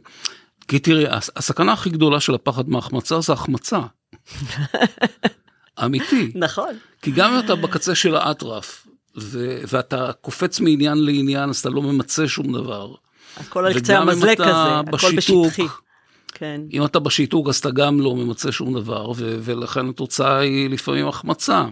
כי 0.67 0.79
תראי, 0.79 1.05
הסכנה 1.35 1.73
הכי 1.73 1.89
גדולה 1.89 2.19
של 2.19 2.35
הפחד 2.35 2.69
מהחמצה 2.69 3.21
זה 3.21 3.33
החמצה. 3.33 3.79
אמיתי. 5.85 6.31
נכון. 6.45 6.73
כי 7.01 7.11
גם 7.11 7.33
אם 7.33 7.39
אתה 7.39 7.55
בקצה 7.55 7.95
של 7.95 8.15
האטרף, 8.15 8.87
ו- 9.17 9.61
ואתה 9.67 10.11
קופץ 10.21 10.59
מעניין 10.59 10.97
לעניין, 11.05 11.49
אז 11.49 11.59
אתה 11.59 11.69
לא 11.69 11.81
ממצה 11.81 12.27
שום 12.27 12.53
דבר. 12.53 12.93
הכל 13.37 13.65
על 13.65 13.79
קצה 13.79 13.99
המזלג 13.99 14.37
כזה, 14.37 14.79
הכל 14.79 15.15
בשטחי. 15.15 15.67
כן. 16.33 16.61
אם 16.73 16.85
אתה 16.85 16.99
בשיתוק, 16.99 17.49
אז 17.49 17.57
אתה 17.57 17.71
גם 17.71 17.99
לא 17.99 18.15
ממצה 18.15 18.51
שום 18.51 18.73
דבר, 18.79 19.09
ו- 19.09 19.37
ולכן 19.41 19.89
התוצאה 19.89 20.37
היא 20.39 20.69
לפעמים 20.69 21.07
החמצה. 21.07 21.65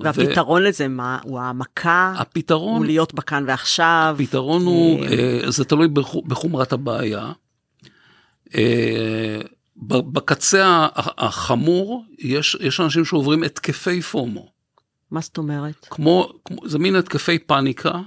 והפתרון 0.00 0.62
ו... 0.62 0.64
לזה 0.64 0.88
מה? 0.88 1.18
הוא 1.22 1.40
העמקה? 1.40 2.14
הפתרון... 2.16 2.76
הוא 2.76 2.86
להיות 2.86 3.14
בכאן 3.14 3.44
ועכשיו? 3.46 4.16
הפתרון 4.20 4.64
הוא, 4.66 5.04
אה, 5.04 5.40
אה, 5.44 5.50
זה 5.50 5.64
תלוי 5.64 5.88
בחומרת 6.26 6.72
הבעיה. 6.72 7.32
אה, 8.54 9.40
בקצה 9.86 10.88
החמור, 10.96 12.04
יש, 12.18 12.56
יש 12.60 12.80
אנשים 12.80 13.04
שעוברים 13.04 13.42
התקפי 13.42 14.02
פומו. 14.02 14.52
מה 15.10 15.20
זאת 15.20 15.38
אומרת? 15.38 15.86
כמו, 15.90 16.32
כמו 16.44 16.68
זה 16.68 16.78
מין 16.78 16.96
התקפי 16.96 17.38
פאניקה, 17.38 18.00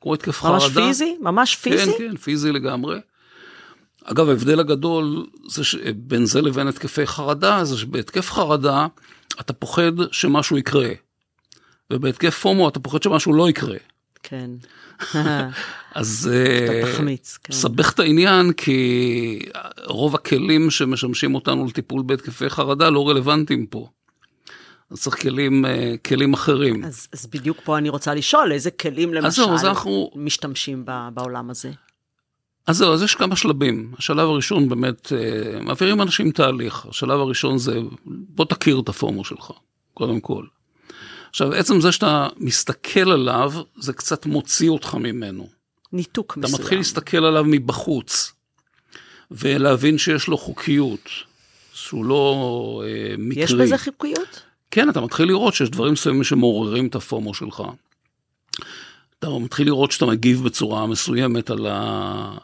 כמו 0.00 0.14
התקף 0.14 0.44
ממש 0.44 0.62
חרדה. 0.62 0.80
ממש 0.80 0.86
פיזי? 0.86 1.16
ממש 1.20 1.56
פיזי? 1.56 1.92
כן, 1.92 1.98
כן, 1.98 2.16
פיזי 2.16 2.52
לגמרי. 2.52 2.98
אגב, 4.04 4.28
ההבדל 4.28 4.60
הגדול 4.60 5.26
זה 5.48 5.64
שבין 5.64 6.26
זה 6.26 6.42
לבין 6.42 6.68
התקפי 6.68 7.06
חרדה, 7.06 7.64
זה 7.64 7.78
שבהתקף 7.78 8.30
חרדה 8.30 8.86
אתה 9.40 9.52
פוחד 9.52 9.92
שמשהו 10.12 10.58
יקרה, 10.58 10.88
ובהתקף 11.90 12.38
פומו 12.38 12.68
אתה 12.68 12.80
פוחד 12.80 13.02
שמשהו 13.02 13.32
לא 13.32 13.48
יקרה. 13.48 13.76
כן. 14.22 14.50
אז 15.94 16.30
אתה 16.64 16.92
תחמיץ, 16.92 17.38
כן. 17.44 17.52
סבך 17.52 17.92
את 17.92 18.00
העניין 18.00 18.52
כי 18.52 19.38
רוב 19.84 20.14
הכלים 20.14 20.70
שמשמשים 20.70 21.34
אותנו 21.34 21.66
לטיפול 21.66 22.02
בהתקפי 22.06 22.50
חרדה 22.50 22.90
לא 22.90 23.08
רלוונטיים 23.08 23.66
פה. 23.66 23.88
אז 24.90 25.02
צריך 25.02 25.22
כלים, 25.22 25.64
אה, 25.64 25.94
כלים 26.06 26.32
אחרים. 26.32 26.84
אז, 26.84 27.08
אז 27.12 27.26
בדיוק 27.26 27.58
פה 27.64 27.78
אני 27.78 27.88
רוצה 27.88 28.14
לשאול, 28.14 28.52
איזה 28.52 28.70
כלים 28.70 29.14
למשל 29.14 29.42
אז 29.42 29.48
אז 29.54 29.64
אנחנו... 29.64 30.10
משתמשים 30.16 30.84
בעולם 31.14 31.50
הזה? 31.50 31.70
אז 32.66 32.76
זהו, 32.76 32.92
אז 32.92 33.02
יש 33.02 33.14
כמה 33.14 33.36
שלבים. 33.36 33.92
השלב 33.98 34.28
הראשון 34.28 34.68
באמת, 34.68 35.12
אה, 35.12 35.60
מעבירים 35.60 36.02
אנשים 36.02 36.30
תהליך. 36.30 36.86
השלב 36.86 37.20
הראשון 37.20 37.58
זה, 37.58 37.78
בוא 38.06 38.44
תכיר 38.44 38.80
את 38.80 38.88
הפורמו 38.88 39.24
שלך, 39.24 39.50
קודם 39.94 40.20
כל. 40.20 40.44
עכשיו, 41.30 41.52
עצם 41.52 41.80
זה 41.80 41.92
שאתה 41.92 42.28
מסתכל 42.36 43.10
עליו, 43.10 43.52
זה 43.76 43.92
קצת 43.92 44.26
מוציא 44.26 44.70
אותך 44.70 44.94
ממנו. 44.94 45.48
ניתוק 45.92 46.32
אתה 46.32 46.40
מסוים. 46.40 46.54
אתה 46.54 46.62
מתחיל 46.62 46.78
להסתכל 46.78 47.24
עליו 47.24 47.44
מבחוץ, 47.46 48.32
ולהבין 49.30 49.98
שיש 49.98 50.28
לו 50.28 50.38
חוקיות, 50.38 51.08
שהוא 51.72 52.04
לא 52.04 52.82
אה, 52.86 53.14
מקרי. 53.18 53.42
יש 53.42 53.52
בזה 53.52 53.78
חוקיות? 53.78 54.42
כן, 54.70 54.90
אתה 54.90 55.00
מתחיל 55.00 55.28
לראות 55.28 55.54
שיש 55.54 55.70
דברים 55.70 55.92
מסוימים 55.92 56.24
שמעוררים 56.24 56.86
את 56.86 56.94
הפומו 56.94 57.34
שלך. 57.34 57.62
אתה 59.18 59.28
מתחיל 59.40 59.66
לראות 59.66 59.92
שאתה 59.92 60.06
מגיב 60.06 60.44
בצורה 60.44 60.86
מסוימת 60.86 61.50
על, 61.50 61.66
ה... 61.70 62.38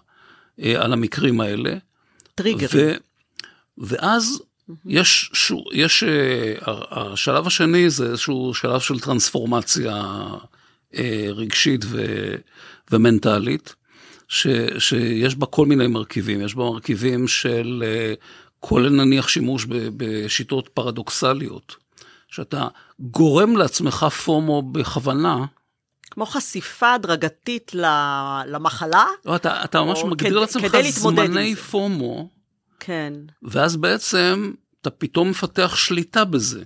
אה, 0.63 0.85
על 0.85 0.93
המקרים 0.93 1.41
האלה. 1.41 1.75
טריגרים. 2.35 2.69
ו... 2.75 2.93
ואז 3.79 4.43
יש, 4.87 5.31
ש... 5.35 5.53
יש, 5.73 6.03
אה, 6.03 6.55
השלב 6.91 7.47
השני 7.47 7.91
זה 7.91 8.07
איזשהו 8.07 8.55
שלב 8.55 8.81
של 8.81 9.01
טרנספורמציה 9.01 10.03
אה, 10.95 11.27
רגשית 11.31 11.85
ו... 11.85 12.05
ומנטלית, 12.91 13.75
ש... 14.29 14.47
שיש 14.79 15.35
בה 15.35 15.47
כל 15.47 15.67
מיני 15.67 15.87
מרכיבים, 15.87 16.41
יש 16.41 16.55
בה 16.55 16.65
מרכיבים 16.65 17.29
של 17.29 17.85
כולל 18.61 18.89
נניח 18.89 19.29
שימוש 19.29 19.67
בשיטות 19.97 20.69
פרדוקסליות. 20.69 21.77
שאתה 22.31 22.69
גורם 23.01 23.57
לעצמך 23.57 24.07
פומו 24.25 24.63
בכוונה. 24.63 25.45
כמו 26.11 26.27
חשיפה 26.27 26.93
הדרגתית 26.95 27.73
למחלה? 28.47 29.05
לא, 29.27 29.37
אתה, 29.37 29.65
אתה 29.65 29.83
ממש 29.83 30.05
מגדיר 30.05 30.39
לעצמך 30.39 30.77
זמני 30.91 31.57
פומו. 31.57 32.29
כן. 32.81 33.13
ואז 33.43 33.77
בעצם 33.77 34.53
אתה 34.81 34.91
פתאום 34.91 35.31
מפתח 35.31 35.77
שליטה 35.77 36.25
בזה. 36.25 36.63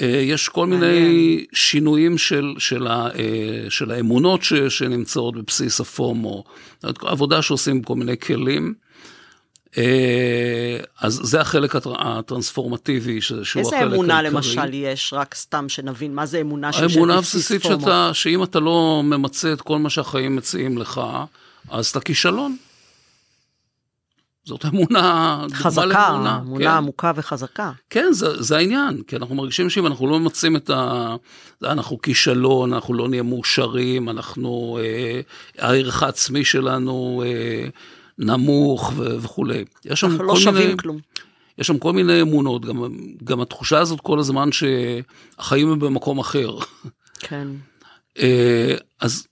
אה, 0.00 0.06
יש 0.06 0.48
כל 0.48 0.66
מיני 0.66 1.46
שינויים 1.52 2.18
של, 2.18 2.54
של, 2.58 2.86
ה, 2.86 3.08
אה, 3.18 3.70
של 3.70 3.90
האמונות 3.90 4.42
ש, 4.42 4.54
שנמצאות 4.54 5.36
בבסיס 5.36 5.80
הפומו, 5.80 6.44
עבודה 6.82 7.42
שעושים 7.42 7.82
כל 7.82 7.94
מיני 7.94 8.18
כלים. 8.18 8.74
אה, 9.78 10.78
אז 11.00 11.20
זה 11.22 11.40
החלק 11.40 11.76
הטרנספורמטיבי, 11.98 13.20
שהוא 13.20 13.40
החלק 13.42 13.56
העיקרי. 13.56 13.82
איזה 13.82 13.94
אמונה 13.94 14.22
למשל 14.22 14.74
יש, 14.74 15.12
רק 15.12 15.34
סתם 15.34 15.68
שנבין, 15.68 16.14
מה 16.14 16.26
זה 16.26 16.40
אמונה 16.40 16.72
שיש 16.72 16.92
האמונה 16.92 17.14
הבסיסית 17.14 17.62
שאתה, 17.62 18.10
שאם 18.12 18.42
אתה 18.42 18.60
לא 18.60 19.02
ממצה 19.04 19.52
את 19.52 19.60
כל 19.60 19.78
מה 19.78 19.90
שהחיים 19.90 20.36
מציעים 20.36 20.78
לך, 20.78 21.00
אז 21.70 21.86
אתה 21.86 22.00
כישלון. 22.00 22.56
זאת 24.46 24.64
אמונה, 24.64 25.44
חזקה, 25.52 26.08
אמונה, 26.08 26.38
אמונה 26.42 26.64
כן. 26.64 26.70
עמוקה 26.70 27.12
וחזקה. 27.16 27.72
כן, 27.90 28.06
זה, 28.12 28.42
זה 28.42 28.56
העניין, 28.56 29.02
כי 29.06 29.16
אנחנו 29.16 29.34
מרגישים 29.34 29.70
שאם 29.70 29.86
אנחנו 29.86 30.06
לא 30.06 30.20
ממצים 30.20 30.56
את 30.56 30.70
ה... 30.70 31.14
אנחנו 31.62 32.02
כישלון, 32.02 32.72
אנחנו 32.72 32.94
לא 32.94 33.08
נהיה 33.08 33.22
מאושרים, 33.22 34.08
אנחנו, 34.08 34.78
אה, 34.80 35.20
הערך 35.58 36.02
העצמי 36.02 36.44
שלנו 36.44 37.22
אה, 37.26 37.68
נמוך 38.18 38.92
ו- 38.96 39.22
וכולי. 39.22 39.64
יש 39.84 40.00
שם 40.00 40.12
לא 40.12 40.16
כל 40.16 40.40
לא 40.44 40.52
מיני... 40.52 40.76
כלום. 40.76 40.98
יש 41.58 41.66
שם 41.66 41.78
כל 41.78 41.92
מיני 41.92 42.22
אמונות, 42.22 42.64
גם, 42.64 42.82
גם 43.24 43.40
התחושה 43.40 43.78
הזאת 43.78 44.00
כל 44.00 44.18
הזמן 44.18 44.48
שהחיים 44.52 45.68
הם 45.68 45.78
במקום 45.78 46.18
אחר. 46.18 46.56
כן. 47.18 47.48
אה, 48.18 48.74
אז 49.00 49.26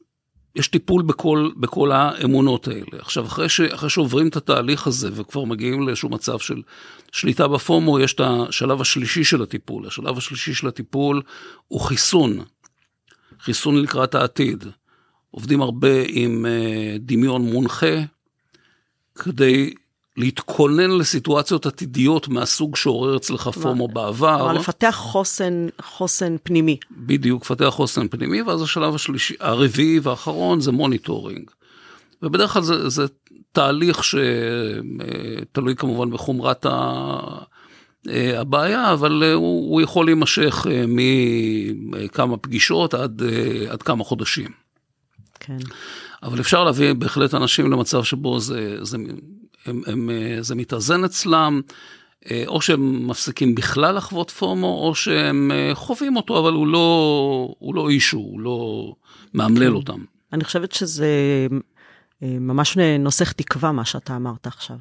יש 0.57 0.68
טיפול 0.68 1.03
בכל, 1.03 1.51
בכל 1.57 1.93
האמונות 1.93 2.68
האלה. 2.68 2.99
עכשיו, 2.99 3.26
אחרי, 3.26 3.49
ש, 3.49 3.61
אחרי 3.61 3.91
שעוברים 3.91 4.28
את 4.28 4.37
התהליך 4.37 4.87
הזה 4.87 5.11
וכבר 5.12 5.45
מגיעים 5.45 5.87
לאיזשהו 5.87 6.09
מצב 6.09 6.39
של 6.39 6.62
שליטה 7.12 7.49
בפומו, 7.49 8.01
יש 8.01 8.14
את 8.14 8.20
השלב 8.24 8.80
השלישי 8.80 9.24
של 9.24 9.43
הטיפול. 9.43 9.87
השלב 9.87 10.18
השלישי 10.18 10.55
של 10.55 10.68
הטיפול 10.68 11.22
הוא 11.68 11.80
חיסון. 11.80 12.45
חיסון 13.41 13.82
לקראת 13.82 14.14
העתיד. 14.14 14.64
עובדים 15.30 15.61
הרבה 15.61 16.03
עם 16.09 16.47
uh, 16.47 16.99
דמיון 16.99 17.43
מונחה, 17.43 17.97
כדי 19.18 19.74
להתכונן 20.16 20.90
לסיטואציות 20.90 21.66
עתידיות 21.66 22.28
מהסוג 22.28 22.76
שעורר 22.76 23.16
אצלך 23.16 23.48
FOMO 23.49 23.88
בעבר. 23.88 24.38
כלומר, 24.38 24.52
לפתח 24.52 24.94
חוסן, 24.98 25.66
חוסן 25.82 26.36
פנימי. 26.42 26.76
בדיוק, 26.90 27.42
לפתח 27.42 27.68
חוסן 27.68 28.08
פנימי, 28.08 28.42
ואז 28.42 28.62
השלב 28.62 28.94
השלישי, 28.94 29.34
הרביעי 29.40 29.98
והאחרון 30.02 30.60
זה 30.60 30.72
monitoring. 30.72 31.51
ובדרך 32.22 32.52
כלל 32.52 32.62
זה, 32.62 32.88
זה 32.88 33.04
תהליך 33.52 34.00
שתלוי 34.04 35.76
כמובן 35.76 36.10
בחומרת 36.10 36.66
ה... 36.66 37.20
הבעיה, 38.10 38.92
אבל 38.92 39.22
הוא, 39.34 39.70
הוא 39.72 39.80
יכול 39.80 40.06
להימשך 40.06 40.66
מכמה 40.88 42.36
פגישות 42.36 42.94
עד, 42.94 43.22
עד 43.70 43.82
כמה 43.82 44.04
חודשים. 44.04 44.48
כן. 45.40 45.56
אבל 46.25 46.41
אפשר 46.41 46.64
להביא 46.64 46.93
בהחלט 46.93 47.35
אנשים 47.35 47.72
למצב 47.72 48.05
שבו 48.05 48.41
זה, 48.41 48.85
זה 48.85 48.97
הם, 49.66 49.83
הם, 49.87 50.11
אה, 50.11 50.37
זה 50.41 50.55
מתאזן 50.55 51.05
אצלם, 51.05 51.61
אה, 52.31 52.45
או 52.47 52.61
שהם 52.61 53.09
מפסיקים 53.09 53.55
בכלל 53.55 53.97
לחוות 53.97 54.31
פומו, 54.31 54.87
או 54.87 54.95
שהם 54.95 55.51
אה, 55.55 55.75
חווים 55.75 56.16
אותו, 56.16 56.39
אבל 56.39 56.53
הוא 56.53 56.66
לא, 56.66 57.55
הוא 57.59 57.75
לא 57.75 57.89
אישו, 57.89 58.16
הוא 58.16 58.41
לא 58.41 58.93
מאמלל 59.35 59.68
כן. 59.68 59.75
אותם. 59.75 60.05
אני 60.33 60.45
חושבת 60.45 60.72
שזה 60.72 61.09
ממש 62.22 62.79
נוסח 62.99 63.33
תקווה, 63.33 63.72
מה 63.72 63.85
שאתה 63.85 64.16
אמרת 64.16 64.47
עכשיו. 64.47 64.77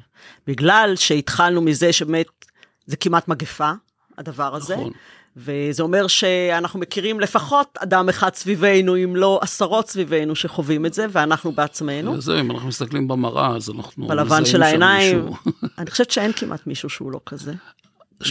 בגלל 0.46 0.92
שהתחלנו 0.96 1.60
מזה 1.60 1.92
שבאמת 1.92 2.26
זה 2.86 2.96
כמעט 2.96 3.28
מגפה, 3.28 3.72
הדבר 4.18 4.54
הזה. 4.54 4.76
נכון. 4.76 4.92
וזה 5.36 5.82
אומר 5.82 6.06
שאנחנו 6.06 6.80
מכירים 6.80 7.20
לפחות 7.20 7.78
אדם 7.80 8.08
אחד 8.08 8.34
סביבנו, 8.34 8.96
אם 8.96 9.16
לא 9.16 9.38
עשרות 9.42 9.88
סביבנו 9.88 10.34
שחווים 10.34 10.86
את 10.86 10.94
זה, 10.94 11.06
ואנחנו 11.10 11.52
בעצמנו. 11.52 12.20
זה, 12.20 12.40
אם 12.40 12.50
אנחנו 12.50 12.68
מסתכלים 12.68 13.08
במראה, 13.08 13.56
אז 13.56 13.70
אנחנו 13.70 14.06
בלבן 14.08 14.44
של 14.44 14.62
העיניים. 14.62 15.28
אני 15.78 15.90
חושבת 15.90 16.10
שאין 16.10 16.32
כמעט 16.32 16.66
מישהו 16.66 16.88
שהוא 16.88 17.12
לא 17.12 17.20
כזה. 17.26 17.52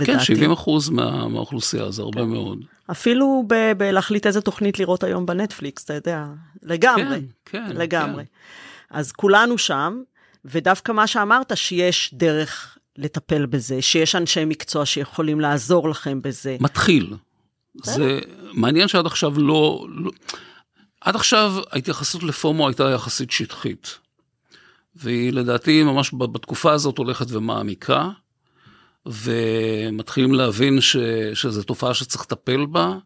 כן, 0.05 0.19
70 0.19 0.51
אחוז 0.51 0.89
מה, 0.89 1.27
מהאוכלוסייה, 1.27 1.91
זה 1.91 2.01
הרבה 2.01 2.21
כן. 2.21 2.27
מאוד. 2.27 2.59
אפילו 2.91 3.43
בלהחליט 3.77 4.27
איזה 4.27 4.41
תוכנית 4.41 4.79
לראות 4.79 5.03
היום 5.03 5.25
בנטפליקס, 5.25 5.83
אתה 5.83 5.93
יודע, 5.93 6.25
לגמרי. 6.63 7.21
כן, 7.45 7.65
כן. 7.67 7.75
לגמרי. 7.77 8.23
כן. 8.23 8.97
אז 8.97 9.11
כולנו 9.11 9.57
שם, 9.57 10.01
ודווקא 10.45 10.91
מה 10.91 11.07
שאמרת, 11.07 11.51
שיש 11.57 12.13
דרך 12.13 12.77
לטפל 12.97 13.45
בזה, 13.45 13.81
שיש 13.81 14.15
אנשי 14.15 14.45
מקצוע 14.45 14.85
שיכולים 14.85 15.39
לעזור 15.39 15.89
לכם 15.89 16.21
בזה. 16.21 16.57
מתחיל. 16.59 17.13
זה 17.83 18.19
מעניין 18.53 18.87
שעד 18.87 19.05
עכשיו 19.05 19.39
לא, 19.39 19.85
לא... 19.89 20.11
עד 21.01 21.15
עכשיו 21.15 21.53
ההתייחסות 21.71 22.23
לפומו 22.23 22.67
הייתה 22.67 22.89
יחסית 22.89 23.31
שטחית. 23.31 23.97
והיא 24.95 25.33
לדעתי 25.33 25.83
ממש 25.83 26.13
בתקופה 26.13 26.71
הזאת 26.71 26.97
הולכת 26.97 27.25
ומעמיקה, 27.29 28.09
ומתחילים 29.05 30.33
להבין 30.33 30.81
ש, 30.81 30.97
שזו 31.33 31.63
תופעה 31.63 31.93
שצריך 31.93 32.21
לטפל 32.21 32.65
בה, 32.65 32.97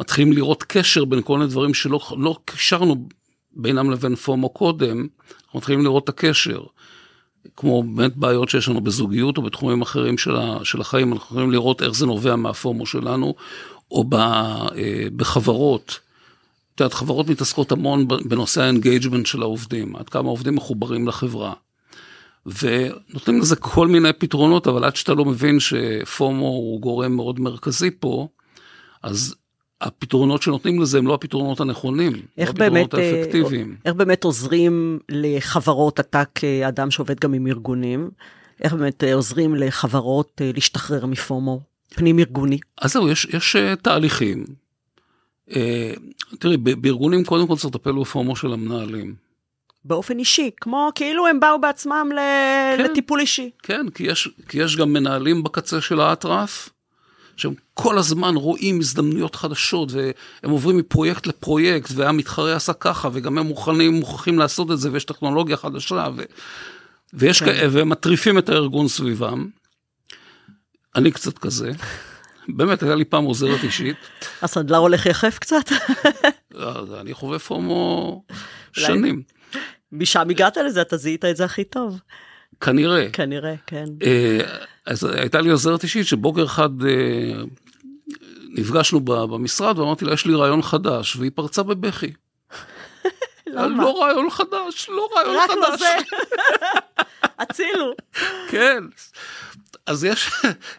מתחילים 0.00 0.32
לראות 0.32 0.62
קשר 0.62 1.04
בין 1.04 1.22
כל 1.22 1.38
מיני 1.38 1.50
דברים 1.50 1.74
שלא 1.74 2.00
לא 2.18 2.38
קישרנו 2.44 3.08
בינם 3.52 3.90
לבין 3.90 4.16
FOMO 4.16 4.48
קודם, 4.48 5.06
אנחנו 5.44 5.58
מתחילים 5.58 5.84
לראות 5.84 6.04
את 6.04 6.08
הקשר. 6.08 6.62
כמו 7.56 7.82
באמת 7.82 8.16
בעיות 8.16 8.48
שיש 8.48 8.68
לנו 8.68 8.80
בזוגיות 8.80 9.36
או 9.36 9.42
בתחומים 9.42 9.82
אחרים 9.82 10.18
של, 10.18 10.36
ה, 10.36 10.58
של 10.64 10.80
החיים, 10.80 11.12
אנחנו 11.12 11.26
יכולים 11.26 11.50
לראות 11.50 11.82
איך 11.82 11.94
זה 11.94 12.06
נובע 12.06 12.36
מה 12.36 12.53
FOMO 12.53 12.86
שלנו, 12.86 13.34
או 13.90 14.04
ב, 14.04 14.14
אה, 14.14 15.06
בחברות. 15.16 16.00
את 16.74 16.80
יודעת, 16.80 16.94
חברות 16.94 17.28
מתעסקות 17.28 17.72
המון 17.72 18.08
בנושא 18.08 18.62
ה 18.62 18.68
engagement 18.68 19.26
של 19.26 19.42
העובדים, 19.42 19.96
עד 19.96 20.08
כמה 20.08 20.28
העובדים 20.28 20.54
מחוברים 20.54 21.08
לחברה. 21.08 21.52
ונותנים 22.46 23.40
לזה 23.40 23.56
כל 23.56 23.88
מיני 23.88 24.12
פתרונות, 24.12 24.66
אבל 24.66 24.84
עד 24.84 24.96
שאתה 24.96 25.14
לא 25.14 25.24
מבין 25.24 25.60
ש 25.60 25.89
FOMO 25.89 26.46
הוא 26.46 26.80
גורם 26.80 27.16
מאוד 27.16 27.40
מרכזי 27.40 27.90
פה, 28.00 28.28
אז 29.02 29.34
הפתרונות 29.80 30.42
שנותנים 30.42 30.82
לזה 30.82 30.98
הם 30.98 31.06
לא 31.06 31.14
הפתרונות 31.14 31.60
הנכונים, 31.60 32.12
לא 32.12 32.18
איך 32.38 32.48
לא 32.48 32.52
הפתרונות 32.52 32.94
באמת, 32.94 33.14
האפקטיביים. 33.14 33.76
איך 33.84 33.94
באמת 33.94 34.24
עוזרים 34.24 34.98
לחברות, 35.08 36.00
אתה 36.00 36.22
כאדם 36.24 36.90
שעובד 36.90 37.20
גם 37.20 37.34
עם 37.34 37.46
ארגונים, 37.46 38.10
איך 38.62 38.72
באמת 38.72 39.04
אה, 39.04 39.14
עוזרים 39.14 39.54
לחברות 39.54 40.40
אה, 40.40 40.50
להשתחרר 40.54 41.06
מפומו 41.06 41.60
פנים 41.94 42.18
ארגוני? 42.18 42.58
אז 42.80 42.92
זהו, 42.92 43.08
יש, 43.08 43.24
יש 43.24 43.56
אה, 43.56 43.76
תהליכים. 43.76 44.44
תראי, 46.38 46.56
בארגונים 46.56 47.24
קודם 47.24 47.46
כל 47.46 47.56
צריך 47.56 47.74
לטפל 47.74 47.92
בפומו 47.92 48.36
של 48.36 48.52
המנהלים. 48.52 49.14
באופן 49.84 50.18
אישי, 50.18 50.50
כמו 50.60 50.90
כאילו 50.94 51.26
הם 51.26 51.40
באו 51.40 51.60
בעצמם 51.60 52.08
כן, 52.12 52.84
לטיפול 52.84 53.20
אישי. 53.20 53.50
כן, 53.62 53.86
כי 53.94 54.02
יש, 54.02 54.28
כי 54.48 54.62
יש 54.62 54.76
גם 54.76 54.92
מנהלים 54.92 55.42
בקצה 55.42 55.80
של 55.80 56.00
האטרף, 56.00 56.70
שהם 57.36 57.54
כל 57.74 57.98
הזמן 57.98 58.34
רואים 58.34 58.80
הזדמנויות 58.80 59.36
חדשות 59.36 59.92
והם 59.92 60.50
עוברים 60.50 60.76
מפרויקט 60.76 61.26
לפרויקט 61.26 61.90
והמתחרה 61.94 62.56
עשה 62.56 62.72
ככה 62.72 63.08
וגם 63.12 63.38
הם 63.38 63.46
מוכנים, 63.46 63.92
מוכרחים 63.92 64.38
לעשות 64.38 64.70
את 64.70 64.78
זה 64.78 64.92
ויש 64.92 65.04
טכנולוגיה 65.04 65.56
חדשה 65.56 66.08
ו... 66.16 66.22
ויש 67.14 67.38
כן. 67.38 67.46
כאלה 67.46 67.68
והם 67.70 67.88
מטריפים 67.88 68.38
את 68.38 68.48
הארגון 68.48 68.88
סביבם. 68.88 69.48
אני 70.96 71.10
קצת 71.10 71.38
כזה. 71.38 71.72
באמת, 72.48 72.82
הייתה 72.82 72.94
לי 72.94 73.04
פעם 73.04 73.24
עוזרת 73.24 73.64
אישית. 73.64 73.96
הסנדלר 74.42 74.76
הולך 74.78 75.06
יחף 75.06 75.38
קצת? 75.38 75.64
אני 77.00 77.14
חווה 77.14 77.38
פומו 77.38 78.24
שנים. 78.72 79.22
משם 79.92 80.30
הגעת 80.30 80.56
לזה, 80.56 80.82
אתה 80.82 80.96
זיהית 80.96 81.24
את 81.24 81.36
זה 81.36 81.44
הכי 81.44 81.64
טוב. 81.64 82.00
כנראה. 82.60 83.10
כנראה, 83.12 83.54
כן. 83.66 83.84
אה, 84.88 84.92
אז 84.92 85.04
הייתה 85.04 85.40
לי 85.40 85.50
עוזרת 85.50 85.82
אישית 85.82 86.06
שבוקר 86.06 86.44
אחד 86.44 86.82
אה, 86.82 87.42
נפגשנו 88.48 89.00
במשרד 89.00 89.78
ואמרתי 89.78 90.04
לה, 90.04 90.12
יש 90.12 90.26
לי 90.26 90.34
רעיון 90.34 90.62
חדש, 90.62 91.16
והיא 91.16 91.30
פרצה 91.34 91.62
בבכי. 91.62 92.12
למה? 93.46 93.82
לא 93.82 94.02
רעיון 94.02 94.30
חדש, 94.30 94.88
לא 94.88 95.08
רעיון 95.16 95.36
רק 95.36 95.50
חדש. 95.50 95.60
רק 95.60 95.70
לא 95.70 95.76
זה. 95.76 95.86
הצילו. 97.38 97.94
כן. 98.48 98.84
אז 99.86 100.04
יש, 100.04 100.30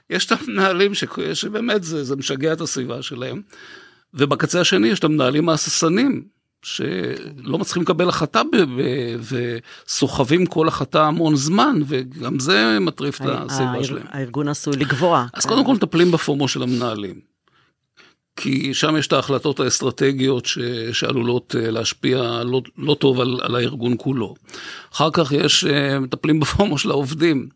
יש 0.09 0.25
את 0.25 0.31
המנהלים 0.31 0.91
שבאמת 1.33 1.83
זה, 1.83 2.03
זה 2.03 2.15
משגע 2.15 2.53
את 2.53 2.61
הסביבה 2.61 3.01
שלהם, 3.01 3.41
ובקצה 4.13 4.61
השני 4.61 4.87
יש 4.87 4.99
את 4.99 5.03
המנהלים 5.03 5.49
ההססנים, 5.49 6.23
שלא 6.65 7.57
מצליחים 7.57 7.81
לקבל 7.81 8.09
החלטה 8.09 8.41
וסוחבים 9.85 10.45
כל 10.45 10.67
החלטה 10.67 11.05
המון 11.07 11.35
זמן, 11.35 11.79
וגם 11.87 12.39
זה 12.39 12.77
מטריף 12.81 13.21
את 13.21 13.25
הסביבה 13.29 13.83
שלהם. 13.83 14.05
הארגון 14.09 14.47
עשוי 14.47 14.73
לגבוה. 14.77 15.25
אז 15.33 15.45
קודם 15.45 15.65
כל 15.65 15.73
מטפלים 15.73 16.11
בפומו 16.11 16.47
של 16.47 16.63
המנהלים. 16.63 17.19
כי 18.35 18.73
שם 18.73 18.97
יש 18.97 19.07
את 19.07 19.13
ההחלטות 19.13 19.59
האסטרטגיות 19.59 20.45
ש, 20.45 20.59
שעלולות 20.91 21.55
אה, 21.59 21.71
להשפיע 21.71 22.43
לא, 22.43 22.61
לא 22.77 22.93
טוב 22.93 23.21
על, 23.21 23.39
על 23.43 23.55
הארגון 23.55 23.95
כולו. 23.97 24.35
אחר 24.93 25.09
כך 25.13 25.31
יש, 25.31 25.65
אה, 25.65 25.99
מטפלים 25.99 26.39
בפומו 26.39 26.77
של 26.77 26.91
העובדים. 26.91 27.49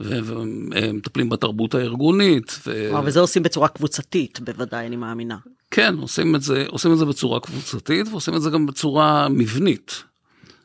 ומטפלים 0.00 1.28
בתרבות 1.28 1.74
הארגונית. 1.74 2.58
ו... 2.66 2.90
וזה 3.04 3.20
עושים 3.20 3.42
בצורה 3.42 3.68
קבוצתית, 3.68 4.40
בוודאי, 4.40 4.86
אני 4.86 4.96
מאמינה. 4.96 5.36
כן, 5.70 5.94
עושים 5.98 6.36
את, 6.36 6.42
זה, 6.42 6.64
עושים 6.68 6.92
את 6.92 6.98
זה 6.98 7.04
בצורה 7.04 7.40
קבוצתית 7.40 8.08
ועושים 8.10 8.34
את 8.34 8.42
זה 8.42 8.50
גם 8.50 8.66
בצורה 8.66 9.28
מבנית. 9.28 10.02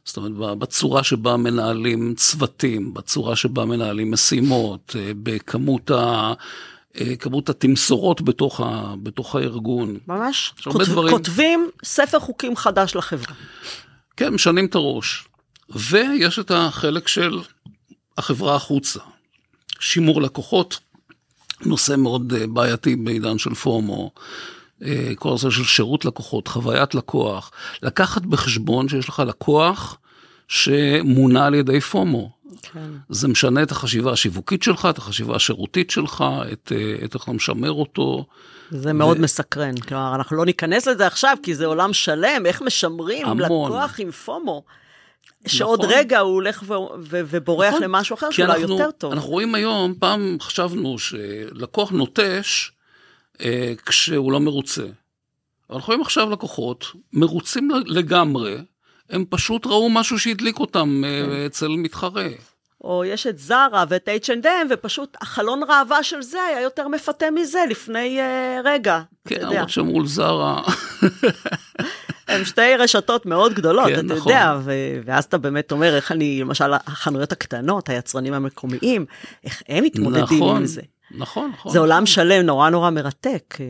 זאת 0.05 0.17
אומרת, 0.17 0.57
בצורה 0.57 1.03
שבה 1.03 1.37
מנהלים 1.37 2.13
צוותים, 2.15 2.93
בצורה 2.93 3.35
שבה 3.35 3.65
מנהלים 3.65 4.11
משימות, 4.11 4.95
אה, 4.99 5.11
בכמות 5.23 5.91
ה... 5.91 6.33
אה, 6.99 7.15
כמות 7.15 7.49
התמסורות 7.49 8.21
בתוך, 8.21 8.61
ה, 8.61 8.93
בתוך 9.03 9.35
הארגון. 9.35 9.97
ממש, 10.07 10.53
כותב, 10.63 10.83
דברים... 10.83 11.13
כותבים 11.13 11.69
ספר 11.83 12.19
חוקים 12.19 12.55
חדש 12.55 12.95
לחברה. 12.95 13.33
כן, 14.17 14.29
משנים 14.29 14.65
את 14.65 14.75
הראש. 14.75 15.27
ויש 15.69 16.39
את 16.39 16.51
החלק 16.51 17.07
של 17.07 17.39
החברה 18.17 18.55
החוצה. 18.55 18.99
שימור 19.79 20.21
לקוחות, 20.21 20.79
נושא 21.65 21.95
מאוד 21.95 22.33
אה, 22.33 22.47
בעייתי 22.47 22.95
בעידן 22.95 23.37
של 23.37 23.53
פומו. 23.53 24.11
אה, 24.83 25.11
כל 25.15 25.29
הנושא 25.29 25.49
של 25.49 25.63
שירות 25.63 26.05
לקוחות, 26.05 26.47
חוויית 26.47 26.95
לקוח, 26.95 27.51
לקחת 27.83 28.21
בחשבון 28.21 28.89
שיש 28.89 29.09
לך 29.09 29.23
לקוח 29.27 29.97
שמונה 30.47 31.45
על 31.45 31.53
ידי 31.53 31.81
פומו. 31.81 32.39
כן. 32.61 32.89
זה 33.09 33.27
משנה 33.27 33.63
את 33.63 33.71
החשיבה 33.71 34.11
השיווקית 34.11 34.63
שלך, 34.63 34.87
את 34.89 34.97
החשיבה 34.97 35.35
השירותית 35.35 35.89
שלך, 35.89 36.23
את, 36.53 36.71
אה, 36.75 37.05
את 37.05 37.15
איך 37.15 37.23
אתה 37.23 37.31
משמר 37.31 37.71
אותו. 37.71 38.25
זה 38.71 38.93
מאוד 38.93 39.17
ו... 39.19 39.21
מסקרן, 39.21 39.77
כלומר, 39.77 40.15
אנחנו 40.15 40.37
לא 40.37 40.45
ניכנס 40.45 40.87
לזה 40.87 41.07
עכשיו, 41.07 41.37
כי 41.43 41.55
זה 41.55 41.65
עולם 41.65 41.93
שלם, 41.93 42.45
איך 42.45 42.61
משמרים 42.61 43.27
המון. 43.27 43.71
לקוח 43.71 43.99
עם 43.99 44.11
פומו. 44.11 44.63
שעוד 45.47 45.79
נכון. 45.79 45.93
רגע 45.93 46.19
הוא 46.19 46.33
הולך 46.33 46.63
ו- 46.67 46.73
ו- 46.99 47.21
ובורח 47.25 47.69
נכון. 47.69 47.83
למשהו 47.83 48.13
אחר 48.13 48.31
שאולי 48.31 48.59
יותר 48.59 48.91
טוב. 48.91 49.13
אנחנו 49.13 49.29
רואים 49.29 49.55
היום, 49.55 49.93
פעם 49.99 50.37
חשבנו 50.41 50.99
שלקוח 50.99 51.91
נוטש 51.91 52.71
אה, 53.41 53.73
כשהוא 53.85 54.31
לא 54.31 54.39
מרוצה. 54.39 54.83
אנחנו 55.69 55.87
רואים 55.87 56.01
עכשיו 56.01 56.29
לקוחות 56.29 56.85
מרוצים 57.13 57.69
לגמרי, 57.85 58.57
הם 59.09 59.25
פשוט 59.29 59.65
ראו 59.65 59.89
משהו 59.89 60.19
שהדליק 60.19 60.59
אותם 60.59 61.03
אה, 61.05 61.25
כן. 61.25 61.45
אצל 61.45 61.67
מתחרה. 61.67 62.27
או 62.83 63.05
יש 63.05 63.27
את 63.27 63.39
זרה 63.39 63.85
ואת 63.89 64.09
H&M, 64.23 64.67
ופשוט 64.69 65.17
החלון 65.21 65.61
ראווה 65.69 66.03
של 66.03 66.21
זה 66.21 66.41
היה 66.41 66.61
יותר 66.61 66.87
מפתה 66.87 67.31
מזה 67.31 67.59
לפני 67.69 68.19
uh, 68.19 68.67
רגע. 68.67 69.01
כן, 69.27 69.41
למרות 69.41 69.69
שמול 69.69 70.07
זרה. 70.07 70.61
הם 72.29 72.45
שתי 72.45 72.75
רשתות 72.79 73.25
מאוד 73.25 73.53
גדולות, 73.53 73.87
כן, 73.87 74.05
אתה 74.05 74.15
נכון. 74.15 74.31
יודע, 74.31 74.57
ו- 74.63 74.99
ואז 75.05 75.23
אתה 75.23 75.37
באמת 75.37 75.71
אומר, 75.71 75.95
איך 75.95 76.11
אני, 76.11 76.41
למשל, 76.41 76.73
החנויות 76.73 77.31
הקטנות, 77.31 77.89
היצרנים 77.89 78.33
המקומיים, 78.33 79.05
איך 79.43 79.63
הם 79.69 79.83
מתמודדים 79.83 80.37
נכון, 80.37 80.57
עם 80.57 80.65
זה. 80.65 80.81
נכון, 81.11 81.51
נכון. 81.53 81.71
זה 81.71 81.79
עולם 81.79 82.05
שלם, 82.05 82.45
נורא 82.45 82.69
נורא 82.69 82.89
מרתק. 82.89 83.57
אה, 83.59 83.65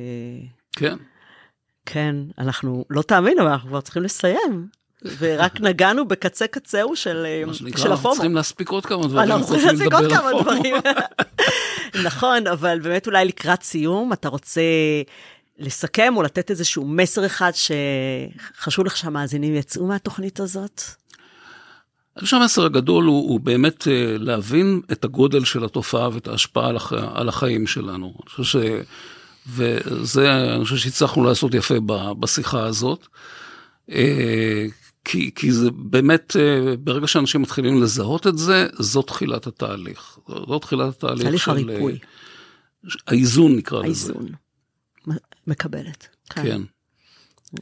כן. 0.75 0.95
כן, 1.85 2.15
אנחנו, 2.37 2.85
לא 2.89 3.01
תאמינו, 3.01 3.47
אנחנו 3.47 3.69
כבר 3.69 3.81
צריכים 3.81 4.03
לסיים. 4.03 4.67
ורק 5.19 5.61
נגענו 5.69 6.07
בקצה 6.07 6.47
קצהו 6.47 6.95
של, 6.95 7.25
אה, 7.25 7.53
של 7.77 7.91
הפומו. 7.91 8.13
צריכים 8.13 8.35
להספיק 8.35 8.69
עוד 8.69 8.85
כמה 8.85 9.07
דברים. 9.07 9.31
אנחנו 9.31 9.45
צריכים 9.47 9.67
להספיק 9.67 9.93
עוד 9.93 10.11
כמה 10.11 10.41
דברים. 10.41 10.75
נכון, 12.05 12.47
אבל 12.47 12.79
באמת 12.79 13.07
אולי 13.07 13.25
לקראת 13.25 13.63
סיום, 13.63 14.13
אתה 14.13 14.29
רוצה 14.29 14.61
לסכם 15.59 16.13
או 16.17 16.23
לתת 16.23 16.51
איזשהו 16.51 16.87
מסר 16.87 17.25
אחד 17.25 17.51
שחשוב 17.53 18.85
לך 18.85 18.97
שהמאזינים 18.97 19.55
יצאו 19.55 19.87
מהתוכנית 19.87 20.39
הזאת? 20.39 20.81
אני 22.17 22.25
חושב 22.25 22.37
שהמסר 22.37 22.65
הגדול 22.65 23.05
הוא, 23.05 23.29
הוא 23.29 23.39
באמת 23.39 23.87
אה, 23.87 24.15
להבין 24.17 24.81
את 24.91 25.03
הגודל 25.03 25.45
של 25.45 25.65
התופעה 25.65 26.09
ואת 26.13 26.27
ההשפעה 26.27 26.67
על, 26.67 26.75
הח, 26.75 26.93
על 26.93 27.29
החיים 27.29 27.67
שלנו. 27.67 28.13
אני 28.23 28.29
חושב 28.29 28.43
ש... 28.43 28.55
וזה, 29.47 30.31
אני 30.55 30.63
חושב 30.63 30.77
שהצלחנו 30.77 31.23
לעשות 31.23 31.53
יפה 31.53 31.75
בשיחה 32.19 32.65
הזאת. 32.65 33.07
אה, 33.91 34.65
כי, 35.05 35.31
כי 35.35 35.51
זה 35.51 35.71
באמת, 35.71 36.35
אה, 36.39 36.75
ברגע 36.77 37.07
שאנשים 37.07 37.41
מתחילים 37.41 37.81
לזהות 37.81 38.27
את 38.27 38.37
זה, 38.37 38.67
זו 38.79 39.01
תחילת 39.01 39.47
התהליך. 39.47 40.17
זו 40.27 40.59
תחילת 40.59 40.89
התהליך 40.89 41.23
תהליך 41.23 41.43
של... 41.43 41.51
הריפוי. 41.51 41.97
האיזון 43.07 43.55
נקרא 43.55 43.81
האיזון. 43.81 44.15
לזה. 44.15 44.19
האיזון. 44.19 44.48
מקבלת. 45.49 46.07
כן. 46.29 46.43
כן. 46.43 46.61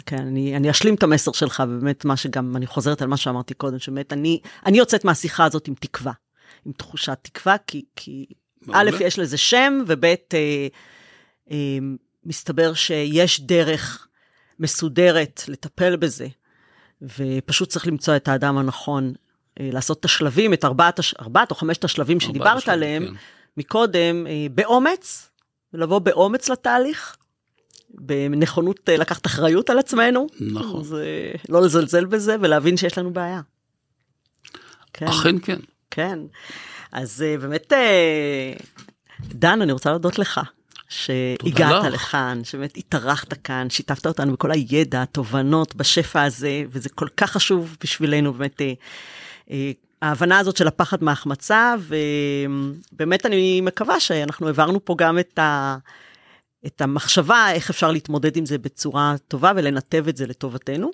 כן, 0.06 0.18
אני, 0.18 0.56
אני 0.58 0.72
אשלים 0.72 0.96
את 0.96 1.04
המסר 1.04 1.32
שלך, 1.32 1.64
ובאמת 1.68 2.06
מה 2.06 2.18
שגם, 2.18 2.56
אני 2.56 2.68
חוזרת 2.68 3.02
על 3.02 3.08
מה 3.08 3.18
שאמרתי 3.18 3.54
קודם, 3.54 3.80
שבאמת 3.80 4.14
אני, 4.14 4.40
אני 4.66 4.78
יוצאת 4.78 5.06
מהשיחה 5.06 5.46
הזאת 5.46 5.68
עם 5.68 5.74
תקווה, 5.80 6.12
עם 6.66 6.72
תחושת 6.72 7.18
תקווה, 7.22 7.56
כי, 7.68 7.86
כי 7.96 8.26
א', 8.72 8.90
יש 9.00 9.20
לזה 9.20 9.38
שם, 9.38 9.84
וב', 9.88 10.06
אה, 10.06 10.18
אה, 11.52 11.78
מסתבר 12.26 12.74
שיש 12.74 13.42
דרך 13.42 14.08
מסודרת 14.60 15.42
לטפל 15.48 15.96
בזה, 15.96 16.28
ופשוט 17.02 17.70
צריך 17.70 17.88
למצוא 17.88 18.16
את 18.16 18.28
האדם 18.28 18.58
הנכון, 18.58 19.14
אה, 19.60 19.70
לעשות 19.74 20.00
את 20.00 20.06
השלבים, 20.06 20.54
את 20.54 20.66
ארבעת, 20.66 21.00
ארבעת 21.20 21.52
או 21.52 21.56
חמשת 21.56 21.84
השלבים 21.84 22.20
שדיברת 22.20 22.58
השלבים, 22.58 22.74
עליהם 22.74 23.08
כן. 23.08 23.14
מקודם, 23.58 24.28
אה, 24.28 24.48
באומץ, 24.52 25.30
ולבוא 25.74 26.00
באומץ 26.00 26.50
לתהליך. 26.50 27.18
בנכונות 27.90 28.90
אה, 28.90 28.98
לקחת 28.98 29.26
אחריות 29.26 29.70
על 29.70 29.80
עצמנו. 29.80 30.28
נכון. 30.40 30.80
אז 30.80 30.96
לא 31.50 31.62
לזלזל 31.62 32.06
בזה 32.06 32.36
ולהבין 32.42 32.78
שיש 32.78 32.98
לנו 32.98 33.14
בעיה. 33.14 33.42
כן. 34.94 35.08
אכן 35.08 35.40
כן. 35.40 35.60
כן. 35.92 36.20
אז 36.92 37.26
באמת, 37.42 37.74
דן, 39.22 39.62
אני 39.62 39.72
רוצה 39.72 39.90
להודות 39.90 40.20
לך. 40.20 40.42
שהגעת 40.90 41.84
לכאן, 41.94 42.42
שבאמת 42.44 42.78
התארחת 42.78 43.34
כאן, 43.34 43.70
שיתפת 43.70 44.06
אותנו 44.06 44.34
בכל 44.34 44.52
הידע, 44.52 45.02
התובנות 45.02 45.76
בשפע 45.76 46.24
הזה, 46.24 46.64
וזה 46.70 46.90
כל 46.90 47.08
כך 47.18 47.32
חשוב 47.32 47.78
בשבילנו, 47.84 48.34
באמת, 48.34 48.62
אה, 48.62 48.74
אה, 49.52 49.72
ההבנה 50.02 50.40
הזאת 50.40 50.58
של 50.58 50.68
הפחד 50.68 51.04
מהחמצה, 51.04 51.76
ובאמת 52.92 53.26
אני 53.26 53.62
מקווה 53.62 54.00
שאנחנו 54.00 54.48
העברנו 54.48 54.86
פה 54.86 54.96
גם 54.98 55.20
את, 55.20 55.40
ה, 55.40 55.78
את 56.66 56.82
המחשבה 56.82 57.52
איך 57.52 57.70
אפשר 57.70 57.92
להתמודד 57.92 58.38
עם 58.38 58.46
זה 58.46 58.58
בצורה 58.58 59.16
טובה 59.28 59.52
ולנתב 59.56 60.06
את 60.08 60.18
זה 60.18 60.28
לטובתנו. 60.28 60.92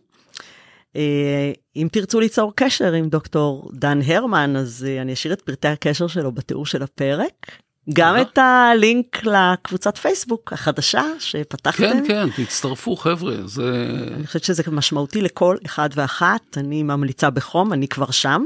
אה, 0.96 1.52
אם 1.76 1.88
תרצו 1.92 2.20
ליצור 2.20 2.54
קשר 2.56 2.94
עם 2.94 3.10
דוקטור 3.10 3.72
דן 3.74 4.00
הרמן, 4.06 4.56
אז 4.56 4.88
אני 5.02 5.14
אשאיר 5.14 5.34
את 5.34 5.42
פרטי 5.42 5.68
הקשר 5.68 6.08
שלו 6.08 6.32
בתיאור 6.32 6.66
של 6.66 6.84
הפרק. 6.84 7.52
גם 7.94 8.22
את 8.22 8.38
הלינק 8.38 9.24
לקבוצת 9.24 9.98
פייסבוק 9.98 10.54
החדשה 10.54 11.04
שפתחתם. 11.20 11.84
כן, 11.84 12.04
כן, 12.08 12.44
תצטרפו 12.44 12.96
חבר'ה, 12.96 13.36
זה... 13.46 13.88
אני 14.16 14.28
חושבת 14.28 14.44
שזה 14.44 14.64
משמעותי 14.72 15.22
לכל 15.22 15.58
אחד 15.66 15.90
ואחת, 15.96 16.58
אני 16.58 16.84
ממליצה 16.84 17.30
בחום, 17.30 17.74
אני 17.74 17.88
כבר 17.88 18.12
שם. 18.12 18.46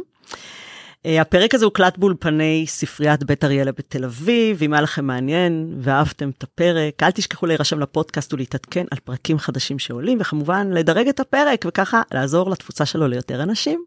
אה, 1.05 1.21
הפרק 1.21 1.55
הזה 1.55 1.65
הוקלט 1.65 1.97
באולפני 1.97 2.65
ספריית 2.67 3.23
בית 3.23 3.43
אריאלה 3.43 3.71
בתל 3.71 4.05
אביב, 4.05 4.63
אם 4.63 4.73
היה 4.73 4.81
לכם 4.81 5.05
מעניין 5.05 5.75
ואהבתם 5.81 6.29
את 6.37 6.43
הפרק, 6.43 7.03
אל 7.03 7.11
תשכחו 7.11 7.45
להירשם 7.45 7.79
לפודקאסט 7.79 8.33
ולהתעדכן 8.33 8.85
על 8.91 8.97
פרקים 9.03 9.39
חדשים 9.39 9.79
שעולים, 9.79 10.17
וכמובן 10.21 10.71
לדרג 10.71 11.07
את 11.07 11.19
הפרק 11.19 11.65
וככה 11.67 12.01
לעזור 12.13 12.49
לתפוצה 12.49 12.85
שלו 12.85 13.07
ליותר 13.07 13.43
אנשים. 13.43 13.83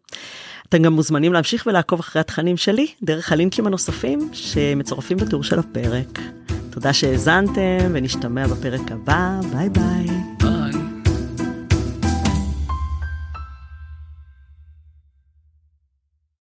אתם 0.68 0.82
גם 0.82 0.92
מוזמנים 0.92 1.32
להמשיך 1.32 1.66
ולעקוב 1.66 2.00
אחרי 2.00 2.20
התכנים 2.20 2.56
שלי 2.56 2.86
דרך 3.02 3.32
הלינקים 3.32 3.66
הנוספים 3.66 4.30
שמצורפים 4.32 5.16
בטור 5.18 5.44
של 5.44 5.58
הפרק. 5.58 6.18
תודה 6.70 6.92
שהאזנתם 6.92 7.90
ונשתמע 7.92 8.46
בפרק 8.46 8.92
הבא, 8.92 9.40
ביי 9.52 9.68
ביי. 9.68 10.59